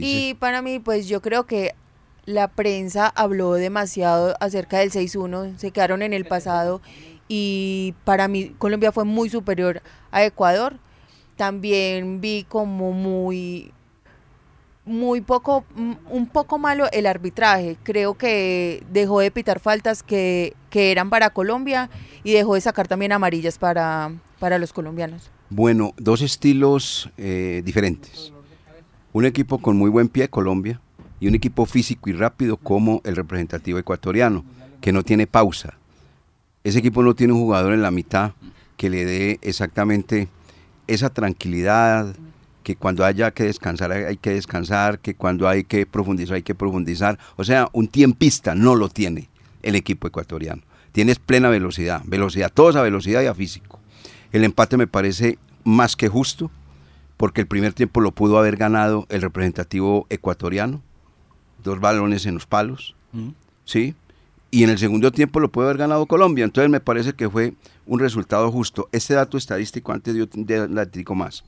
Y 0.00 0.34
para 0.34 0.62
mí, 0.62 0.78
pues 0.78 1.08
yo 1.08 1.20
creo 1.20 1.44
que 1.44 1.74
la 2.26 2.48
prensa 2.48 3.06
habló 3.08 3.52
demasiado 3.52 4.34
acerca 4.40 4.78
del 4.78 4.90
6-1, 4.90 5.58
se 5.58 5.70
quedaron 5.72 6.00
en 6.00 6.14
el 6.14 6.24
pasado 6.24 6.80
y 7.28 7.94
para 8.04 8.28
mí 8.28 8.54
Colombia 8.58 8.92
fue 8.92 9.04
muy 9.04 9.28
superior 9.28 9.82
a 10.10 10.24
Ecuador. 10.24 10.78
También 11.36 12.20
vi 12.20 12.44
como 12.48 12.92
muy 12.92 13.72
muy 14.86 15.20
poco, 15.20 15.64
un 15.76 16.26
poco 16.26 16.58
malo 16.58 16.86
el 16.92 17.06
arbitraje. 17.06 17.76
Creo 17.82 18.14
que 18.14 18.82
dejó 18.90 19.20
de 19.20 19.30
pitar 19.30 19.60
faltas 19.60 20.02
que, 20.02 20.54
eran 20.72 21.08
para 21.08 21.30
Colombia 21.30 21.88
y 22.24 22.32
dejó 22.32 22.54
de 22.54 22.60
sacar 22.60 22.88
también 22.88 23.12
amarillas 23.12 23.58
para, 23.58 24.12
para 24.40 24.58
los 24.58 24.72
colombianos. 24.72 25.30
Bueno, 25.50 25.94
dos 25.96 26.20
estilos 26.20 27.10
eh, 27.16 27.62
diferentes. 27.64 28.32
Un 29.12 29.24
equipo 29.24 29.58
con 29.58 29.76
muy 29.76 29.88
buen 29.88 30.08
pie, 30.08 30.28
Colombia, 30.28 30.80
y 31.20 31.28
un 31.28 31.36
equipo 31.36 31.64
físico 31.64 32.10
y 32.10 32.12
rápido 32.12 32.56
como 32.56 33.00
el 33.04 33.14
representativo 33.14 33.78
ecuatoriano, 33.78 34.44
que 34.80 34.92
no 34.92 35.04
tiene 35.04 35.28
pausa. 35.28 35.78
Ese 36.64 36.80
equipo 36.80 37.02
no 37.04 37.14
tiene 37.14 37.34
un 37.34 37.40
jugador 37.40 37.72
en 37.72 37.82
la 37.82 37.92
mitad 37.92 38.32
que 38.76 38.90
le 38.90 39.04
dé 39.04 39.38
exactamente 39.42 40.28
esa 40.88 41.10
tranquilidad, 41.10 42.14
que 42.64 42.74
cuando 42.74 43.04
haya 43.04 43.30
que 43.30 43.44
descansar 43.44 43.92
hay 43.92 44.16
que 44.16 44.30
descansar, 44.30 44.98
que 44.98 45.14
cuando 45.14 45.48
hay 45.48 45.62
que 45.62 45.86
profundizar 45.86 46.34
hay 46.36 46.42
que 46.42 46.56
profundizar. 46.56 47.18
O 47.36 47.44
sea, 47.44 47.68
un 47.72 47.86
tiempista 47.86 48.56
no 48.56 48.74
lo 48.74 48.88
tiene 48.88 49.28
el 49.62 49.76
equipo 49.76 50.08
ecuatoriano. 50.08 50.62
Tienes 50.90 51.18
plena 51.18 51.48
velocidad, 51.50 52.02
velocidad, 52.04 52.50
todos 52.52 52.74
a 52.74 52.82
velocidad 52.82 53.22
y 53.22 53.26
a 53.26 53.34
físico. 53.34 53.78
El 54.32 54.42
empate 54.42 54.76
me 54.76 54.86
parece 54.86 55.38
más 55.62 55.94
que 55.94 56.08
justo, 56.08 56.50
porque 57.16 57.42
el 57.42 57.46
primer 57.46 57.72
tiempo 57.74 58.00
lo 58.00 58.12
pudo 58.12 58.38
haber 58.38 58.56
ganado 58.56 59.06
el 59.10 59.22
representativo 59.22 60.06
ecuatoriano, 60.08 60.82
dos 61.62 61.80
balones 61.80 62.26
en 62.26 62.34
los 62.34 62.46
palos, 62.46 62.96
mm. 63.12 63.28
¿sí? 63.64 63.94
Y 64.50 64.62
en 64.62 64.70
el 64.70 64.78
segundo 64.78 65.10
tiempo 65.12 65.40
lo 65.40 65.50
pudo 65.50 65.66
haber 65.66 65.78
ganado 65.78 66.06
Colombia, 66.06 66.44
entonces 66.44 66.70
me 66.70 66.80
parece 66.80 67.12
que 67.12 67.28
fue 67.28 67.54
un 67.86 67.98
resultado 67.98 68.50
justo. 68.50 68.88
Este 68.92 69.14
dato 69.14 69.36
estadístico 69.36 69.92
antes 69.92 70.14
de, 70.14 70.26
de 70.26 70.68
la 70.68 70.88
más. 71.14 71.44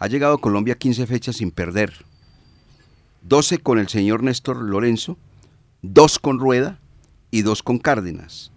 Ha 0.00 0.06
llegado 0.06 0.34
a 0.34 0.40
Colombia 0.40 0.76
15 0.76 1.06
fechas 1.06 1.36
sin 1.36 1.50
perder. 1.50 1.92
12 3.22 3.58
con 3.58 3.78
el 3.78 3.88
señor 3.88 4.22
Néstor 4.22 4.62
Lorenzo, 4.62 5.18
2 5.82 6.18
con 6.20 6.38
Rueda 6.38 6.78
y 7.32 7.42
2 7.42 7.62
con 7.64 7.78
Cárdenas. 7.78 8.52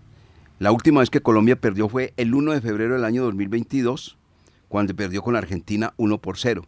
La 0.59 0.71
última 0.71 0.99
vez 0.99 1.09
que 1.09 1.21
Colombia 1.21 1.59
perdió 1.59 1.89
fue 1.89 2.13
el 2.17 2.35
1 2.35 2.51
de 2.53 2.61
febrero 2.61 2.93
del 2.93 3.05
año 3.05 3.23
2022, 3.23 4.17
cuando 4.69 4.95
perdió 4.95 5.23
con 5.23 5.35
Argentina 5.35 5.95
1 5.97 6.19
por 6.19 6.37
0. 6.37 6.67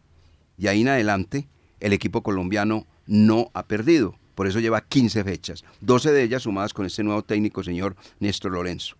Y 0.57 0.65
ahí 0.65 0.81
en 0.81 0.87
adelante 0.87 1.47
el 1.79 1.93
equipo 1.93 2.23
colombiano 2.23 2.87
no 3.05 3.51
ha 3.53 3.67
perdido. 3.67 4.15
Por 4.33 4.47
eso 4.47 4.59
lleva 4.59 4.81
15 4.81 5.23
fechas, 5.23 5.63
12 5.81 6.11
de 6.11 6.23
ellas 6.23 6.41
sumadas 6.41 6.73
con 6.73 6.87
este 6.87 7.03
nuevo 7.03 7.21
técnico, 7.21 7.63
señor 7.63 7.95
Néstor 8.19 8.53
Lorenzo. 8.53 8.95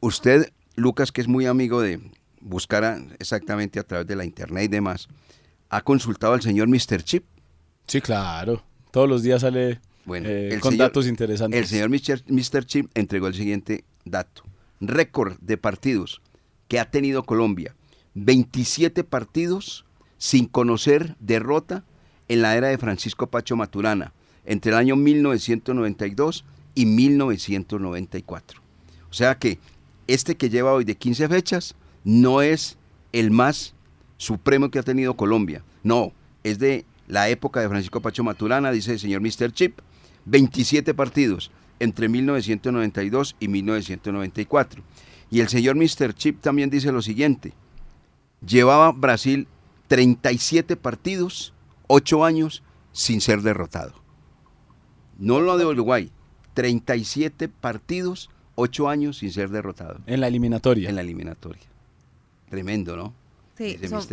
Usted, 0.00 0.52
Lucas, 0.74 1.12
que 1.12 1.20
es 1.20 1.28
muy 1.28 1.46
amigo 1.46 1.80
de, 1.80 2.00
buscara 2.42 3.00
exactamente 3.18 3.78
a 3.78 3.84
través 3.84 4.06
de 4.06 4.16
la 4.16 4.24
internet 4.24 4.64
y 4.64 4.68
demás, 4.68 5.08
¿ha 5.70 5.80
consultado 5.82 6.34
al 6.34 6.42
señor 6.42 6.68
Mr. 6.68 7.02
Chip? 7.02 7.24
Sí, 7.86 8.00
claro. 8.00 8.62
Todos 8.90 9.08
los 9.08 9.22
días 9.22 9.40
sale 9.40 9.80
bueno, 10.04 10.28
eh, 10.28 10.58
con 10.60 10.76
datos 10.76 11.06
interesantes. 11.06 11.58
El 11.58 11.66
señor 11.66 11.90
Mr. 11.90 12.66
Chip 12.66 12.90
entregó 12.94 13.28
el 13.28 13.34
siguiente 13.34 13.84
dato. 14.04 14.42
Récord 14.80 15.38
de 15.40 15.56
partidos 15.56 16.20
que 16.68 16.80
ha 16.80 16.90
tenido 16.90 17.22
Colombia. 17.22 17.74
27 18.14 19.04
partidos 19.04 19.84
sin 20.18 20.46
conocer 20.46 21.16
derrota 21.20 21.84
en 22.28 22.42
la 22.42 22.56
era 22.56 22.68
de 22.68 22.78
Francisco 22.78 23.28
Pacho 23.28 23.56
Maturana, 23.56 24.12
entre 24.44 24.72
el 24.72 24.78
año 24.78 24.96
1992 24.96 26.44
y 26.74 26.86
1994. 26.86 28.60
O 29.10 29.12
sea 29.12 29.38
que 29.38 29.58
este 30.06 30.36
que 30.36 30.50
lleva 30.50 30.72
hoy 30.72 30.84
de 30.84 30.96
15 30.96 31.28
fechas 31.28 31.74
no 32.04 32.42
es 32.42 32.78
el 33.12 33.30
más 33.30 33.74
supremo 34.16 34.70
que 34.70 34.78
ha 34.78 34.82
tenido 34.82 35.14
Colombia. 35.14 35.64
No, 35.82 36.12
es 36.44 36.58
de 36.58 36.84
la 37.08 37.28
época 37.28 37.60
de 37.60 37.68
Francisco 37.68 38.00
Pacho 38.00 38.24
Maturana, 38.24 38.70
dice 38.70 38.92
el 38.92 38.98
señor 38.98 39.20
Mr. 39.20 39.52
Chip, 39.52 39.78
27 40.24 40.94
partidos 40.94 41.50
entre 41.80 42.08
1992 42.08 43.36
y 43.40 43.48
1994. 43.48 44.82
Y 45.30 45.40
el 45.40 45.48
señor 45.48 45.76
Mr. 45.76 46.14
Chip 46.14 46.40
también 46.40 46.70
dice 46.70 46.92
lo 46.92 47.02
siguiente, 47.02 47.52
llevaba 48.46 48.92
Brasil 48.92 49.48
37 49.88 50.76
partidos, 50.76 51.52
8 51.88 52.24
años 52.24 52.62
sin 52.92 53.20
ser 53.20 53.42
derrotado. 53.42 53.94
No 55.18 55.40
lo 55.40 55.58
de 55.58 55.66
Uruguay, 55.66 56.10
37 56.54 57.48
partidos, 57.48 58.30
8 58.54 58.88
años 58.88 59.18
sin 59.18 59.32
ser 59.32 59.50
derrotado. 59.50 60.00
En 60.06 60.20
la 60.20 60.28
eliminatoria. 60.28 60.88
En 60.88 60.96
la 60.96 61.02
eliminatoria. 61.02 61.71
Tremendo, 62.52 62.98
¿no? 62.98 63.14
Sí, 63.56 63.78
son 63.88 64.06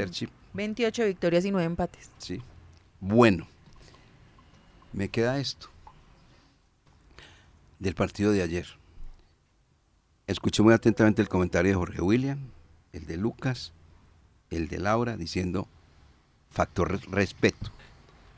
28 0.54 1.06
victorias 1.08 1.44
y 1.44 1.52
9 1.52 1.66
empates. 1.66 2.10
Sí. 2.20 2.42
Bueno, 3.02 3.46
me 4.94 5.10
queda 5.10 5.42
esto 5.42 5.68
del 7.80 7.96
partido 7.96 8.32
de 8.32 8.42
ayer. 8.42 8.66
Escuché 10.26 10.64
muy 10.64 10.74
atentamente 10.74 11.22
el 11.22 11.28
comentario 11.28 11.72
de 11.72 11.76
Jorge 11.76 12.02
William, 12.02 12.40
el 12.94 13.08
de 13.08 13.18
Lucas, 13.18 13.74
el 14.52 14.70
de 14.70 14.78
Laura, 14.78 15.18
diciendo 15.18 15.68
factor 16.50 16.98
respeto. 17.12 17.72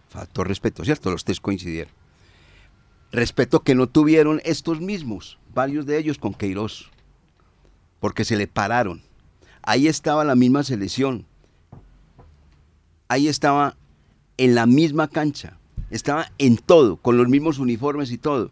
Factor 0.09 0.47
respeto, 0.47 0.83
¿cierto? 0.83 1.11
Los 1.11 1.25
tres 1.25 1.39
coincidieron. 1.39 1.93
Respeto 3.11 3.59
que 3.59 3.75
no 3.75 3.85
tuvieron 3.85 4.41
estos 4.45 4.81
mismos, 4.81 5.37
varios 5.53 5.85
de 5.85 5.99
ellos 5.99 6.17
con 6.17 6.33
Queiroz, 6.33 6.89
porque 7.99 8.25
se 8.25 8.35
le 8.35 8.47
pararon 8.47 9.03
ahí 9.63 9.88
estaba 9.88 10.24
la 10.24 10.36
misma 10.36 10.63
selección. 10.63 11.26
Ahí 13.08 13.28
estaba 13.28 13.76
en 14.38 14.56
la 14.56 14.65
misma 14.65 15.08
cancha. 15.08 15.58
Estaba 15.89 16.32
en 16.38 16.58
todo, 16.58 16.97
con 16.97 17.17
los 17.17 17.28
mismos 17.28 17.60
uniformes 17.60 18.12
y 18.12 18.17
todo. 18.17 18.52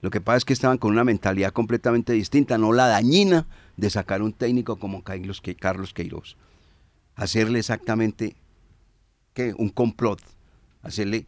Lo 0.00 0.10
que 0.10 0.20
pasa 0.20 0.38
es 0.38 0.44
que 0.44 0.52
estaban 0.52 0.78
con 0.78 0.92
una 0.92 1.02
mentalidad 1.02 1.52
completamente 1.52 2.12
distinta, 2.12 2.56
no 2.56 2.72
la 2.72 2.86
dañina 2.86 3.46
de 3.76 3.90
sacar 3.90 4.22
un 4.22 4.32
técnico 4.32 4.76
como 4.76 5.02
Carlos, 5.02 5.40
Queiroz. 5.40 6.36
Hacerle 7.16 7.58
exactamente 7.58 8.36
¿qué? 9.34 9.54
un 9.58 9.70
complot, 9.70 10.20
hacerle 10.82 11.26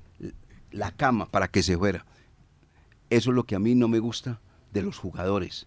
la 0.71 0.93
cama 0.93 1.27
para 1.27 1.49
que 1.49 1.65
se 1.65 1.77
fuera. 1.77 2.07
Eso 3.11 3.31
es 3.31 3.35
lo 3.35 3.43
que 3.43 3.57
a 3.57 3.59
mí 3.59 3.75
no 3.75 3.89
me 3.89 3.99
gusta 3.99 4.41
de 4.73 4.83
los 4.83 4.99
jugadores. 4.99 5.67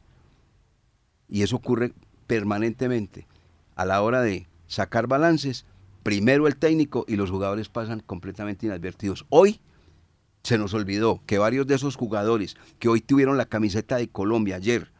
Y 1.28 1.42
eso 1.42 1.58
ocurre 1.58 1.92
permanentemente 2.26 3.28
a 3.76 3.86
la 3.86 4.02
hora 4.02 4.22
de 4.22 4.48
sacar 4.68 5.08
balances, 5.08 5.66
primero 6.04 6.48
el 6.48 6.56
técnico 6.56 7.06
y 7.08 7.16
los 7.16 7.30
jugadores 7.30 7.70
pasan 7.70 8.02
completamente 8.02 8.66
inadvertidos. 8.66 9.26
Hoy 9.30 9.60
se 10.44 10.58
nos 10.58 10.74
olvidó 10.74 11.22
que 11.26 11.38
varios 11.38 11.68
de 11.68 11.76
esos 11.76 11.96
jugadores 11.96 12.56
que 12.80 12.90
hoy 12.90 13.02
tuvieron 13.02 13.38
la 13.38 13.46
camiseta 13.46 13.98
de 13.98 14.10
Colombia 14.10 14.58
ayer 14.58 14.92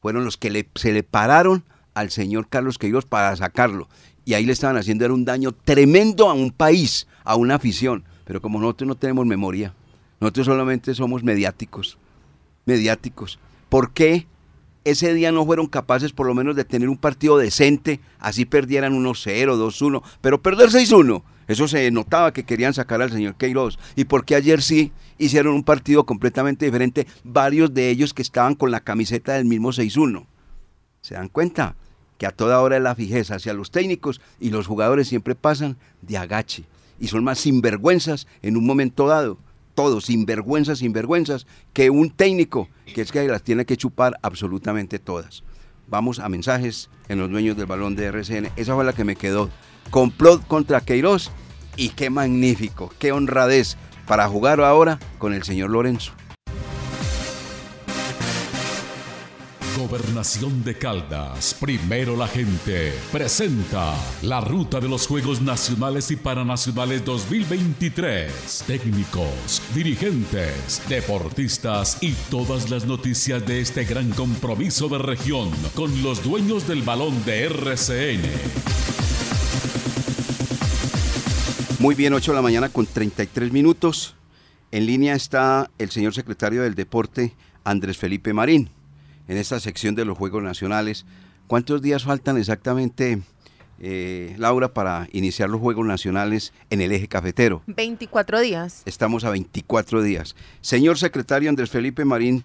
fueron 0.00 0.24
los 0.24 0.36
que 0.36 0.66
se 0.74 0.92
le 0.92 1.02
pararon 1.02 1.64
al 1.94 2.10
señor 2.10 2.48
Carlos 2.48 2.78
Queiroz 2.78 3.04
para 3.04 3.34
sacarlo. 3.36 3.88
y 4.24 4.34
ahí 4.34 4.46
le 4.46 4.52
estaban 4.52 4.76
haciendo 4.76 5.12
un 5.12 5.24
daño 5.24 5.52
tremendo 5.52 6.30
a 6.30 6.34
un 6.34 6.52
país, 6.52 7.08
a 7.24 7.34
una 7.34 7.56
afición. 7.56 8.04
Pero 8.24 8.40
como 8.40 8.60
nosotros 8.60 8.86
no 8.86 8.94
tenemos 8.94 9.26
memoria, 9.26 9.74
nosotros 10.20 10.46
solamente 10.46 10.94
somos 10.94 11.24
mediáticos, 11.24 11.98
mediáticos. 12.64 13.40
¿Por 13.68 13.92
qué 13.92 14.26
ese 14.84 15.12
día 15.14 15.32
no 15.32 15.44
fueron 15.44 15.66
capaces 15.66 16.12
por 16.12 16.26
lo 16.26 16.34
menos 16.34 16.56
de 16.56 16.64
tener 16.64 16.88
un 16.88 16.96
partido 16.96 17.38
decente, 17.38 18.00
así 18.18 18.44
perdieran 18.44 18.94
1-0, 18.94 19.56
2-1, 19.56 20.02
pero 20.20 20.40
perder 20.40 20.70
6-1? 20.70 21.22
Eso 21.48 21.66
se 21.66 21.90
notaba 21.90 22.32
que 22.32 22.44
querían 22.44 22.74
sacar 22.74 23.02
al 23.02 23.10
señor 23.10 23.34
Queiroz. 23.34 23.76
¿Y 23.96 24.04
por 24.04 24.24
qué 24.24 24.36
ayer 24.36 24.62
sí 24.62 24.92
hicieron 25.18 25.54
un 25.54 25.64
partido 25.64 26.06
completamente 26.06 26.64
diferente? 26.64 27.08
Varios 27.24 27.74
de 27.74 27.90
ellos 27.90 28.14
que 28.14 28.22
estaban 28.22 28.54
con 28.54 28.70
la 28.70 28.80
camiseta 28.80 29.34
del 29.34 29.46
mismo 29.46 29.70
6-1. 29.70 30.26
¿Se 31.00 31.14
dan 31.14 31.28
cuenta? 31.28 31.74
Que 32.18 32.26
a 32.26 32.30
toda 32.30 32.60
hora 32.60 32.76
es 32.76 32.82
la 32.82 32.94
fijeza 32.94 33.34
hacia 33.34 33.52
los 33.52 33.72
técnicos 33.72 34.20
y 34.38 34.50
los 34.50 34.68
jugadores 34.68 35.08
siempre 35.08 35.34
pasan 35.34 35.76
de 36.02 36.18
agache 36.18 36.64
y 37.00 37.08
son 37.08 37.24
más 37.24 37.40
sinvergüenzas 37.40 38.28
en 38.42 38.56
un 38.56 38.64
momento 38.64 39.08
dado. 39.08 39.38
Todos 39.74 40.06
sinvergüenzas, 40.06 40.78
sinvergüenzas, 40.78 41.46
que 41.72 41.90
un 41.90 42.10
técnico 42.10 42.68
que 42.94 43.02
es 43.02 43.12
que 43.12 43.26
las 43.26 43.42
tiene 43.42 43.64
que 43.64 43.76
chupar 43.76 44.18
absolutamente 44.22 44.98
todas. 44.98 45.44
Vamos 45.88 46.18
a 46.18 46.28
mensajes 46.28 46.90
en 47.08 47.18
los 47.18 47.30
dueños 47.30 47.56
del 47.56 47.66
balón 47.66 47.96
de 47.96 48.06
RCN. 48.06 48.50
Esa 48.56 48.74
fue 48.74 48.84
la 48.84 48.92
que 48.92 49.04
me 49.04 49.16
quedó 49.16 49.50
complot 49.90 50.46
contra 50.46 50.80
Queiroz 50.80 51.30
y 51.76 51.90
qué 51.90 52.10
magnífico, 52.10 52.92
qué 52.98 53.12
honradez 53.12 53.76
para 54.06 54.28
jugar 54.28 54.60
ahora 54.60 54.98
con 55.18 55.34
el 55.34 55.42
señor 55.42 55.70
Lorenzo. 55.70 56.12
Gobernación 59.90 60.62
de 60.62 60.78
Caldas, 60.78 61.52
primero 61.58 62.16
la 62.16 62.28
gente, 62.28 62.92
presenta 63.10 63.92
la 64.22 64.40
ruta 64.40 64.78
de 64.78 64.88
los 64.88 65.08
Juegos 65.08 65.42
Nacionales 65.42 66.12
y 66.12 66.16
Paranacionales 66.16 67.04
2023. 67.04 68.64
Técnicos, 68.68 69.60
dirigentes, 69.74 70.80
deportistas 70.88 71.98
y 72.00 72.12
todas 72.30 72.70
las 72.70 72.86
noticias 72.86 73.44
de 73.44 73.60
este 73.60 73.84
gran 73.84 74.10
compromiso 74.10 74.88
de 74.88 74.98
región 74.98 75.50
con 75.74 76.04
los 76.04 76.22
dueños 76.22 76.68
del 76.68 76.82
balón 76.82 77.24
de 77.24 77.46
RCN. 77.46 78.22
Muy 81.80 81.96
bien, 81.96 82.14
8 82.14 82.30
de 82.30 82.36
la 82.36 82.42
mañana 82.42 82.68
con 82.68 82.86
33 82.86 83.50
minutos. 83.50 84.14
En 84.70 84.86
línea 84.86 85.16
está 85.16 85.68
el 85.78 85.90
señor 85.90 86.14
secretario 86.14 86.62
del 86.62 86.76
Deporte, 86.76 87.34
Andrés 87.64 87.98
Felipe 87.98 88.32
Marín, 88.32 88.70
en 89.30 89.36
esta 89.36 89.60
sección 89.60 89.94
de 89.94 90.04
los 90.04 90.18
Juegos 90.18 90.42
Nacionales. 90.42 91.06
¿Cuántos 91.46 91.80
días 91.80 92.02
faltan 92.02 92.36
exactamente, 92.36 93.22
eh, 93.78 94.34
Laura, 94.38 94.74
para 94.74 95.06
iniciar 95.12 95.48
los 95.48 95.60
Juegos 95.60 95.86
Nacionales 95.86 96.52
en 96.68 96.80
el 96.80 96.90
eje 96.90 97.06
cafetero? 97.06 97.62
24 97.68 98.40
días. 98.40 98.82
Estamos 98.86 99.24
a 99.24 99.30
24 99.30 100.02
días. 100.02 100.34
Señor 100.62 100.98
secretario 100.98 101.48
Andrés 101.48 101.70
Felipe 101.70 102.04
Marín, 102.04 102.42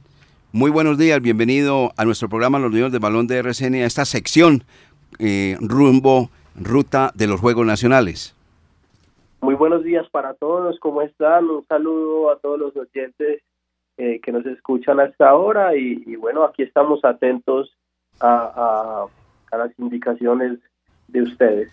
muy 0.52 0.70
buenos 0.70 1.00
días, 1.00 1.20
bienvenido 1.22 1.92
a 1.98 2.06
nuestro 2.06 2.30
programa 2.30 2.60
Los 2.60 2.72
Niños 2.72 2.92
del 2.92 3.02
Balón 3.02 3.26
de 3.26 3.40
RCN, 3.40 3.82
a 3.82 3.86
esta 3.86 4.06
sección 4.06 4.64
eh, 5.18 5.58
rumbo, 5.62 6.30
ruta 6.56 7.12
de 7.16 7.26
los 7.26 7.42
Juegos 7.42 7.66
Nacionales. 7.66 8.36
Muy 9.42 9.56
buenos 9.56 9.84
días 9.84 10.08
para 10.12 10.36
todos, 10.36 10.78
¿cómo 10.80 11.02
están? 11.02 11.50
Un 11.50 11.66
saludo 11.66 12.30
a 12.30 12.38
todos 12.38 12.60
los 12.60 12.76
oyentes 12.78 13.42
eh, 13.98 14.20
que 14.22 14.32
nos 14.32 14.46
escuchan 14.46 15.00
hasta 15.00 15.30
ahora 15.30 15.76
y, 15.76 16.16
bueno, 16.18 16.44
aquí 16.44 16.64
estamos 16.64 17.04
atentos 17.06 17.74
a, 18.20 19.06
las 19.52 19.72
indicaciones 19.80 20.60
de 21.08 21.22
ustedes. 21.22 21.72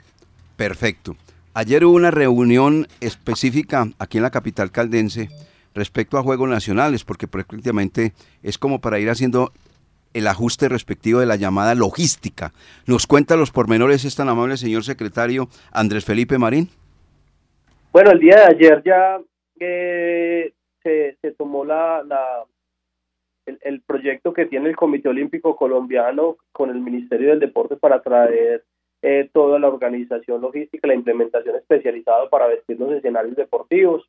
Perfecto. 0.57 1.17
Ayer 1.53 1.85
hubo 1.85 1.97
una 1.97 2.13
reunión 2.13 2.87
específica 3.01 3.87
aquí 3.99 4.19
en 4.19 4.23
la 4.23 4.31
capital 4.31 4.71
caldense 4.71 5.31
respecto 5.75 6.17
a 6.17 6.23
Juegos 6.23 6.49
Nacionales, 6.49 7.05
porque 7.05 7.27
prácticamente 7.27 8.13
es 8.45 8.57
como 8.57 8.81
para 8.81 9.01
ir 9.01 9.11
haciendo 9.11 9.51
el 10.15 10.29
ajuste 10.29 10.69
respectivo 10.69 11.19
de 11.19 11.27
la 11.27 11.35
llamada 11.35 11.75
logística. 11.75 12.53
¿Nos 12.87 13.09
cuenta 13.09 13.37
los 13.37 13.51
pormenores 13.51 14.05
es 14.05 14.15
tan 14.15 14.29
amable 14.29 14.57
señor 14.57 14.85
secretario 14.85 15.49
Andrés 15.73 16.05
Felipe 16.05 16.39
Marín? 16.39 16.69
Bueno, 17.93 18.13
el 18.13 18.21
día 18.21 18.37
de 18.37 18.45
ayer 18.45 18.83
ya 18.85 19.19
eh, 19.59 20.53
se, 20.83 21.17
se, 21.21 21.33
tomó 21.33 21.65
la, 21.65 22.03
la 22.05 22.45
el, 23.47 23.83
proyecto 23.83 24.33
que 24.33 24.47
tiene 24.47 24.69
el 24.69 24.77
Comité 24.77 25.09
Olímpico 25.09 25.57
Colombiano 25.57 26.37
con 26.53 26.71
el 26.71 26.81
Ministerio 26.81 27.31
del 27.31 27.41
Deporte 27.41 27.77
para 27.77 28.03
traer 28.03 28.65
eh, 29.03 29.29
toda 29.33 29.59
la 29.59 29.69
organización 29.69 30.41
logística, 30.41 30.87
la 30.87 30.95
implementación 30.95 31.57
especializada 31.57 32.29
para 32.29 32.47
vestir 32.47 32.79
los 32.79 32.93
escenarios 32.93 33.37
deportivos. 33.37 34.09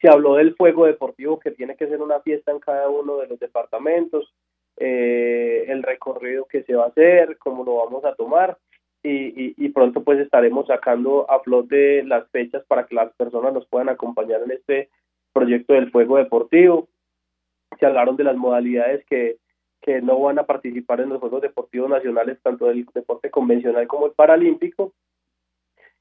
Se 0.00 0.08
habló 0.08 0.34
del 0.34 0.54
fuego 0.56 0.86
deportivo 0.86 1.38
que 1.38 1.50
tiene 1.50 1.76
que 1.76 1.88
ser 1.88 2.00
una 2.00 2.20
fiesta 2.20 2.52
en 2.52 2.60
cada 2.60 2.88
uno 2.88 3.18
de 3.18 3.28
los 3.28 3.38
departamentos, 3.38 4.32
eh, 4.76 5.64
el 5.68 5.82
recorrido 5.82 6.46
que 6.46 6.62
se 6.64 6.74
va 6.74 6.84
a 6.84 6.88
hacer, 6.88 7.38
cómo 7.38 7.64
lo 7.64 7.76
vamos 7.76 8.04
a 8.04 8.14
tomar 8.14 8.56
y, 9.04 9.68
pronto 9.70 10.02
pues 10.04 10.20
estaremos 10.20 10.66
sacando 10.66 11.28
a 11.30 11.40
flote 11.40 12.04
las 12.04 12.28
fechas 12.30 12.64
para 12.66 12.86
que 12.86 12.94
las 12.94 13.12
personas 13.14 13.52
nos 13.52 13.66
puedan 13.66 13.88
acompañar 13.88 14.42
en 14.42 14.52
este 14.52 14.90
proyecto 15.32 15.74
del 15.74 15.90
fuego 15.90 16.18
deportivo. 16.18 16.88
Se 17.78 17.86
hablaron 17.86 18.16
de 18.16 18.24
las 18.24 18.36
modalidades 18.36 19.04
que, 19.06 19.38
que 19.80 20.00
no 20.02 20.20
van 20.20 20.38
a 20.38 20.46
participar 20.46 21.00
en 21.00 21.10
los 21.10 21.20
Juegos 21.20 21.42
Deportivos 21.42 21.90
Nacionales, 21.90 22.38
tanto 22.42 22.66
del 22.66 22.86
deporte 22.94 23.30
convencional 23.30 23.86
como 23.86 24.06
el 24.06 24.12
paralímpico. 24.12 24.92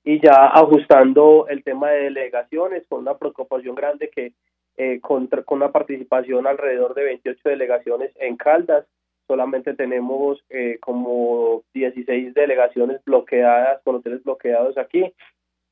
Y 0.04 0.20
ya 0.20 0.48
ajustando 0.48 1.48
el 1.48 1.64
tema 1.64 1.92
de 1.92 2.04
delegaciones, 2.06 2.86
con 2.88 3.00
una 3.00 3.18
preocupación 3.18 3.76
grande 3.76 4.10
que 4.10 4.34
eh, 4.78 5.00
con, 5.02 5.28
con 5.28 5.58
una 5.58 5.72
participación 5.72 6.48
alrededor 6.48 6.94
de 6.96 7.04
28 7.04 7.50
delegaciones 7.50 8.12
en 8.16 8.38
Caldas, 8.38 8.86
solamente 9.28 9.74
tenemos 9.76 10.44
eh, 10.50 10.78
como 10.82 11.64
16 11.74 12.34
delegaciones 12.34 13.02
bloqueadas, 13.06 13.82
con 13.84 13.96
hoteles 13.96 14.24
bloqueados 14.24 14.78
aquí. 14.78 15.14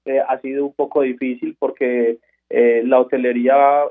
Eh, 0.06 0.20
ha 0.26 0.40
sido 0.42 0.66
un 0.66 0.74
poco 0.74 1.02
difícil 1.02 1.56
porque 1.60 2.20
eh, 2.50 2.84
la 2.86 3.00
hotelería 3.00 3.84
ha 3.84 3.90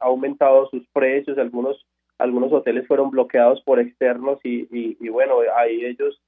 aumentado 0.00 0.68
sus 0.68 0.86
precios, 0.88 1.38
algunos 1.38 1.84
algunos 2.18 2.50
hoteles 2.50 2.86
fueron 2.86 3.10
bloqueados 3.10 3.60
por 3.60 3.78
externos 3.78 4.38
y, 4.42 4.66
y, 4.70 5.08
bueno, 5.10 5.40
ahí 5.54 5.84
ellos 5.84 6.18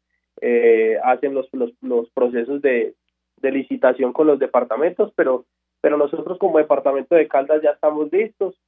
hacen 1.03 1.33
los, 1.33 1.49
los, 1.53 1.73
los 1.81 2.11
procesos 2.11 2.61
de, 2.61 2.95
de 3.41 3.53
licitación 3.53 4.13
con 4.13 4.27
los 4.27 4.39
departamentos, 4.39 5.13
pero, 5.15 5.45
pero 5.81 5.97
nosotros 5.97 6.39
como 6.39 6.59
departamento 6.59 7.15
de 7.15 7.29
Caldas 7.29 7.63
ya 7.63 7.71
estamos 7.71 8.13
listos, 8.13 8.61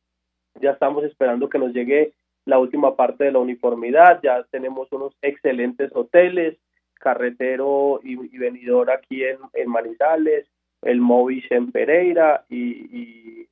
ya 0.61 0.71
estamos 0.71 1.05
esperando 1.05 1.49
que 1.49 1.59
nos 1.59 1.73
llegue 1.73 2.13
la 2.45 2.59
última 2.59 2.97
parte 2.97 3.25
de 3.25 3.33
la 3.33 3.39
uniformidad, 3.39 4.21
ya 4.23 4.45
tenemos 4.51 4.91
unos 4.93 5.15
excelentes 5.23 5.91
hoteles, 5.95 6.57
carretero 6.95 8.01
y, 8.03 8.17
venidor 8.39 8.91
aquí 8.91 9.23
en, 9.25 9.69
Manizales, 9.69 10.47
el 10.83 11.01
Movish 11.01 11.47
en 11.51 11.73
Pereira 11.73 12.45
y, 12.49 13.49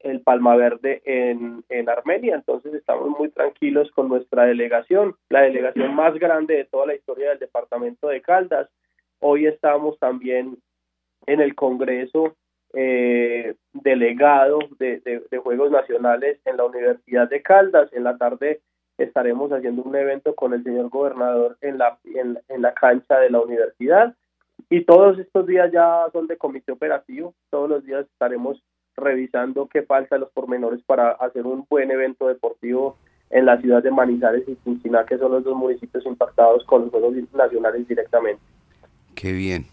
el 0.00 0.22
Palma 0.22 0.56
Verde 0.56 1.02
en, 1.04 1.62
en, 1.68 1.88
Armenia. 1.90 2.34
Entonces 2.34 2.72
estamos 2.72 3.10
muy 3.18 3.28
tranquilos 3.28 3.90
con 3.90 4.08
nuestra 4.08 4.44
delegación, 4.44 5.14
la 5.28 5.42
delegación 5.42 5.94
más 5.94 6.14
grande 6.14 6.56
de 6.56 6.64
toda 6.64 6.86
la 6.86 6.94
historia 6.94 7.28
del 7.28 7.38
departamento 7.38 8.08
de 8.08 8.22
Caldas. 8.22 8.70
Hoy 9.18 9.44
estamos 9.44 9.98
también 9.98 10.56
en 11.26 11.40
el 11.42 11.54
Congreso 11.54 12.34
eh, 12.72 13.56
delegado 13.72 14.60
de, 14.78 15.22
Juegos 15.42 15.70
Nacionales 15.70 16.38
en 16.44 16.56
la 16.56 16.64
Universidad 16.64 17.28
de 17.28 17.42
Caldas. 17.42 17.92
En 17.92 18.04
la 18.04 18.16
tarde 18.16 18.60
estaremos 18.98 19.50
haciendo 19.50 19.82
un 19.82 19.96
evento 19.96 20.34
con 20.34 20.54
el 20.54 20.62
señor 20.62 20.88
gobernador 20.88 21.56
en 21.62 21.78
la, 21.78 21.98
en, 22.04 22.62
la 22.62 22.74
cancha 22.74 23.18
de 23.18 23.30
la 23.30 23.40
universidad. 23.40 24.14
Y 24.68 24.84
todos 24.84 25.18
estos 25.18 25.46
días 25.46 25.70
ya 25.72 26.04
son 26.12 26.26
de 26.26 26.36
comité 26.36 26.72
operativo. 26.72 27.34
Todos 27.50 27.68
los 27.68 27.84
días 27.84 28.06
estaremos 28.12 28.62
revisando 28.96 29.68
qué 29.68 29.82
falta 29.82 30.18
los 30.18 30.30
pormenores 30.30 30.82
para 30.82 31.12
hacer 31.12 31.46
un 31.46 31.66
buen 31.68 31.90
evento 31.90 32.28
deportivo 32.28 32.96
en 33.30 33.46
la 33.46 33.60
ciudad 33.60 33.82
de 33.82 33.90
Manizales 33.90 34.46
y 34.48 34.56
Cincinnati, 34.64 35.10
que 35.10 35.18
son 35.18 35.32
los 35.32 35.44
dos 35.44 35.56
municipios 35.56 36.04
impactados 36.04 36.64
con 36.64 36.82
los 36.82 36.90
Juegos 36.90 37.14
Nacionales 37.32 37.86
directamente. 37.86 38.42
Qué 39.14 39.32
bien. 39.32 39.66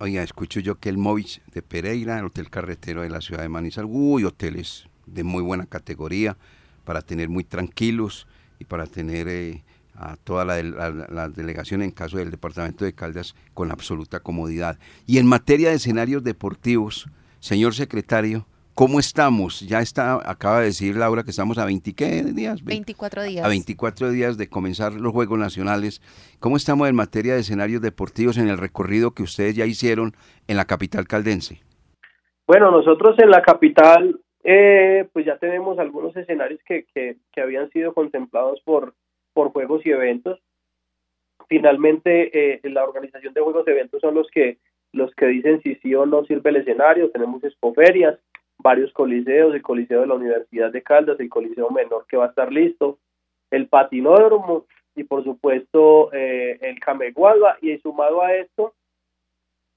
Oiga, 0.00 0.22
escucho 0.22 0.60
yo 0.60 0.76
que 0.76 0.88
el 0.88 0.96
Movich 0.96 1.42
de 1.52 1.60
Pereira, 1.60 2.18
el 2.18 2.26
Hotel 2.26 2.50
Carretero 2.50 3.02
de 3.02 3.10
la 3.10 3.20
ciudad 3.20 3.42
de 3.42 3.48
Manizales, 3.48 3.90
uy, 3.92 4.24
hoteles 4.24 4.88
de 5.06 5.24
muy 5.24 5.42
buena 5.42 5.66
categoría 5.66 6.36
para 6.84 7.02
tener 7.02 7.28
muy 7.28 7.44
tranquilos 7.44 8.26
y 8.58 8.64
para 8.64 8.86
tener 8.86 9.28
eh, 9.28 9.62
a 9.98 10.16
toda 10.16 10.44
la, 10.44 10.62
la, 10.62 11.28
delegación 11.28 11.82
en 11.82 11.90
caso 11.90 12.18
del 12.18 12.30
departamento 12.30 12.84
de 12.84 12.92
Caldas 12.92 13.34
con 13.52 13.72
absoluta 13.72 14.20
comodidad. 14.20 14.78
Y 15.06 15.18
en 15.18 15.26
materia 15.26 15.70
de 15.70 15.76
escenarios 15.76 16.22
deportivos, 16.22 17.08
señor 17.40 17.74
secretario, 17.74 18.46
¿Cómo 18.74 19.00
estamos? 19.00 19.58
Ya 19.62 19.80
está, 19.80 20.20
acaba 20.30 20.60
de 20.60 20.66
decir 20.66 20.94
Laura 20.94 21.24
que 21.24 21.32
estamos 21.32 21.58
a 21.58 21.64
20 21.64 21.94
¿qué 21.96 22.22
días. 22.22 22.64
24 22.64 23.24
días. 23.24 23.44
A 23.44 23.48
24 23.48 24.12
días 24.12 24.38
de 24.38 24.48
comenzar 24.48 24.92
los 24.92 25.12
Juegos 25.12 25.36
Nacionales. 25.36 26.00
¿Cómo 26.38 26.56
estamos 26.56 26.88
en 26.88 26.94
materia 26.94 27.34
de 27.34 27.40
escenarios 27.40 27.82
deportivos 27.82 28.38
en 28.38 28.48
el 28.48 28.56
recorrido 28.56 29.10
que 29.10 29.24
ustedes 29.24 29.56
ya 29.56 29.66
hicieron 29.66 30.12
en 30.46 30.56
la 30.56 30.64
capital 30.66 31.08
caldense? 31.08 31.60
Bueno, 32.46 32.70
nosotros 32.70 33.18
en 33.18 33.30
la 33.30 33.42
capital 33.42 34.20
eh, 34.44 35.08
pues 35.12 35.26
ya 35.26 35.38
tenemos 35.38 35.80
algunos 35.80 36.16
escenarios 36.16 36.60
que, 36.64 36.86
que, 36.94 37.16
que, 37.32 37.40
habían 37.40 37.68
sido 37.70 37.92
contemplados 37.92 38.60
por, 38.64 38.94
por 39.38 39.52
juegos 39.52 39.86
y 39.86 39.90
eventos. 39.90 40.40
Finalmente, 41.48 42.56
eh, 42.56 42.60
la 42.64 42.82
organización 42.82 43.32
de 43.34 43.40
juegos 43.40 43.64
y 43.68 43.70
eventos 43.70 44.00
son 44.00 44.16
los 44.16 44.28
que 44.32 44.58
los 44.92 45.14
que 45.14 45.26
dicen 45.26 45.62
si 45.62 45.76
sí 45.76 45.94
o 45.94 46.06
no 46.06 46.24
sirve 46.24 46.50
el 46.50 46.56
escenario. 46.56 47.12
Tenemos 47.12 47.44
expoferias, 47.44 48.18
varios 48.58 48.92
coliseos, 48.92 49.54
el 49.54 49.62
coliseo 49.62 50.00
de 50.00 50.08
la 50.08 50.14
Universidad 50.14 50.72
de 50.72 50.82
Caldas, 50.82 51.20
el 51.20 51.28
coliseo 51.28 51.70
menor 51.70 52.04
que 52.08 52.16
va 52.16 52.24
a 52.24 52.28
estar 52.30 52.52
listo, 52.52 52.98
el 53.52 53.68
patinódromo 53.68 54.66
y 54.96 55.04
por 55.04 55.22
supuesto 55.22 56.12
eh, 56.12 56.58
el 56.60 56.80
Camegualba. 56.80 57.58
Y 57.60 57.78
sumado 57.78 58.22
a 58.22 58.34
esto, 58.34 58.74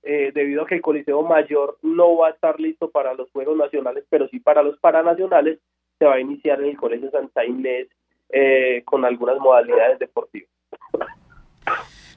eh, 0.02 0.32
debido 0.34 0.64
a 0.64 0.66
que 0.66 0.74
el 0.74 0.82
Coliseo 0.82 1.22
Mayor 1.22 1.78
no 1.84 2.18
va 2.18 2.30
a 2.30 2.32
estar 2.32 2.60
listo 2.60 2.90
para 2.90 3.14
los 3.14 3.30
Juegos 3.30 3.58
Nacionales, 3.58 4.06
pero 4.10 4.28
sí 4.30 4.40
para 4.40 4.64
los 4.64 4.80
Paranacionales, 4.80 5.60
se 6.00 6.06
va 6.06 6.16
a 6.16 6.20
iniciar 6.20 6.60
en 6.62 6.70
el 6.70 6.78
Colegio 6.78 7.12
Santa 7.12 7.46
Inés 7.46 7.90
eh, 8.32 8.84
con 8.86 9.06
algunas 9.06 9.38
modalidades 9.40 10.00
deportivas. 10.00 10.50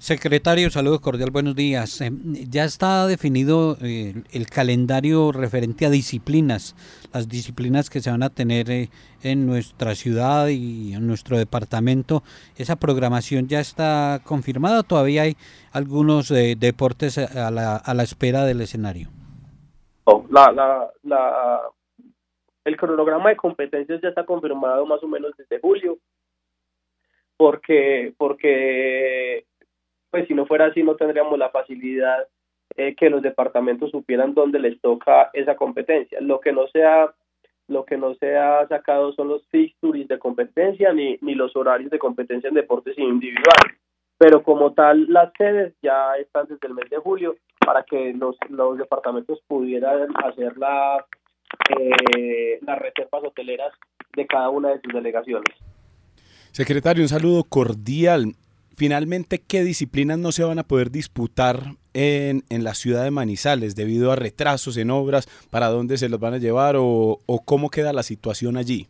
Secretario, 0.04 0.68
saludos 0.68 1.00
cordial, 1.00 1.30
buenos 1.30 1.54
días. 1.54 2.02
Eh, 2.02 2.10
ya 2.50 2.64
está 2.64 3.06
definido 3.06 3.78
eh, 3.80 4.12
el 4.32 4.46
calendario 4.48 5.32
referente 5.32 5.86
a 5.86 5.88
disciplinas, 5.88 6.76
las 7.14 7.26
disciplinas 7.26 7.88
que 7.88 8.02
se 8.02 8.10
van 8.10 8.22
a 8.22 8.28
tener 8.28 8.70
eh, 8.70 8.90
en 9.22 9.46
nuestra 9.46 9.94
ciudad 9.94 10.48
y 10.48 10.92
en 10.92 11.06
nuestro 11.06 11.38
departamento. 11.38 12.22
¿Esa 12.56 12.76
programación 12.76 13.48
ya 13.48 13.60
está 13.60 14.20
confirmada 14.24 14.80
o 14.80 14.82
todavía 14.82 15.22
hay 15.22 15.38
algunos 15.72 16.28
deportes 16.28 17.16
a 17.16 17.50
la, 17.50 17.76
a 17.76 17.94
la 17.94 18.02
espera 18.02 18.44
del 18.44 18.60
escenario? 18.60 19.08
la, 20.28 20.52
la, 20.52 20.90
la, 21.04 21.60
el 22.64 22.76
cronograma 22.76 23.30
de 23.30 23.36
competencias 23.36 24.00
ya 24.00 24.08
está 24.08 24.24
confirmado 24.24 24.86
más 24.86 25.02
o 25.02 25.08
menos 25.08 25.32
desde 25.36 25.60
julio, 25.60 25.98
porque, 27.36 28.14
porque 28.16 29.44
pues 30.10 30.26
si 30.26 30.34
no 30.34 30.46
fuera 30.46 30.66
así 30.66 30.82
no 30.82 30.96
tendríamos 30.96 31.38
la 31.38 31.50
facilidad 31.50 32.26
eh, 32.76 32.94
que 32.94 33.10
los 33.10 33.22
departamentos 33.22 33.90
supieran 33.90 34.34
dónde 34.34 34.58
les 34.58 34.80
toca 34.80 35.30
esa 35.32 35.56
competencia. 35.56 36.20
Lo 36.20 36.40
que 36.40 36.52
no 36.52 36.66
se 36.68 36.84
ha, 36.84 37.12
lo 37.68 37.84
que 37.84 37.96
no 37.96 38.14
se 38.14 38.36
ha 38.36 38.66
sacado 38.68 39.12
son 39.12 39.28
los 39.28 39.46
fixtures 39.48 40.08
de 40.08 40.18
competencia 40.18 40.92
ni, 40.92 41.18
ni 41.20 41.34
los 41.34 41.54
horarios 41.56 41.90
de 41.90 41.98
competencia 41.98 42.48
en 42.48 42.54
deportes 42.54 42.96
individuales. 42.98 43.78
Pero 44.16 44.42
como 44.42 44.72
tal, 44.72 45.06
las 45.08 45.32
sedes 45.36 45.74
ya 45.82 46.14
están 46.16 46.46
desde 46.48 46.66
el 46.68 46.74
mes 46.74 46.88
de 46.88 46.98
julio 46.98 47.36
para 47.58 47.82
que 47.82 48.14
los, 48.14 48.36
los 48.48 48.78
departamentos 48.78 49.40
pudieran 49.46 50.08
hacer 50.24 50.56
la, 50.56 51.04
eh, 51.78 52.58
las 52.62 52.78
reservas 52.78 53.22
hoteleras 53.24 53.72
de 54.16 54.26
cada 54.26 54.48
una 54.50 54.70
de 54.70 54.80
sus 54.80 54.92
delegaciones. 54.92 55.54
Secretario, 56.52 57.02
un 57.02 57.08
saludo 57.08 57.44
cordial. 57.44 58.34
Finalmente, 58.76 59.40
¿qué 59.46 59.62
disciplinas 59.62 60.18
no 60.18 60.32
se 60.32 60.44
van 60.44 60.58
a 60.58 60.64
poder 60.64 60.90
disputar 60.90 61.58
en, 61.92 62.42
en, 62.50 62.64
la 62.64 62.74
ciudad 62.74 63.04
de 63.04 63.10
Manizales 63.10 63.76
debido 63.76 64.10
a 64.10 64.16
retrasos 64.16 64.76
en 64.76 64.90
obras? 64.90 65.26
¿Para 65.50 65.68
dónde 65.68 65.96
se 65.96 66.08
los 66.08 66.20
van 66.20 66.34
a 66.34 66.38
llevar 66.38 66.76
o, 66.76 67.18
o 67.26 67.44
cómo 67.44 67.70
queda 67.70 67.92
la 67.92 68.02
situación 68.02 68.56
allí? 68.56 68.88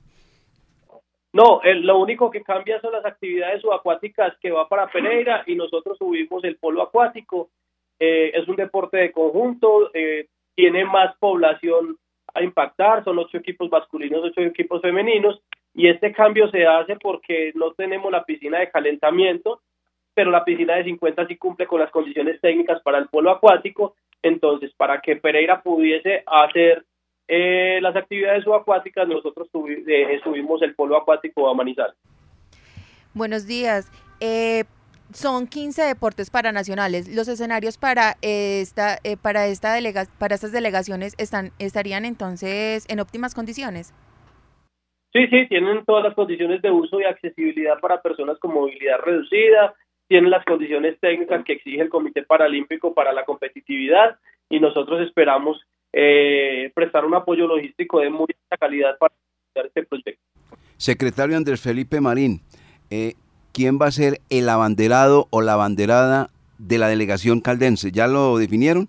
No, 1.35 1.61
el, 1.65 1.85
lo 1.85 1.99
único 1.99 2.31
que 2.31 2.45
cambia 2.45 2.81
son 2.81 2.93
las 2.93 3.05
actividades 3.05 3.61
subacuáticas 3.61 4.35
que 4.41 4.53
va 4.53 4.69
para 4.69 4.87
Pereira 4.87 5.43
y 5.47 5.57
nosotros 5.57 5.99
subimos 5.99 6.45
el 6.45 6.57
polo 6.59 6.81
acuático. 6.81 7.51
Eh, 7.99 8.31
es 8.35 8.47
un 8.47 8.55
deporte 8.55 8.99
de 8.99 9.11
conjunto, 9.11 9.91
eh, 9.95 10.29
tiene 10.55 10.85
más 10.85 11.17
población 11.19 11.99
a 12.35 12.43
impactar, 12.43 13.05
son 13.05 13.19
ocho 13.19 13.39
equipos 13.39 13.71
masculinos, 13.71 14.23
ocho 14.25 14.41
equipos 14.41 14.83
femeninos, 14.83 15.41
y 15.73 15.89
este 15.89 16.13
cambio 16.13 16.51
se 16.51 16.67
hace 16.67 16.97
porque 16.97 17.53
no 17.55 17.73
tenemos 17.73 18.11
la 18.13 18.25
piscina 18.25 18.59
de 18.59 18.71
calentamiento, 18.71 19.61
pero 20.15 20.31
la 20.31 20.45
piscina 20.45 20.77
de 20.77 20.85
50 20.85 21.27
sí 21.27 21.37
cumple 21.37 21.67
con 21.67 21.81
las 21.81 21.91
condiciones 21.91 22.41
técnicas 22.41 22.81
para 22.83 22.99
el 22.99 23.09
polo 23.09 23.31
acuático, 23.31 23.97
entonces 24.23 24.73
para 24.77 25.01
que 25.01 25.17
Pereira 25.17 25.63
pudiese 25.63 26.23
hacer 26.27 26.85
eh, 27.27 27.79
las 27.81 27.97
actividades 27.97 28.45
subacuáticas, 28.45 29.09
nosotros 29.09 29.49
eh, 29.87 30.21
subimos 30.23 30.63
el 30.63 30.75
polo 30.75 30.97
acuático 30.97 31.49
a 31.49 31.55
Manizales. 31.55 31.97
Buenos 33.15 33.47
días. 33.47 33.91
Eh, 34.21 34.65
son 35.15 35.47
15 35.47 35.83
deportes 35.83 36.31
paranacionales. 36.31 37.09
Los 37.15 37.29
escenarios 37.29 37.79
para 37.79 38.17
esta 38.21 38.99
eh, 39.05 39.17
para 39.17 39.47
esta 39.47 39.73
delega 39.73 40.05
para 40.19 40.35
estas 40.35 40.53
delegaciones 40.53 41.15
están 41.19 41.53
estarían 41.59 42.05
entonces 42.05 42.85
en 42.89 43.01
óptimas 43.01 43.35
condiciones. 43.35 43.95
Sí, 45.13 45.29
sí, 45.29 45.47
tienen 45.49 45.85
todas 45.85 46.03
las 46.03 46.15
condiciones 46.15 46.61
de 46.61 46.73
uso 46.73 47.01
y 47.01 47.05
accesibilidad 47.05 47.79
para 47.79 48.03
personas 48.03 48.37
con 48.41 48.53
movilidad 48.53 48.99
reducida, 48.99 49.75
tienen 50.09 50.31
las 50.31 50.45
condiciones 50.45 50.99
técnicas 50.99 51.45
que 51.45 51.53
exige 51.53 51.83
el 51.83 51.89
Comité 51.89 52.25
Paralímpico 52.25 52.93
para 52.93 53.13
la 53.13 53.25
competitividad 53.25 54.19
y 54.51 54.59
nosotros 54.59 55.01
esperamos 55.07 55.61
eh, 55.93 56.73
prestar 56.75 57.05
un 57.05 57.15
apoyo 57.15 57.47
logístico 57.47 58.01
de 58.01 58.11
muy 58.11 58.27
alta 58.27 58.57
calidad 58.59 58.99
para 58.99 59.15
este 59.65 59.85
proyecto. 59.85 60.21
Secretario 60.77 61.37
Andrés 61.37 61.63
Felipe 61.63 62.01
Marín, 62.01 62.41
eh, 62.91 63.13
¿quién 63.55 63.79
va 63.81 63.87
a 63.87 63.93
ser 63.93 64.21
el 64.29 64.49
abanderado 64.49 65.29
o 65.31 65.41
la 65.41 65.55
abanderada 65.55 66.29
de 66.59 66.79
la 66.79 66.89
delegación 66.89 67.41
caldense? 67.41 67.93
¿Ya 67.93 68.07
lo 68.07 68.37
definieron? 68.37 68.89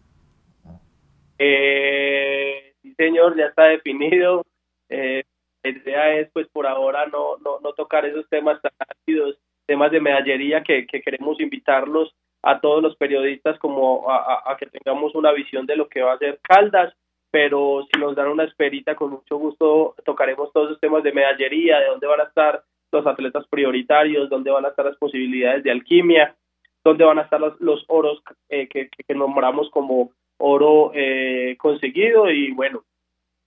Eh, 1.37 2.73
sí, 2.81 2.93
señor, 2.97 3.37
ya 3.37 3.45
está 3.45 3.65
definido. 3.65 4.43
Eh, 4.89 5.23
la 5.63 5.69
idea 5.69 6.15
es, 6.17 6.29
pues, 6.33 6.47
por 6.51 6.67
ahora 6.67 7.05
no, 7.05 7.37
no, 7.37 7.59
no 7.61 7.73
tocar 7.73 8.05
esos 8.05 8.27
temas 8.29 8.61
tan 8.61 8.71
rápidos 8.77 9.37
temas 9.65 9.91
de 9.91 9.99
medallería 9.99 10.63
que, 10.63 10.85
queremos 10.85 11.39
invitarlos 11.39 12.13
a 12.43 12.59
todos 12.61 12.81
los 12.81 12.95
periodistas 12.95 13.57
como 13.59 14.09
a, 14.09 14.55
que 14.59 14.67
tengamos 14.67 15.15
una 15.15 15.31
visión 15.31 15.65
de 15.65 15.75
lo 15.75 15.87
que 15.87 16.01
va 16.01 16.13
a 16.13 16.17
ser 16.19 16.39
Caldas, 16.43 16.93
pero 17.31 17.85
si 17.91 17.99
nos 17.99 18.15
dan 18.15 18.27
una 18.27 18.43
esperita, 18.43 18.95
con 18.95 19.11
mucho 19.11 19.37
gusto 19.37 19.95
tocaremos 20.05 20.53
todos 20.53 20.69
esos 20.69 20.79
temas 20.79 21.03
de 21.03 21.11
medallería, 21.11 21.79
de 21.79 21.87
dónde 21.87 22.07
van 22.07 22.21
a 22.21 22.25
estar 22.25 22.63
los 22.95 23.07
atletas 23.07 23.45
prioritarios, 23.49 24.29
dónde 24.29 24.51
van 24.51 24.65
a 24.65 24.69
estar 24.69 24.85
las 24.85 24.97
posibilidades 24.97 25.63
de 25.63 25.71
alquimia, 25.71 26.35
dónde 26.83 27.03
van 27.03 27.19
a 27.19 27.23
estar 27.23 27.39
los, 27.39 27.59
los 27.59 27.83
oros 27.87 28.21
eh, 28.49 28.67
que, 28.67 28.89
nombramos 29.13 29.69
como 29.69 30.11
oro 30.37 30.91
eh, 30.93 31.55
conseguido 31.59 32.29
y 32.29 32.51
bueno, 32.51 32.83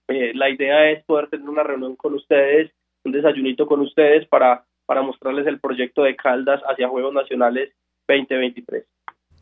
eh, 0.07 0.31
la 0.33 0.49
idea 0.49 0.89
es 0.89 1.03
poder 1.05 1.29
tener 1.29 1.47
una 1.47 1.63
reunión 1.63 1.95
con 1.95 2.13
ustedes, 2.13 2.71
un 3.03 3.11
desayunito 3.11 3.67
con 3.67 3.81
ustedes 3.81 4.27
para 4.27 4.65
para 4.89 5.03
mostrarles 5.03 5.45
el 5.45 5.59
proyecto 5.59 6.01
de 6.01 6.15
Caldas 6.15 6.63
hacia 6.67 6.89
Juegos 6.89 7.13
Nacionales 7.13 7.71
2023. 8.07 8.83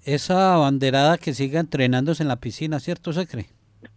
Esa 0.03 0.57
banderada 0.57 1.17
que 1.17 1.31
siga 1.31 1.61
entrenándose 1.61 2.21
en 2.21 2.27
la 2.27 2.35
piscina, 2.35 2.81
¿cierto, 2.81 3.13
Secre? 3.13 3.45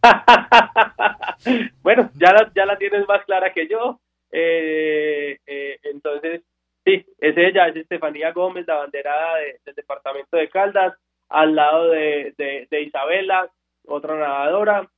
bueno, 1.82 2.08
ya 2.14 2.32
la, 2.32 2.52
ya 2.54 2.66
la 2.66 2.78
tienes 2.78 3.04
más 3.08 3.24
clara 3.24 3.52
que 3.52 3.66
yo. 3.66 3.98
Eh, 4.32 5.38
eh, 5.46 5.78
entonces, 5.82 6.42
sí, 6.84 7.04
es 7.18 7.36
ella, 7.36 7.68
es 7.68 7.76
Estefanía 7.76 8.32
Gómez, 8.32 8.66
la 8.66 8.76
banderada 8.76 9.36
del 9.36 9.74
departamento 9.74 10.36
de 10.36 10.48
Caldas, 10.48 10.94
al 11.28 11.54
lado 11.54 11.90
de, 11.90 12.34
de, 12.36 12.82
Isabela, 12.82 13.50
otra 13.86 14.16
nadadora, 14.16 14.88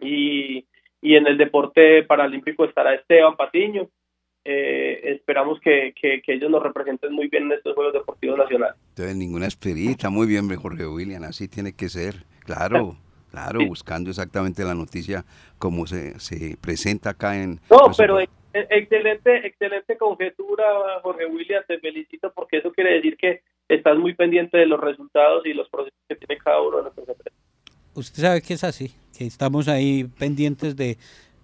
y, 0.00 0.66
y 1.00 1.16
en 1.16 1.26
el 1.26 1.38
deporte 1.38 2.02
paralímpico 2.04 2.64
estará 2.64 2.94
Esteban 2.94 3.36
Patiño, 3.36 3.88
eh, 4.44 5.00
esperamos 5.12 5.60
que, 5.60 5.92
que, 6.00 6.22
ellos 6.26 6.50
nos 6.50 6.62
representen 6.62 7.12
muy 7.12 7.28
bien 7.28 7.44
en 7.44 7.52
estos 7.52 7.74
Juegos 7.74 7.92
Deportivos 7.92 8.38
Nacionales. 8.38 8.76
Entonces, 8.90 9.16
ninguna 9.16 9.46
esperita, 9.46 10.08
muy 10.08 10.26
bien, 10.26 10.48
Jorge 10.56 10.86
William, 10.86 11.22
así 11.24 11.48
tiene 11.48 11.74
que 11.74 11.88
ser, 11.88 12.24
claro. 12.44 12.96
Claro, 13.30 13.60
buscando 13.66 14.08
exactamente 14.08 14.64
la 14.64 14.74
noticia 14.74 15.22
como 15.58 15.86
se, 15.86 16.18
se 16.18 16.56
presenta 16.62 17.10
acá 17.10 17.36
en... 17.36 17.60
No, 17.70 17.90
pero 17.94 18.20
excelente, 18.52 19.46
excelente 19.46 19.96
conjetura, 19.96 20.64
Jorge 21.02 21.26
William, 21.26 21.62
te 21.66 21.78
felicito 21.78 22.32
porque 22.34 22.58
eso 22.58 22.72
quiere 22.72 22.94
decir 22.94 23.16
que 23.16 23.42
estás 23.68 23.96
muy 23.96 24.14
pendiente 24.14 24.58
de 24.58 24.66
los 24.66 24.80
resultados 24.80 25.44
y 25.46 25.54
los 25.54 25.68
procesos 25.68 25.98
que 26.08 26.16
tiene 26.16 26.38
cada 26.38 26.60
uno 26.62 26.78
de 26.78 26.82
nuestros 26.84 27.08
atletas. 27.08 27.32
Usted 27.94 28.22
sabe 28.22 28.42
que 28.42 28.54
es 28.54 28.64
así, 28.64 28.92
que 29.16 29.26
estamos 29.26 29.68
ahí 29.68 30.04
pendientes 30.18 30.76
de 30.76 30.96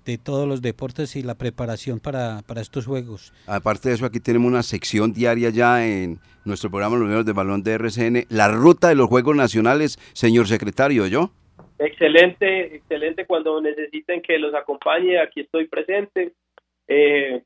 de 0.05 0.19
todos 0.19 0.47
los 0.47 0.63
deportes 0.63 1.17
y 1.17 1.23
la 1.23 1.35
preparación 1.35 1.99
para, 1.99 2.43
para, 2.47 2.61
estos 2.61 2.87
juegos. 2.87 3.33
Aparte 3.47 3.89
de 3.89 3.95
eso, 3.95 4.07
aquí 4.07 4.21
tenemos 4.21 4.49
una 4.49 4.63
sección 4.63 5.13
diaria 5.13 5.51
ya 5.51 5.87
en 5.87 6.19
nuestro 6.45 6.71
programa 6.71 6.97
Los 6.97 7.09
Medios 7.09 7.27
de 7.27 7.33
Balón 7.33 7.63
de 7.63 7.73
RCN, 7.73 8.27
la 8.29 8.49
ruta 8.49 8.89
de 8.89 8.95
los 8.95 9.09
Juegos 9.09 9.35
Nacionales, 9.37 9.99
señor 10.13 10.47
secretario, 10.47 11.07
¿yo? 11.07 11.31
Excelente, 11.79 12.77
excelente. 12.77 13.27
Cuando 13.27 13.61
necesiten 13.61 14.23
que 14.23 14.39
los 14.39 14.55
acompañe, 14.55 15.19
aquí 15.19 15.41
estoy 15.41 15.67
presente. 15.67 16.33
Eh, 16.89 17.43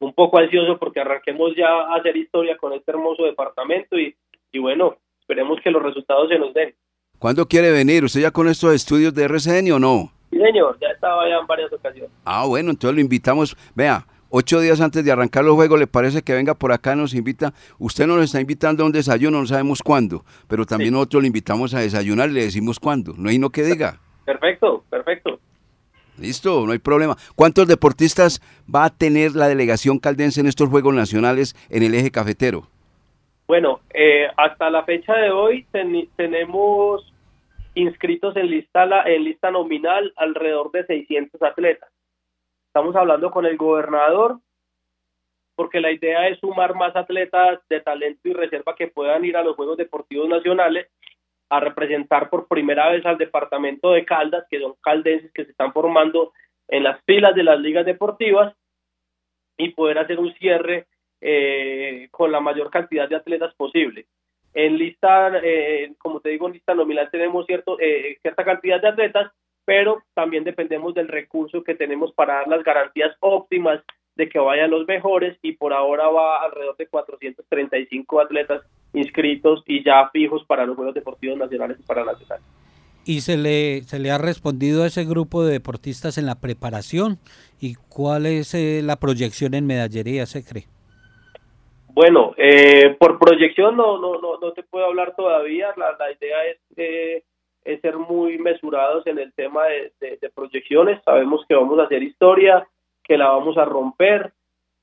un 0.00 0.12
poco 0.12 0.38
ansioso 0.38 0.78
porque 0.78 1.00
arranquemos 1.00 1.54
ya 1.56 1.68
a 1.68 1.96
hacer 1.96 2.16
historia 2.16 2.56
con 2.56 2.72
este 2.72 2.90
hermoso 2.90 3.24
departamento 3.24 3.98
y, 3.98 4.14
y 4.52 4.58
bueno, 4.58 4.96
esperemos 5.20 5.58
que 5.62 5.70
los 5.70 5.82
resultados 5.82 6.28
se 6.28 6.38
nos 6.38 6.52
den. 6.54 6.74
¿Cuándo 7.18 7.46
quiere 7.46 7.70
venir? 7.70 8.04
¿Usted 8.04 8.20
ya 8.20 8.30
con 8.30 8.48
estos 8.48 8.74
estudios 8.74 9.14
de 9.14 9.24
RCN 9.24 9.72
o 9.72 9.78
no? 9.78 10.12
Sí, 10.30 10.38
señor, 10.38 10.76
ya 10.80 10.88
estaba 10.88 11.26
ya 11.28 11.36
en 11.36 11.46
varias 11.46 11.72
ocasiones. 11.72 12.10
Ah, 12.24 12.44
bueno, 12.46 12.70
entonces 12.70 12.94
lo 12.94 13.00
invitamos. 13.00 13.56
Vea, 13.74 14.06
ocho 14.28 14.60
días 14.60 14.80
antes 14.82 15.02
de 15.02 15.10
arrancar 15.10 15.44
los 15.44 15.54
juegos, 15.54 15.78
¿le 15.78 15.86
parece 15.86 16.22
que 16.22 16.34
venga 16.34 16.54
por 16.54 16.72
acá, 16.72 16.94
nos 16.94 17.14
invita? 17.14 17.54
Usted 17.78 18.06
nos 18.06 18.22
está 18.22 18.40
invitando 18.40 18.82
a 18.82 18.86
un 18.86 18.92
desayuno, 18.92 19.40
no 19.40 19.46
sabemos 19.46 19.82
cuándo, 19.82 20.24
pero 20.46 20.66
también 20.66 20.92
nosotros 20.92 21.22
le 21.22 21.28
invitamos 21.28 21.72
a 21.74 21.80
desayunar 21.80 22.28
y 22.28 22.32
le 22.34 22.42
decimos 22.42 22.78
cuándo. 22.78 23.14
No 23.16 23.30
hay 23.30 23.38
no 23.38 23.48
que 23.48 23.62
diga. 23.62 23.98
Perfecto, 24.26 24.84
perfecto. 24.90 25.40
Listo, 26.18 26.66
no 26.66 26.72
hay 26.72 26.78
problema. 26.78 27.16
¿Cuántos 27.34 27.68
deportistas 27.68 28.40
va 28.72 28.84
a 28.84 28.90
tener 28.90 29.32
la 29.32 29.48
delegación 29.48 29.98
caldense 29.98 30.40
en 30.40 30.46
estos 30.46 30.68
Juegos 30.68 30.94
Nacionales 30.94 31.54
en 31.70 31.82
el 31.82 31.94
eje 31.94 32.10
cafetero? 32.10 32.68
Bueno, 33.46 33.80
eh, 33.94 34.26
hasta 34.36 34.70
la 34.70 34.84
fecha 34.84 35.14
de 35.14 35.30
hoy 35.30 35.66
tenemos 36.16 37.12
inscritos 37.74 38.36
en 38.36 38.50
lista, 38.50 38.84
en 39.04 39.24
lista 39.24 39.50
nominal 39.50 40.12
alrededor 40.16 40.72
de 40.72 40.84
600 40.86 41.40
atletas. 41.42 41.90
Estamos 42.68 42.96
hablando 42.96 43.30
con 43.30 43.46
el 43.46 43.56
gobernador 43.56 44.40
porque 45.54 45.80
la 45.80 45.90
idea 45.90 46.28
es 46.28 46.38
sumar 46.38 46.74
más 46.74 46.94
atletas 46.94 47.60
de 47.68 47.80
talento 47.80 48.28
y 48.28 48.32
reserva 48.32 48.74
que 48.76 48.88
puedan 48.88 49.24
ir 49.24 49.36
a 49.36 49.42
los 49.42 49.56
Juegos 49.56 49.78
Deportivos 49.78 50.28
Nacionales 50.28 50.88
a 51.48 51.60
representar 51.60 52.28
por 52.28 52.48
primera 52.48 52.90
vez 52.90 53.04
al 53.06 53.18
departamento 53.18 53.92
de 53.92 54.04
Caldas, 54.04 54.44
que 54.50 54.60
son 54.60 54.74
caldenses 54.82 55.32
que 55.32 55.44
se 55.44 55.52
están 55.52 55.72
formando 55.72 56.32
en 56.68 56.82
las 56.82 57.00
filas 57.04 57.34
de 57.34 57.44
las 57.44 57.60
ligas 57.60 57.86
deportivas 57.86 58.54
y 59.56 59.70
poder 59.70 59.98
hacer 59.98 60.18
un 60.18 60.32
cierre 60.34 60.86
eh, 61.20 62.08
con 62.10 62.32
la 62.32 62.40
mayor 62.40 62.70
cantidad 62.70 63.08
de 63.08 63.16
atletas 63.16 63.54
posible. 63.54 64.06
En 64.52 64.76
lista, 64.76 65.32
eh, 65.42 65.92
como 65.98 66.20
te 66.20 66.30
digo, 66.30 66.46
en 66.46 66.54
lista 66.54 66.74
nominal 66.74 67.10
tenemos 67.10 67.46
cierto, 67.46 67.78
eh, 67.78 68.18
cierta 68.22 68.44
cantidad 68.44 68.80
de 68.80 68.88
atletas, 68.88 69.32
pero 69.64 70.02
también 70.14 70.44
dependemos 70.44 70.94
del 70.94 71.08
recurso 71.08 71.62
que 71.62 71.74
tenemos 71.74 72.12
para 72.12 72.34
dar 72.34 72.48
las 72.48 72.64
garantías 72.64 73.16
óptimas 73.20 73.82
de 74.16 74.28
que 74.28 74.38
vayan 74.38 74.70
los 74.70 74.86
mejores 74.86 75.38
y 75.42 75.52
por 75.52 75.72
ahora 75.72 76.08
va 76.08 76.42
alrededor 76.42 76.76
de 76.76 76.86
435 76.86 78.20
atletas 78.20 78.62
inscritos 78.92 79.62
y 79.66 79.84
ya 79.84 80.08
fijos 80.10 80.44
para 80.46 80.66
los 80.66 80.76
Juegos 80.76 80.94
Deportivos 80.94 81.38
Nacionales 81.38 81.78
y 81.78 81.82
Paranacionales. 81.82 82.44
¿Y 83.04 83.20
se 83.20 83.36
le, 83.36 83.82
se 83.82 84.00
le 84.00 84.10
ha 84.10 84.18
respondido 84.18 84.82
a 84.82 84.88
ese 84.88 85.04
grupo 85.04 85.44
de 85.44 85.52
deportistas 85.52 86.18
en 86.18 86.26
la 86.26 86.40
preparación? 86.40 87.18
¿Y 87.60 87.74
cuál 87.88 88.26
es 88.26 88.52
eh, 88.54 88.80
la 88.82 88.96
proyección 88.96 89.54
en 89.54 89.64
medallería, 89.66 90.26
se 90.26 90.44
cree? 90.44 90.64
Bueno, 91.96 92.34
eh, 92.36 92.96
por 92.98 93.18
proyección 93.18 93.76
no, 93.76 93.98
no, 93.98 94.20
no, 94.20 94.38
no, 94.38 94.52
te 94.52 94.62
puedo 94.64 94.86
hablar 94.86 95.14
todavía. 95.16 95.68
La, 95.76 95.96
la 95.98 96.12
idea 96.12 96.44
es, 96.44 96.58
eh, 96.76 97.22
es, 97.64 97.80
ser 97.80 97.96
muy 97.96 98.38
mesurados 98.38 99.06
en 99.06 99.18
el 99.18 99.32
tema 99.34 99.62
de, 99.64 100.18
de, 100.20 100.30
proyecciones. 100.30 101.00
Sabemos 101.04 101.44
que 101.48 101.54
vamos 101.54 101.78
a 101.78 101.84
hacer 101.84 102.02
historia, 102.02 102.68
que 103.06 103.16
la 103.16 103.28
vamos 103.28 103.56
a 103.56 103.64
romper, 103.64 104.32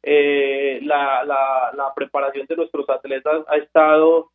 eh, 0.02 0.80
la, 0.84 1.24
la, 1.24 1.94
preparación 1.96 2.46
de 2.48 2.56
nuestros 2.56 2.90
atletas 2.90 3.46
ha 3.48 3.58
estado 3.58 4.32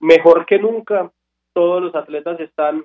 mejor 0.00 0.46
que 0.46 0.58
nunca. 0.58 1.10
Todos 1.52 1.82
los 1.82 1.94
atletas 1.94 2.38
están 2.40 2.84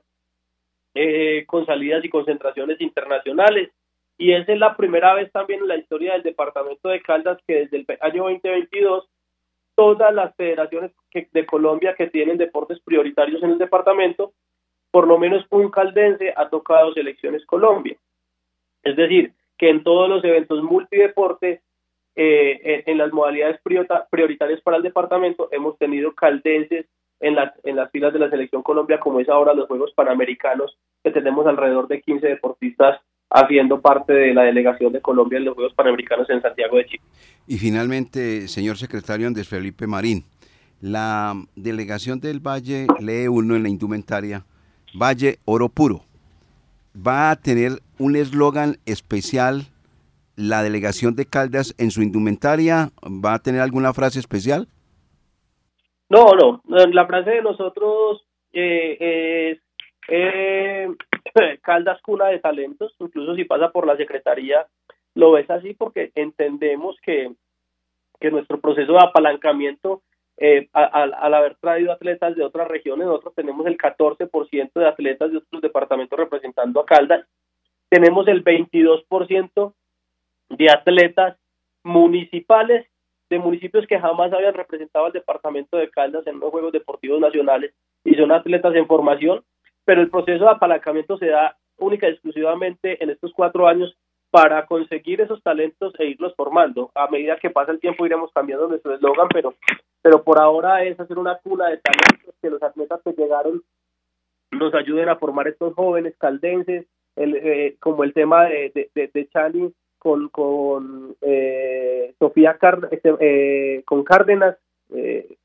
eh, 0.94 1.46
con 1.48 1.66
salidas 1.66 2.04
y 2.04 2.10
concentraciones 2.10 2.82
internacionales. 2.82 3.72
Y 4.18 4.34
esa 4.34 4.52
es 4.52 4.60
la 4.60 4.76
primera 4.76 5.14
vez 5.14 5.32
también 5.32 5.62
en 5.62 5.68
la 5.68 5.78
historia 5.78 6.14
del 6.14 6.24
departamento 6.24 6.90
de 6.90 7.02
Caldas 7.02 7.38
que 7.48 7.68
desde 7.68 7.78
el 7.78 7.86
año 8.02 8.24
2022 8.24 9.08
todas 9.76 10.12
las 10.12 10.36
federaciones 10.36 10.92
de 11.14 11.46
Colombia 11.46 11.94
que 11.96 12.08
tienen 12.08 12.40
deportes 12.40 12.80
prioritarios 12.80 13.44
en 13.44 13.52
el 13.52 13.58
departamento, 13.60 14.34
por 14.90 15.08
lo 15.08 15.20
menos 15.20 15.46
un 15.52 15.70
caldense 15.70 16.34
ha 16.36 16.50
tocado 16.50 16.94
selecciones 16.94 17.46
Colombia. 17.46 17.96
Es 18.82 18.96
decir, 18.96 19.34
que 19.58 19.70
en 19.70 19.84
todos 19.84 20.10
los 20.10 20.24
eventos 20.24 20.64
multideporte 20.64 21.62
eh, 22.16 22.84
en, 22.88 22.98
las 22.98 23.14
modalidades 23.14 23.60
prioritarias 24.10 24.62
para 24.62 24.78
el 24.78 24.84
departamento 24.84 25.50
hemos 25.52 25.78
tenido 25.78 26.14
caldenses 26.14 26.88
en 27.20 27.36
las, 27.36 27.54
en 27.64 27.76
las 27.76 27.92
filas 27.92 28.14
de 28.14 28.20
la 28.20 28.30
selección 28.30 28.64
Colombia, 28.64 29.00
como 29.00 29.20
es 29.20 29.30
ahora 29.30 29.54
los 29.54 29.68
Juegos 29.68 29.92
Panamericanos, 29.96 30.78
que 31.04 31.12
tenemos 31.12 31.46
alrededor 31.48 31.88
de 31.88 32.02
15 32.02 32.28
deportistas 32.28 33.00
haciendo 33.30 33.82
parte 33.82 34.14
de 34.14 34.34
la 34.34 34.44
delegación 34.44 34.94
de 34.94 35.02
Colombia 35.02 35.38
en 35.38 35.46
los 35.46 35.56
Juegos 35.56 35.74
Panamericanos 35.74 36.30
en 36.30 36.42
Santiago 36.42 36.78
de 36.78 36.86
Chile. 36.86 37.04
Y 37.46 37.58
finalmente, 37.58 38.48
señor 38.48 38.78
secretario 38.78 39.28
Andrés 39.28 39.48
Felipe 39.48 39.88
Marín, 39.88 40.26
la 40.80 41.34
delegación 41.56 42.20
del 42.20 42.40
Valle, 42.40 42.88
lee 43.00 43.28
uno 43.28 43.56
en 43.56 43.64
la 43.64 43.70
indumentaria, 43.70 44.46
Valle 44.94 45.40
Oro 45.46 45.70
Puro, 45.70 46.02
va 46.96 47.32
a 47.32 47.36
tener 47.36 47.80
un 48.00 48.16
eslogan 48.16 48.78
especial 48.86 49.64
la 50.36 50.62
delegación 50.62 51.16
de 51.16 51.26
Caldas 51.26 51.76
en 51.78 51.92
su 51.92 52.02
indumentaria 52.02 52.90
va 53.04 53.34
a 53.34 53.40
tener 53.40 53.62
alguna 53.62 53.94
frase 53.94 54.20
especial? 54.20 54.68
No, 56.10 56.32
no, 56.36 56.62
la 56.68 57.06
frase 57.06 57.32
de 57.32 57.42
nosotros 57.42 58.26
eh, 58.54 58.98
es 59.52 59.60
eh, 60.08 60.88
Caldas 61.62 62.02
cuna 62.02 62.28
de 62.28 62.40
talentos, 62.40 62.96
incluso 63.00 63.36
si 63.36 63.44
pasa 63.44 63.72
por 63.72 63.86
la 63.86 63.98
Secretaría, 63.98 64.66
lo 65.16 65.32
ves 65.32 65.50
así 65.50 65.74
porque 65.74 66.12
entendemos 66.16 66.96
que, 67.02 67.32
que 68.20 68.32
nuestro 68.32 68.60
proceso 68.60 68.94
de 68.94 69.00
apalancamiento, 69.00 70.04
eh, 70.38 70.70
al, 70.74 71.34
haber 71.34 71.56
traído 71.56 71.92
atletas 71.92 72.36
de 72.36 72.44
otras 72.44 72.68
regiones, 72.68 73.08
nosotros 73.08 73.34
tenemos 73.36 73.66
el 73.66 73.78
14% 73.78 74.72
de 74.74 74.88
atletas 74.88 75.32
de 75.32 75.38
otros 75.38 75.62
departamentos 75.62 76.18
representando 76.18 76.80
a 76.80 76.86
Caldas, 76.86 77.26
tenemos 77.90 78.28
el 78.28 78.44
22% 78.44 79.74
de 80.50 80.72
atletas 80.72 81.38
municipales 81.84 82.86
de 83.30 83.40
municipios 83.40 83.86
que 83.88 84.00
jamás 84.00 84.32
habían 84.32 84.54
representado 84.54 85.06
al 85.06 85.12
departamento 85.12 85.78
de 85.78 85.90
Caldas 85.90 86.26
en 86.28 86.40
los 86.40 86.50
Juegos 86.52 86.72
Deportivos 86.72 87.20
Nacionales 87.20 87.74
y 88.04 88.16
son 88.16 88.32
atletas 88.32 88.74
en 88.76 88.88
formación, 88.88 89.44
pero 89.84 90.02
el 90.02 90.10
proceso 90.10 90.46
de 90.46 90.52
apalancamiento 90.52 91.18
se 91.18 91.28
da 91.28 91.58
única 91.78 92.08
y 92.08 92.12
exclusivamente 92.12 93.04
en 93.04 93.10
estos 93.10 93.34
cuatro 93.34 93.68
años 93.68 93.96
para 94.32 94.66
conseguir 94.66 95.22
esos 95.22 95.42
talentos 95.44 95.94
e 96.00 96.06
irlos 96.06 96.34
formando. 96.36 96.92
A 96.96 97.08
medida 97.08 97.38
que 97.38 97.50
pasa 97.50 97.72
el 97.72 97.80
tiempo 97.80 98.06
iremos 98.06 98.32
cambiando 98.34 98.68
nuestro 98.68 98.94
eslogan, 98.94 99.28
pero, 99.30 99.54
pero 100.02 100.24
por 100.24 100.40
ahora 100.40 100.84
es 100.84 101.00
hacer 101.00 101.18
una 101.18 101.38
cuna 101.38 101.70
de 101.70 101.78
talentos 101.78 102.36
que 102.42 102.50
los 102.50 102.62
atletas 102.62 103.02
que 103.04 103.14
llegaron 103.14 103.62
nos 104.52 104.74
ayuden 104.74 105.10
a 105.10 105.18
formar 105.18 105.48
estos 105.48 105.74
jóvenes 105.74 106.16
caldenses, 106.18 106.86
el, 107.18 107.36
eh, 107.36 107.76
como 107.80 108.04
el 108.04 108.14
tema 108.14 108.46
de, 108.46 108.90
de, 108.94 109.10
de 109.14 109.28
Chani 109.30 109.74
con, 109.98 110.30
con 110.30 111.16
eh, 111.22 112.14
Sofía 112.20 112.58
este, 112.92 113.14
eh, 113.20 113.84
con 113.86 114.04
Cárdenas, 114.04 114.58
eh, 114.94 115.38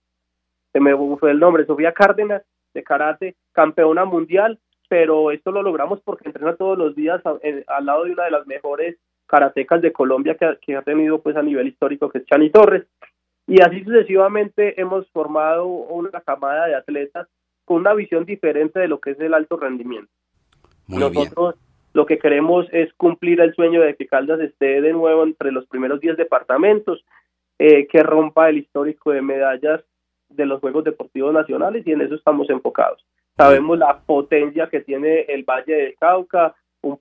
se 0.73 0.81
me 0.81 0.97
fue 1.17 1.31
el 1.31 1.41
nombre, 1.41 1.67
Sofía 1.67 1.93
Cárdenas 1.93 2.43
de 2.75 2.83
karate, 2.83 3.37
campeona 3.53 4.05
mundial, 4.05 4.59
pero 4.89 5.31
esto 5.31 5.51
lo 5.51 5.63
logramos 5.63 6.01
porque 6.03 6.29
entrena 6.29 6.57
todos 6.57 6.79
los 6.79 6.95
días 6.95 7.21
al 7.67 7.87
lado 7.87 8.05
de 8.05 8.13
una 8.13 8.25
de 8.25 8.31
las 8.31 8.47
mejores 8.47 8.97
karatecas 9.27 9.83
de 9.83 9.93
Colombia 9.93 10.37
que, 10.37 10.77
ha 10.77 10.83
tenido 10.83 11.21
pues 11.21 11.37
a 11.37 11.43
nivel 11.43 11.69
histórico, 11.69 12.09
que 12.09 12.19
es 12.19 12.27
Chani 12.27 12.51
Torres. 12.51 12.85
Y 13.47 13.61
así 13.61 13.83
sucesivamente 13.83 14.81
hemos 14.81 15.11
formado 15.11 15.67
una 15.67 16.21
camada 16.21 16.67
de 16.67 16.75
atletas 16.75 17.27
con 17.65 17.79
una 17.79 17.95
visión 17.95 18.25
diferente 18.25 18.79
de 18.81 18.89
lo 18.89 19.01
que 19.01 19.11
es 19.11 19.21
el 19.21 19.35
alto 19.35 19.57
rendimiento. 19.57 20.13
Nosotros 20.99 21.57
lo 21.93 22.07
que 22.07 22.19
queremos 22.19 22.67
es 22.73 22.93
cumplir 22.95 23.41
el 23.41 23.55
sueño 23.55 23.81
de 23.83 23.95
que 23.97 24.07
Caldas 24.07 24.41
esté 24.41 24.81
de 24.81 24.93
nuevo 24.93 25.25
entre 25.25 25.53
los 25.53 25.67
primeros 25.67 26.01
10 26.01 26.17
departamentos, 26.17 27.05
eh, 27.59 27.87
que 27.87 28.03
rompa 28.03 28.49
el 28.49 28.59
histórico 28.59 29.13
de 29.13 29.23
medallas 29.23 29.83
de 30.31 30.47
los 30.47 30.61
Juegos 30.61 30.85
Deportivos 30.85 31.35
Nacionales 31.35 31.87
y 31.87 31.93
en 31.93 32.01
eso 32.01 32.15
estamos 32.15 32.49
enfocados. 32.51 33.05
Sabemos 33.37 33.79
la 33.79 34.01
potencia 34.01 34.69
que 34.69 34.81
tiene 34.81 35.21
el 35.23 35.45
Valle 35.45 35.75
del 35.75 35.95
Cauca, 35.99 36.55
un, 36.83 36.99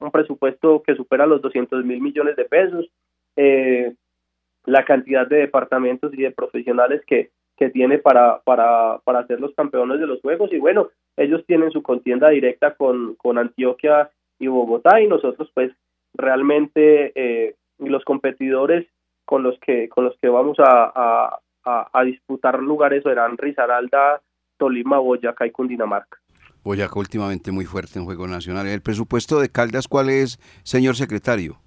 un, 0.00 0.10
presupuesto 0.10 0.82
que 0.82 0.94
supera 0.94 1.26
los 1.26 1.42
200 1.42 1.84
mil 1.84 2.00
millones 2.00 2.36
de 2.36 2.44
pesos, 2.44 2.90
eh, 3.36 3.94
la 4.64 4.84
cantidad 4.84 5.26
de 5.26 5.36
departamentos 5.36 6.12
y 6.14 6.22
de 6.22 6.30
profesionales 6.30 7.02
que, 7.06 7.30
que 7.58 7.70
tiene 7.70 7.98
para, 7.98 8.40
para, 8.40 9.00
para 9.04 9.26
ser 9.26 9.40
los 9.40 9.54
campeones 9.54 9.98
de 10.00 10.06
los 10.06 10.20
Juegos 10.20 10.52
y 10.52 10.58
bueno, 10.58 10.88
ellos 11.16 11.44
tienen 11.46 11.70
su 11.70 11.82
contienda 11.82 12.28
directa 12.30 12.74
con, 12.74 13.16
con 13.16 13.38
Antioquia 13.38 14.10
y 14.38 14.46
Bogotá 14.46 15.00
y 15.00 15.08
nosotros 15.08 15.50
pues 15.52 15.72
realmente 16.14 17.12
eh, 17.14 17.56
los 17.78 18.04
competidores 18.04 18.86
con 19.24 19.42
los 19.42 19.58
que 19.60 19.88
con 19.88 20.04
los 20.04 20.16
que 20.20 20.28
vamos 20.28 20.56
a, 20.60 21.38
a, 21.64 22.04
disputar 22.04 22.62
lugares 22.62 23.02
serán 23.02 23.36
Risaralda, 23.36 24.22
Tolima, 24.56 24.98
Boyacá 24.98 25.46
y 25.46 25.50
Cundinamarca. 25.50 26.18
Boyacá 26.64 26.98
últimamente 26.98 27.52
muy 27.52 27.66
fuerte 27.66 27.98
en 27.98 28.06
Juegos 28.06 28.30
Nacionales. 28.30 28.72
¿El 28.72 28.80
presupuesto 28.80 29.38
de 29.38 29.50
Caldas 29.50 29.86
cuál 29.86 30.08
es, 30.08 30.38
señor 30.62 30.94
secretario? 30.94 31.58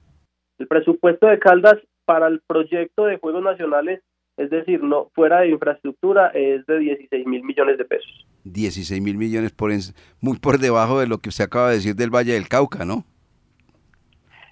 El 0.57 0.67
presupuesto 0.67 1.27
de 1.27 1.37
Caldas 1.37 1.77
para 2.05 2.27
el 2.27 2.41
proyecto 2.47 3.05
de 3.05 3.17
Juegos 3.17 3.43
Nacionales, 3.43 4.01
es 4.37 4.49
decir, 4.49 4.83
no 4.83 5.09
fuera 5.13 5.41
de 5.41 5.49
infraestructura, 5.49 6.27
es 6.29 6.65
de 6.65 6.79
16 6.79 7.25
mil 7.27 7.43
millones 7.43 7.77
de 7.77 7.85
pesos. 7.85 8.25
16 8.43 9.01
mil 9.01 9.17
millones 9.17 9.51
por 9.51 9.71
muy 10.19 10.39
por 10.39 10.57
debajo 10.57 10.99
de 10.99 11.07
lo 11.07 11.19
que 11.19 11.31
se 11.31 11.43
acaba 11.43 11.69
de 11.69 11.75
decir 11.75 11.95
del 11.95 12.09
Valle 12.09 12.33
del 12.33 12.47
Cauca, 12.47 12.85
¿no? 12.85 13.05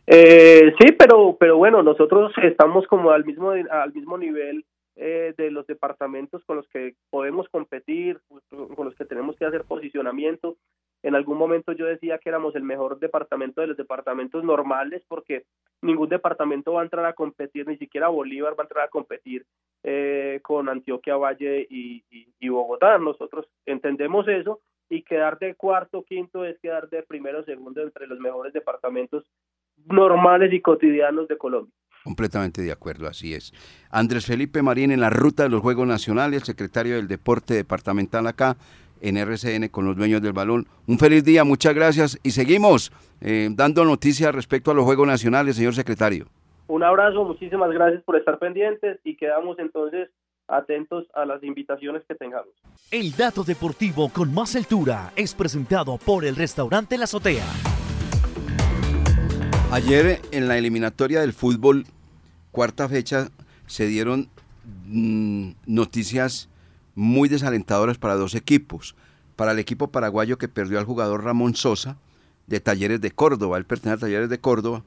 Eh, 0.05 0.73
sí, 0.79 0.91
pero 0.97 1.37
pero 1.39 1.57
bueno, 1.57 1.83
nosotros 1.83 2.31
estamos 2.43 2.87
como 2.87 3.11
al 3.11 3.25
mismo 3.25 3.51
al 3.51 3.93
mismo 3.93 4.17
nivel 4.17 4.65
eh, 4.95 5.33
de 5.37 5.51
los 5.51 5.65
departamentos 5.65 6.43
con 6.45 6.57
los 6.57 6.67
que 6.69 6.95
podemos 7.09 7.47
competir, 7.49 8.19
con 8.49 8.85
los 8.85 8.95
que 8.95 9.05
tenemos 9.05 9.37
que 9.37 9.45
hacer 9.45 9.63
posicionamiento. 9.63 10.57
En 11.01 11.15
algún 11.15 11.37
momento 11.37 11.71
yo 11.71 11.85
decía 11.85 12.17
que 12.17 12.29
éramos 12.29 12.55
el 12.55 12.63
mejor 12.63 12.99
departamento 12.99 13.61
de 13.61 13.67
los 13.67 13.77
departamentos 13.77 14.43
normales 14.43 15.03
porque 15.07 15.45
ningún 15.81 16.09
departamento 16.09 16.73
va 16.73 16.81
a 16.81 16.83
entrar 16.83 17.05
a 17.05 17.13
competir, 17.13 17.67
ni 17.67 17.77
siquiera 17.77 18.09
Bolívar 18.09 18.53
va 18.53 18.63
a 18.63 18.65
entrar 18.65 18.85
a 18.85 18.89
competir 18.89 19.45
eh, 19.83 20.39
con 20.43 20.67
Antioquia, 20.67 21.15
Valle 21.15 21.65
y, 21.69 22.03
Bogotá. 22.49 22.97
Nosotros 22.97 23.47
entendemos 23.65 24.27
eso 24.27 24.59
y 24.89 25.03
quedar 25.03 25.39
de 25.39 25.55
cuarto, 25.55 26.03
quinto 26.03 26.43
es 26.43 26.59
quedar 26.59 26.89
de 26.89 27.03
primero, 27.03 27.43
segundo 27.43 27.81
entre 27.81 28.07
los 28.07 28.19
mejores 28.19 28.51
departamentos 28.51 29.23
normales 29.85 30.51
y 30.51 30.61
cotidianos 30.61 31.27
de 31.27 31.37
Colombia. 31.37 31.73
Completamente 32.03 32.61
de 32.61 32.71
acuerdo, 32.71 33.07
así 33.07 33.33
es. 33.33 33.53
Andrés 33.91 34.25
Felipe 34.25 34.61
Marín 34.61 34.91
en 34.91 35.01
la 35.01 35.09
ruta 35.09 35.43
de 35.43 35.49
los 35.49 35.61
Juegos 35.61 35.87
Nacionales, 35.87 36.43
secretario 36.43 36.95
del 36.95 37.07
Deporte 37.07 37.53
Departamental 37.53 38.25
acá 38.27 38.57
en 39.01 39.17
RCN 39.17 39.69
con 39.69 39.85
los 39.85 39.95
dueños 39.95 40.21
del 40.21 40.33
balón. 40.33 40.67
Un 40.87 40.97
feliz 40.97 41.23
día, 41.23 41.43
muchas 41.43 41.73
gracias 41.73 42.19
y 42.23 42.31
seguimos 42.31 42.91
eh, 43.21 43.49
dando 43.51 43.85
noticias 43.85 44.33
respecto 44.33 44.71
a 44.71 44.73
los 44.73 44.85
Juegos 44.85 45.07
Nacionales, 45.07 45.55
señor 45.55 45.73
secretario. 45.73 46.27
Un 46.67 46.83
abrazo, 46.83 47.23
muchísimas 47.25 47.71
gracias 47.71 48.03
por 48.03 48.15
estar 48.15 48.37
pendientes 48.37 48.99
y 49.03 49.15
quedamos 49.17 49.57
entonces 49.59 50.09
atentos 50.47 51.05
a 51.13 51.25
las 51.25 51.43
invitaciones 51.43 52.03
que 52.07 52.15
tengamos. 52.15 52.49
El 52.91 53.15
dato 53.15 53.43
deportivo 53.43 54.09
con 54.09 54.33
más 54.33 54.55
altura 54.55 55.11
es 55.15 55.33
presentado 55.33 55.97
por 55.97 56.25
el 56.25 56.35
restaurante 56.35 56.97
La 56.97 57.05
Azotea. 57.05 57.45
Ayer 59.71 60.19
en 60.31 60.47
la 60.47 60.57
eliminatoria 60.57 61.21
del 61.21 61.33
fútbol, 61.33 61.85
cuarta 62.51 62.89
fecha, 62.89 63.27
se 63.67 63.85
dieron 63.85 64.29
mm, 64.87 65.51
noticias 65.67 66.48
muy 66.99 67.29
desalentadoras 67.29 67.97
para 67.97 68.15
dos 68.15 68.35
equipos. 68.35 68.93
Para 69.37 69.53
el 69.53 69.59
equipo 69.59 69.87
paraguayo 69.87 70.37
que 70.37 70.49
perdió 70.49 70.79
al 70.79 70.85
jugador 70.85 71.23
Ramón 71.23 71.55
Sosa 71.55 71.97
de 72.45 72.59
Talleres 72.59 72.99
de 72.99 73.11
Córdoba, 73.11 73.57
él 73.57 73.63
pertenece 73.63 73.95
a 73.95 74.07
Talleres 74.07 74.29
de 74.29 74.39
Córdoba, 74.39 74.83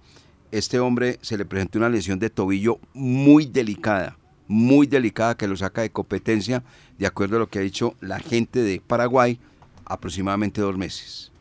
este 0.50 0.78
hombre 0.78 1.18
se 1.22 1.38
le 1.38 1.46
presentó 1.46 1.78
una 1.78 1.88
lesión 1.88 2.18
de 2.18 2.28
tobillo 2.28 2.78
muy 2.92 3.46
delicada, 3.46 4.18
muy 4.46 4.86
delicada 4.86 5.38
que 5.38 5.48
lo 5.48 5.56
saca 5.56 5.80
de 5.80 5.90
competencia, 5.90 6.62
de 6.98 7.06
acuerdo 7.06 7.36
a 7.36 7.38
lo 7.38 7.48
que 7.48 7.60
ha 7.60 7.62
dicho 7.62 7.94
la 8.02 8.18
gente 8.18 8.60
de 8.60 8.82
Paraguay, 8.86 9.40
aproximadamente 9.86 10.60
dos 10.60 10.76
meses. 10.76 11.32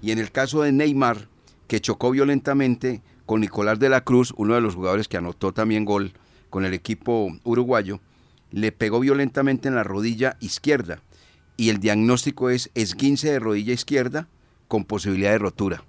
Y 0.00 0.12
en 0.12 0.20
el 0.20 0.30
caso 0.30 0.62
de 0.62 0.70
Neymar, 0.70 1.26
que 1.66 1.80
chocó 1.80 2.12
violentamente 2.12 3.02
con 3.26 3.40
Nicolás 3.40 3.80
de 3.80 3.88
la 3.88 4.04
Cruz, 4.04 4.32
uno 4.36 4.54
de 4.54 4.60
los 4.60 4.76
jugadores 4.76 5.08
que 5.08 5.16
anotó 5.16 5.52
también 5.52 5.84
gol 5.84 6.12
con 6.50 6.64
el 6.64 6.72
equipo 6.72 7.36
uruguayo, 7.42 7.98
le 8.54 8.70
pegó 8.70 9.00
violentamente 9.00 9.66
en 9.66 9.74
la 9.74 9.82
rodilla 9.82 10.36
izquierda 10.38 11.00
y 11.56 11.70
el 11.70 11.80
diagnóstico 11.80 12.50
es 12.50 12.70
esguince 12.76 13.32
de 13.32 13.40
rodilla 13.40 13.72
izquierda 13.72 14.28
con 14.68 14.84
posibilidad 14.84 15.32
de 15.32 15.38
rotura. 15.38 15.82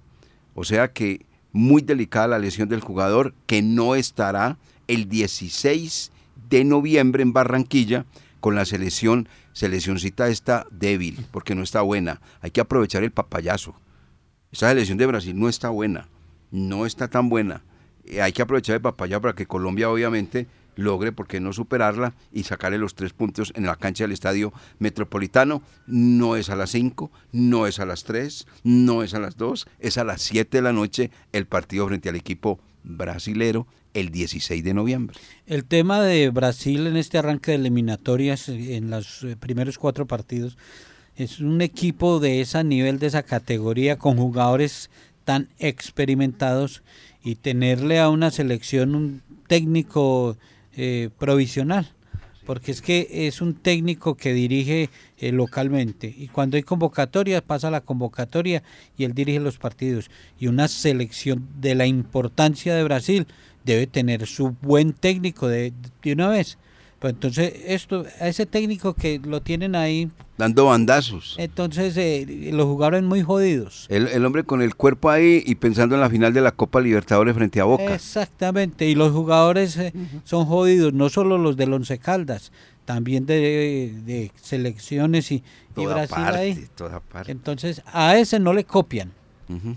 O 0.54 0.64
sea 0.64 0.92
que 0.92 1.26
muy 1.52 1.80
delicada 1.80 2.26
la 2.26 2.40
lesión 2.40 2.68
del 2.68 2.80
jugador 2.80 3.34
que 3.46 3.62
no 3.62 3.94
estará 3.94 4.58
el 4.88 5.08
16 5.08 6.10
de 6.50 6.64
noviembre 6.64 7.22
en 7.22 7.32
Barranquilla 7.32 8.04
con 8.40 8.56
la 8.56 8.64
selección, 8.64 9.28
seleccioncita 9.52 10.26
está 10.26 10.66
débil 10.72 11.24
porque 11.30 11.54
no 11.54 11.62
está 11.62 11.82
buena. 11.82 12.20
Hay 12.40 12.50
que 12.50 12.60
aprovechar 12.60 13.04
el 13.04 13.12
papayazo. 13.12 13.76
Esta 14.50 14.70
selección 14.70 14.98
de 14.98 15.06
Brasil 15.06 15.38
no 15.38 15.48
está 15.48 15.68
buena, 15.68 16.08
no 16.50 16.84
está 16.84 17.06
tan 17.06 17.28
buena. 17.28 17.62
Eh, 18.04 18.22
hay 18.22 18.32
que 18.32 18.42
aprovechar 18.42 18.74
el 18.74 18.82
papaya 18.82 19.20
para 19.20 19.34
que 19.34 19.46
Colombia 19.46 19.88
obviamente 19.88 20.48
logre, 20.76 21.10
¿por 21.10 21.26
qué 21.26 21.40
no 21.40 21.52
superarla 21.52 22.14
y 22.32 22.44
sacarle 22.44 22.78
los 22.78 22.94
tres 22.94 23.12
puntos 23.12 23.52
en 23.56 23.66
la 23.66 23.76
cancha 23.76 24.04
del 24.04 24.12
Estadio 24.12 24.52
Metropolitano? 24.78 25.62
No 25.86 26.36
es 26.36 26.50
a 26.50 26.56
las 26.56 26.70
5, 26.70 27.10
no 27.32 27.66
es 27.66 27.80
a 27.80 27.86
las 27.86 28.04
3, 28.04 28.46
no 28.62 29.02
es 29.02 29.14
a 29.14 29.18
las 29.18 29.36
2, 29.36 29.66
es 29.80 29.98
a 29.98 30.04
las 30.04 30.22
7 30.22 30.58
de 30.58 30.62
la 30.62 30.72
noche 30.72 31.10
el 31.32 31.46
partido 31.46 31.88
frente 31.88 32.08
al 32.08 32.16
equipo 32.16 32.60
brasilero 32.84 33.66
el 33.94 34.10
16 34.10 34.62
de 34.62 34.74
noviembre. 34.74 35.18
El 35.46 35.64
tema 35.64 36.02
de 36.02 36.28
Brasil 36.30 36.86
en 36.86 36.96
este 36.96 37.18
arranque 37.18 37.52
de 37.52 37.56
eliminatorias 37.56 38.48
en 38.48 38.90
los 38.90 39.24
eh, 39.24 39.36
primeros 39.36 39.78
cuatro 39.78 40.06
partidos 40.06 40.56
es 41.16 41.40
un 41.40 41.62
equipo 41.62 42.20
de 42.20 42.42
ese 42.42 42.62
nivel, 42.62 42.98
de 42.98 43.06
esa 43.06 43.22
categoría, 43.22 43.96
con 43.96 44.18
jugadores 44.18 44.90
tan 45.24 45.48
experimentados 45.58 46.82
y 47.24 47.36
tenerle 47.36 47.98
a 47.98 48.10
una 48.10 48.30
selección 48.30 48.94
un 48.94 49.22
técnico 49.48 50.36
eh, 50.76 51.10
provisional, 51.18 51.88
porque 52.44 52.70
es 52.70 52.82
que 52.82 53.08
es 53.10 53.40
un 53.40 53.54
técnico 53.54 54.14
que 54.14 54.32
dirige 54.32 54.90
eh, 55.18 55.32
localmente 55.32 56.14
y 56.16 56.28
cuando 56.28 56.56
hay 56.56 56.62
convocatoria 56.62 57.40
pasa 57.40 57.70
la 57.70 57.80
convocatoria 57.80 58.62
y 58.96 59.04
él 59.04 59.14
dirige 59.14 59.40
los 59.40 59.58
partidos 59.58 60.10
y 60.38 60.46
una 60.46 60.68
selección 60.68 61.48
de 61.60 61.74
la 61.74 61.86
importancia 61.86 62.74
de 62.74 62.84
Brasil 62.84 63.26
debe 63.64 63.86
tener 63.86 64.26
su 64.26 64.54
buen 64.62 64.92
técnico 64.92 65.48
de, 65.48 65.72
de 66.02 66.12
una 66.12 66.28
vez 66.28 66.58
pues 66.98 67.12
entonces, 67.12 67.52
esto, 67.66 68.04
a 68.20 68.28
ese 68.28 68.46
técnico 68.46 68.94
que 68.94 69.20
lo 69.22 69.42
tienen 69.42 69.74
ahí. 69.74 70.10
Dando 70.38 70.66
bandazos. 70.66 71.34
Entonces, 71.38 71.94
eh, 71.98 72.50
los 72.52 72.64
jugadores 72.66 73.02
muy 73.02 73.22
jodidos. 73.22 73.86
El, 73.90 74.24
hombre 74.24 74.44
con 74.44 74.62
el 74.62 74.74
cuerpo 74.74 75.10
ahí 75.10 75.42
y 75.44 75.56
pensando 75.56 75.94
en 75.94 76.00
la 76.00 76.08
final 76.08 76.32
de 76.32 76.40
la 76.40 76.52
Copa 76.52 76.80
Libertadores 76.80 77.34
frente 77.34 77.60
a 77.60 77.64
Boca. 77.64 77.94
Exactamente, 77.94 78.86
y 78.88 78.94
los 78.94 79.12
jugadores 79.12 79.76
eh, 79.76 79.92
son 80.24 80.46
jodidos, 80.46 80.94
no 80.94 81.10
solo 81.10 81.36
los 81.36 81.56
del 81.56 81.72
Once 81.74 81.98
Caldas, 81.98 82.50
también 82.86 83.26
de, 83.26 84.30
selecciones 84.40 85.32
y, 85.32 85.42
Brasil 85.74 86.24
ahí. 86.24 86.66
Entonces, 87.26 87.82
a 87.92 88.16
ese 88.16 88.40
no 88.40 88.54
le 88.54 88.64
copian. 88.64 89.12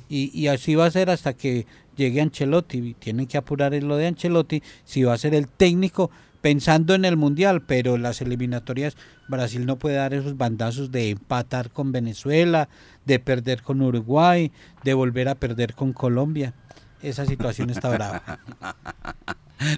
y, 0.08 0.32
y 0.34 0.48
así 0.48 0.76
va 0.76 0.86
a 0.86 0.92
ser 0.92 1.10
hasta 1.10 1.34
que 1.34 1.68
llegue 1.98 2.22
Ancelotti. 2.22 2.96
Tienen 2.98 3.28
que 3.28 3.38
apurar 3.38 3.74
en 3.74 3.88
lo 3.88 3.98
de 3.98 4.08
Ancelotti, 4.08 4.64
si 4.86 5.04
va 5.04 5.14
a 5.14 5.18
ser 5.18 5.36
el 5.36 5.48
técnico 5.48 6.10
pensando 6.42 6.94
en 6.94 7.06
el 7.06 7.18
Mundial, 7.18 7.62
pero 7.62 7.98
las 7.98 8.22
eliminatorias 8.22 8.96
Brasil 9.28 9.66
no 9.66 9.78
puede 9.78 9.96
dar 9.96 10.14
esos 10.14 10.38
bandazos 10.38 10.92
de 10.92 11.12
empatar 11.12 11.70
con 11.70 11.92
Venezuela, 11.92 12.70
de 13.06 13.20
perder 13.20 13.62
con 13.62 13.82
Uruguay, 13.82 14.52
de 14.84 14.94
volver 14.94 15.30
a 15.30 15.36
perder 15.36 15.76
con 15.76 15.94
Colombia. 15.94 16.54
Esa 17.02 17.26
situación 17.26 17.70
está 17.70 17.90
brava. 17.90 18.22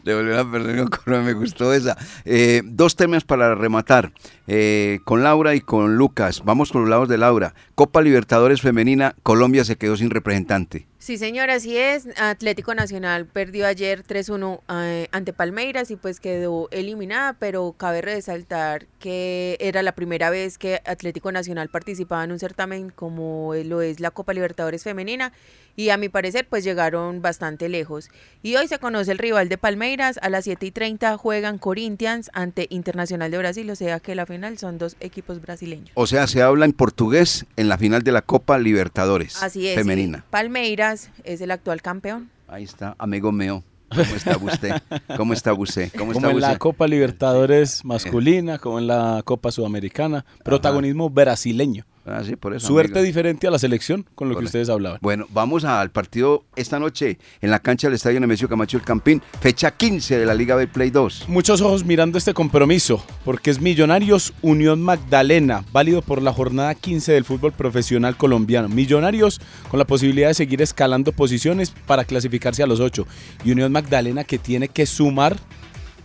de 0.04 0.16
volver 0.16 0.40
a 0.40 0.50
perder 0.50 0.78
con 0.80 0.88
Colombia, 0.88 1.34
me 1.34 1.40
gustó 1.40 1.74
esa. 1.74 1.98
Eh, 2.26 2.62
dos 2.66 2.96
temas 2.96 3.24
para 3.24 3.54
rematar, 3.56 4.14
eh, 4.48 5.00
con 5.04 5.24
Laura 5.24 5.54
y 5.54 5.62
con 5.62 5.98
Lucas. 5.98 6.44
Vamos 6.46 6.72
con 6.72 6.82
los 6.82 6.90
lados 6.90 7.10
de 7.10 7.18
Laura. 7.18 7.54
Copa 7.76 8.02
Libertadores 8.02 8.62
Femenina, 8.62 9.16
Colombia 9.24 9.66
se 9.66 9.76
quedó 9.76 9.98
sin 9.98 10.10
representante. 10.10 10.88
Sí, 11.02 11.18
señora, 11.18 11.56
así 11.56 11.76
es. 11.76 12.08
Atlético 12.16 12.76
Nacional 12.76 13.26
perdió 13.26 13.66
ayer 13.66 14.04
3-1 14.04 14.62
eh, 14.70 15.08
ante 15.12 15.34
Palmeiras 15.34 15.90
y 15.90 15.96
pues 15.96 16.20
quedó 16.20 16.68
eliminada, 16.70 17.34
pero 17.34 17.74
cabe 17.76 18.02
resaltar 18.02 18.86
que 19.00 19.58
era 19.60 19.82
la 19.82 19.94
primera 19.94 20.30
vez 20.30 20.60
que 20.60 20.80
Atlético 20.86 21.32
Nacional 21.32 21.70
participaba 21.70 22.24
en 22.24 22.34
un 22.34 22.38
certamen 22.38 22.92
como 22.92 23.56
lo 23.66 23.82
es 23.82 24.00
la 24.00 24.12
Copa 24.12 24.32
Libertadores 24.34 24.84
Femenina 24.84 25.34
y 25.76 25.90
a 25.90 25.98
mi 25.98 26.10
parecer 26.10 26.46
pues 26.48 26.64
llegaron 26.64 27.24
bastante 27.24 27.68
lejos. 27.68 28.10
Y 28.44 28.56
hoy 28.58 28.68
se 28.68 28.78
conoce 28.78 29.12
el 29.12 29.18
rival 29.18 29.50
de 29.50 29.58
Palmeiras, 29.58 30.20
a 30.22 30.30
las 30.30 30.44
7 30.44 30.68
y 30.68 30.72
30 30.72 31.18
juegan 31.18 31.58
Corinthians 31.58 32.30
ante 32.34 32.68
Internacional 32.70 33.32
de 33.32 33.38
Brasil, 33.40 33.70
o 33.72 33.76
sea 33.76 34.00
que 34.00 34.14
la 34.14 34.28
final 34.28 34.60
son 34.60 34.78
dos 34.78 34.96
equipos 35.00 35.42
brasileños. 35.42 35.90
O 35.96 36.06
sea, 36.06 36.28
se 36.28 36.44
habla 36.44 36.66
en 36.66 36.74
portugués 36.74 37.48
en 37.58 37.70
la 37.70 37.80
final 37.80 38.04
de 38.04 38.12
la 38.12 38.22
Copa 38.22 38.60
Libertadores 38.60 39.42
Así 39.42 39.68
es, 39.68 39.76
femenina. 39.76 40.26
Palmeiras 40.30 40.91
es 41.24 41.42
el 41.42 41.52
actual 41.52 41.82
campeón. 41.82 42.30
Ahí 42.48 42.64
está, 42.64 42.96
amigo 42.98 43.32
mío. 43.32 43.64
¿Cómo 43.90 44.16
está 44.16 44.38
usted? 44.38 44.82
¿Cómo 45.18 45.34
está 45.34 45.54
usted? 45.54 45.92
¿Cómo 45.98 46.14
como 46.14 46.30
en 46.30 46.40
la 46.40 46.58
Copa 46.58 46.88
Libertadores 46.88 47.84
masculina, 47.84 48.58
como 48.58 48.80
en 48.80 48.88
la 48.88 49.22
Copa 49.26 49.52
Sudamericana, 49.52 50.26
protagonismo 50.44 51.10
brasileño. 51.10 51.86
Ah, 52.06 52.24
sí, 52.26 52.36
por 52.36 52.56
eso, 52.56 52.66
Suerte 52.68 52.94
amigo. 52.94 53.06
diferente 53.06 53.48
a 53.48 53.52
la 53.52 53.60
selección 53.60 54.06
con 54.16 54.28
lo 54.28 54.36
que 54.36 54.46
ustedes 54.46 54.70
hablaban. 54.70 54.98
Bueno, 55.02 55.28
vamos 55.30 55.66
al 55.66 55.92
partido 55.92 56.46
esta 56.56 56.80
noche 56.80 57.20
en 57.42 57.52
la 57.52 57.60
cancha 57.60 57.88
del 57.88 57.96
Estadio 57.96 58.20
Nemesio 58.20 58.50
Camacho 58.50 58.78
El 58.78 58.84
Campín, 58.84 59.22
fecha 59.40 59.70
15 59.70 60.18
de 60.18 60.26
la 60.26 60.34
Liga 60.34 60.56
B 60.56 60.68
Play 60.68 60.90
2. 60.90 61.26
Muchos 61.28 61.62
ojos 61.62 61.86
mirando 61.86 62.18
este 62.18 62.34
compromiso, 62.34 63.06
porque 63.24 63.52
es 63.52 63.62
Millonarios 63.62 64.34
Unión 64.42 64.82
Magdalena, 64.82 65.64
válido 65.72 66.02
por 66.02 66.24
la 66.24 66.34
jornada 66.34 66.74
15 66.74 67.12
del 67.12 67.24
fútbol 67.24 67.52
profesional 67.52 68.18
colombiano. 68.18 68.68
Millonarios 68.68 69.40
con 69.70 69.78
la 69.78 69.86
posibilidad 69.86 70.30
de 70.30 70.34
seguir 70.34 70.62
escalando 70.64 71.12
posiciones 71.12 71.72
para 71.86 72.04
clasificarse 72.06 72.64
a 72.64 72.68
los 72.68 72.80
8. 72.80 73.06
Y 73.46 73.52
Unión 73.52 73.72
Magdalena 73.72 74.24
que 74.24 74.40
tiene 74.40 74.70
que 74.70 74.88
sumar 74.88 75.38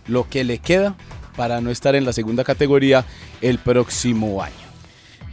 lo 0.07 0.29
que 0.29 0.43
le 0.43 0.59
queda 0.59 0.95
para 1.35 1.59
no 1.59 1.71
estar 1.71 1.95
en 1.95 2.05
la 2.05 2.13
segunda 2.13 2.43
categoría 2.43 3.03
el 3.41 3.57
próximo 3.57 4.43
año. 4.43 4.66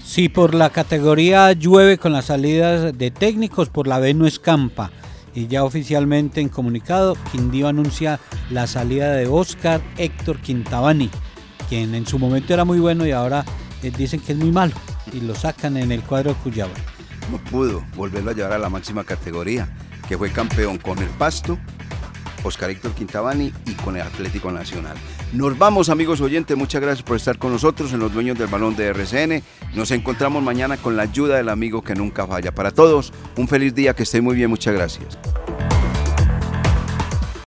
Si 0.04 0.28
por 0.28 0.54
la 0.54 0.68
categoría 0.68 1.52
llueve 1.52 1.96
con 1.96 2.12
las 2.12 2.26
salidas 2.26 2.96
de 2.96 3.10
técnicos, 3.10 3.70
por 3.70 3.86
la 3.86 3.98
B 3.98 4.12
no 4.12 4.26
escampa. 4.26 4.90
Y 5.34 5.48
ya 5.48 5.64
oficialmente 5.64 6.42
en 6.42 6.50
comunicado, 6.50 7.16
Quindío 7.32 7.66
anuncia 7.66 8.20
la 8.50 8.66
salida 8.66 9.12
de 9.12 9.26
Oscar 9.26 9.80
Héctor 9.96 10.38
Quintabani, 10.38 11.10
quien 11.68 11.94
en 11.94 12.06
su 12.06 12.18
momento 12.18 12.52
era 12.52 12.64
muy 12.64 12.78
bueno 12.78 13.06
y 13.06 13.12
ahora 13.12 13.44
eh, 13.82 13.90
dicen 13.96 14.20
que 14.20 14.32
es 14.32 14.38
muy 14.38 14.52
malo. 14.52 14.74
Y 15.12 15.20
lo 15.20 15.34
sacan 15.34 15.78
en 15.78 15.90
el 15.90 16.02
cuadro 16.02 16.34
de 16.34 16.36
Cuyaba. 16.40 16.74
No 17.32 17.38
pudo 17.38 17.82
volverlo 17.96 18.30
a 18.30 18.34
llevar 18.34 18.52
a 18.52 18.58
la 18.58 18.68
máxima 18.68 19.04
categoría, 19.04 19.74
que 20.06 20.18
fue 20.18 20.30
campeón 20.30 20.76
con 20.78 20.98
el 20.98 21.08
Pasto, 21.08 21.58
Oscar 22.44 22.70
Héctor 22.70 22.92
Quintabani 22.92 23.52
y 23.66 23.72
con 23.74 23.96
el 23.96 24.02
Atlético 24.02 24.52
Nacional. 24.52 24.96
Nos 25.32 25.58
vamos, 25.58 25.88
amigos 25.88 26.20
oyentes. 26.20 26.56
Muchas 26.56 26.80
gracias 26.80 27.02
por 27.02 27.16
estar 27.16 27.38
con 27.38 27.52
nosotros 27.52 27.92
en 27.92 28.00
los 28.00 28.12
dueños 28.12 28.38
del 28.38 28.48
balón 28.48 28.76
de 28.76 28.86
RCN. 28.88 29.42
Nos 29.74 29.90
encontramos 29.90 30.42
mañana 30.42 30.76
con 30.76 30.96
la 30.96 31.04
ayuda 31.04 31.36
del 31.36 31.48
amigo 31.48 31.82
que 31.82 31.94
nunca 31.94 32.26
falla. 32.26 32.52
Para 32.52 32.70
todos, 32.70 33.12
un 33.36 33.48
feliz 33.48 33.74
día, 33.74 33.94
que 33.94 34.04
estén 34.04 34.22
muy 34.22 34.36
bien. 34.36 34.50
Muchas 34.50 34.74
gracias. 34.74 35.18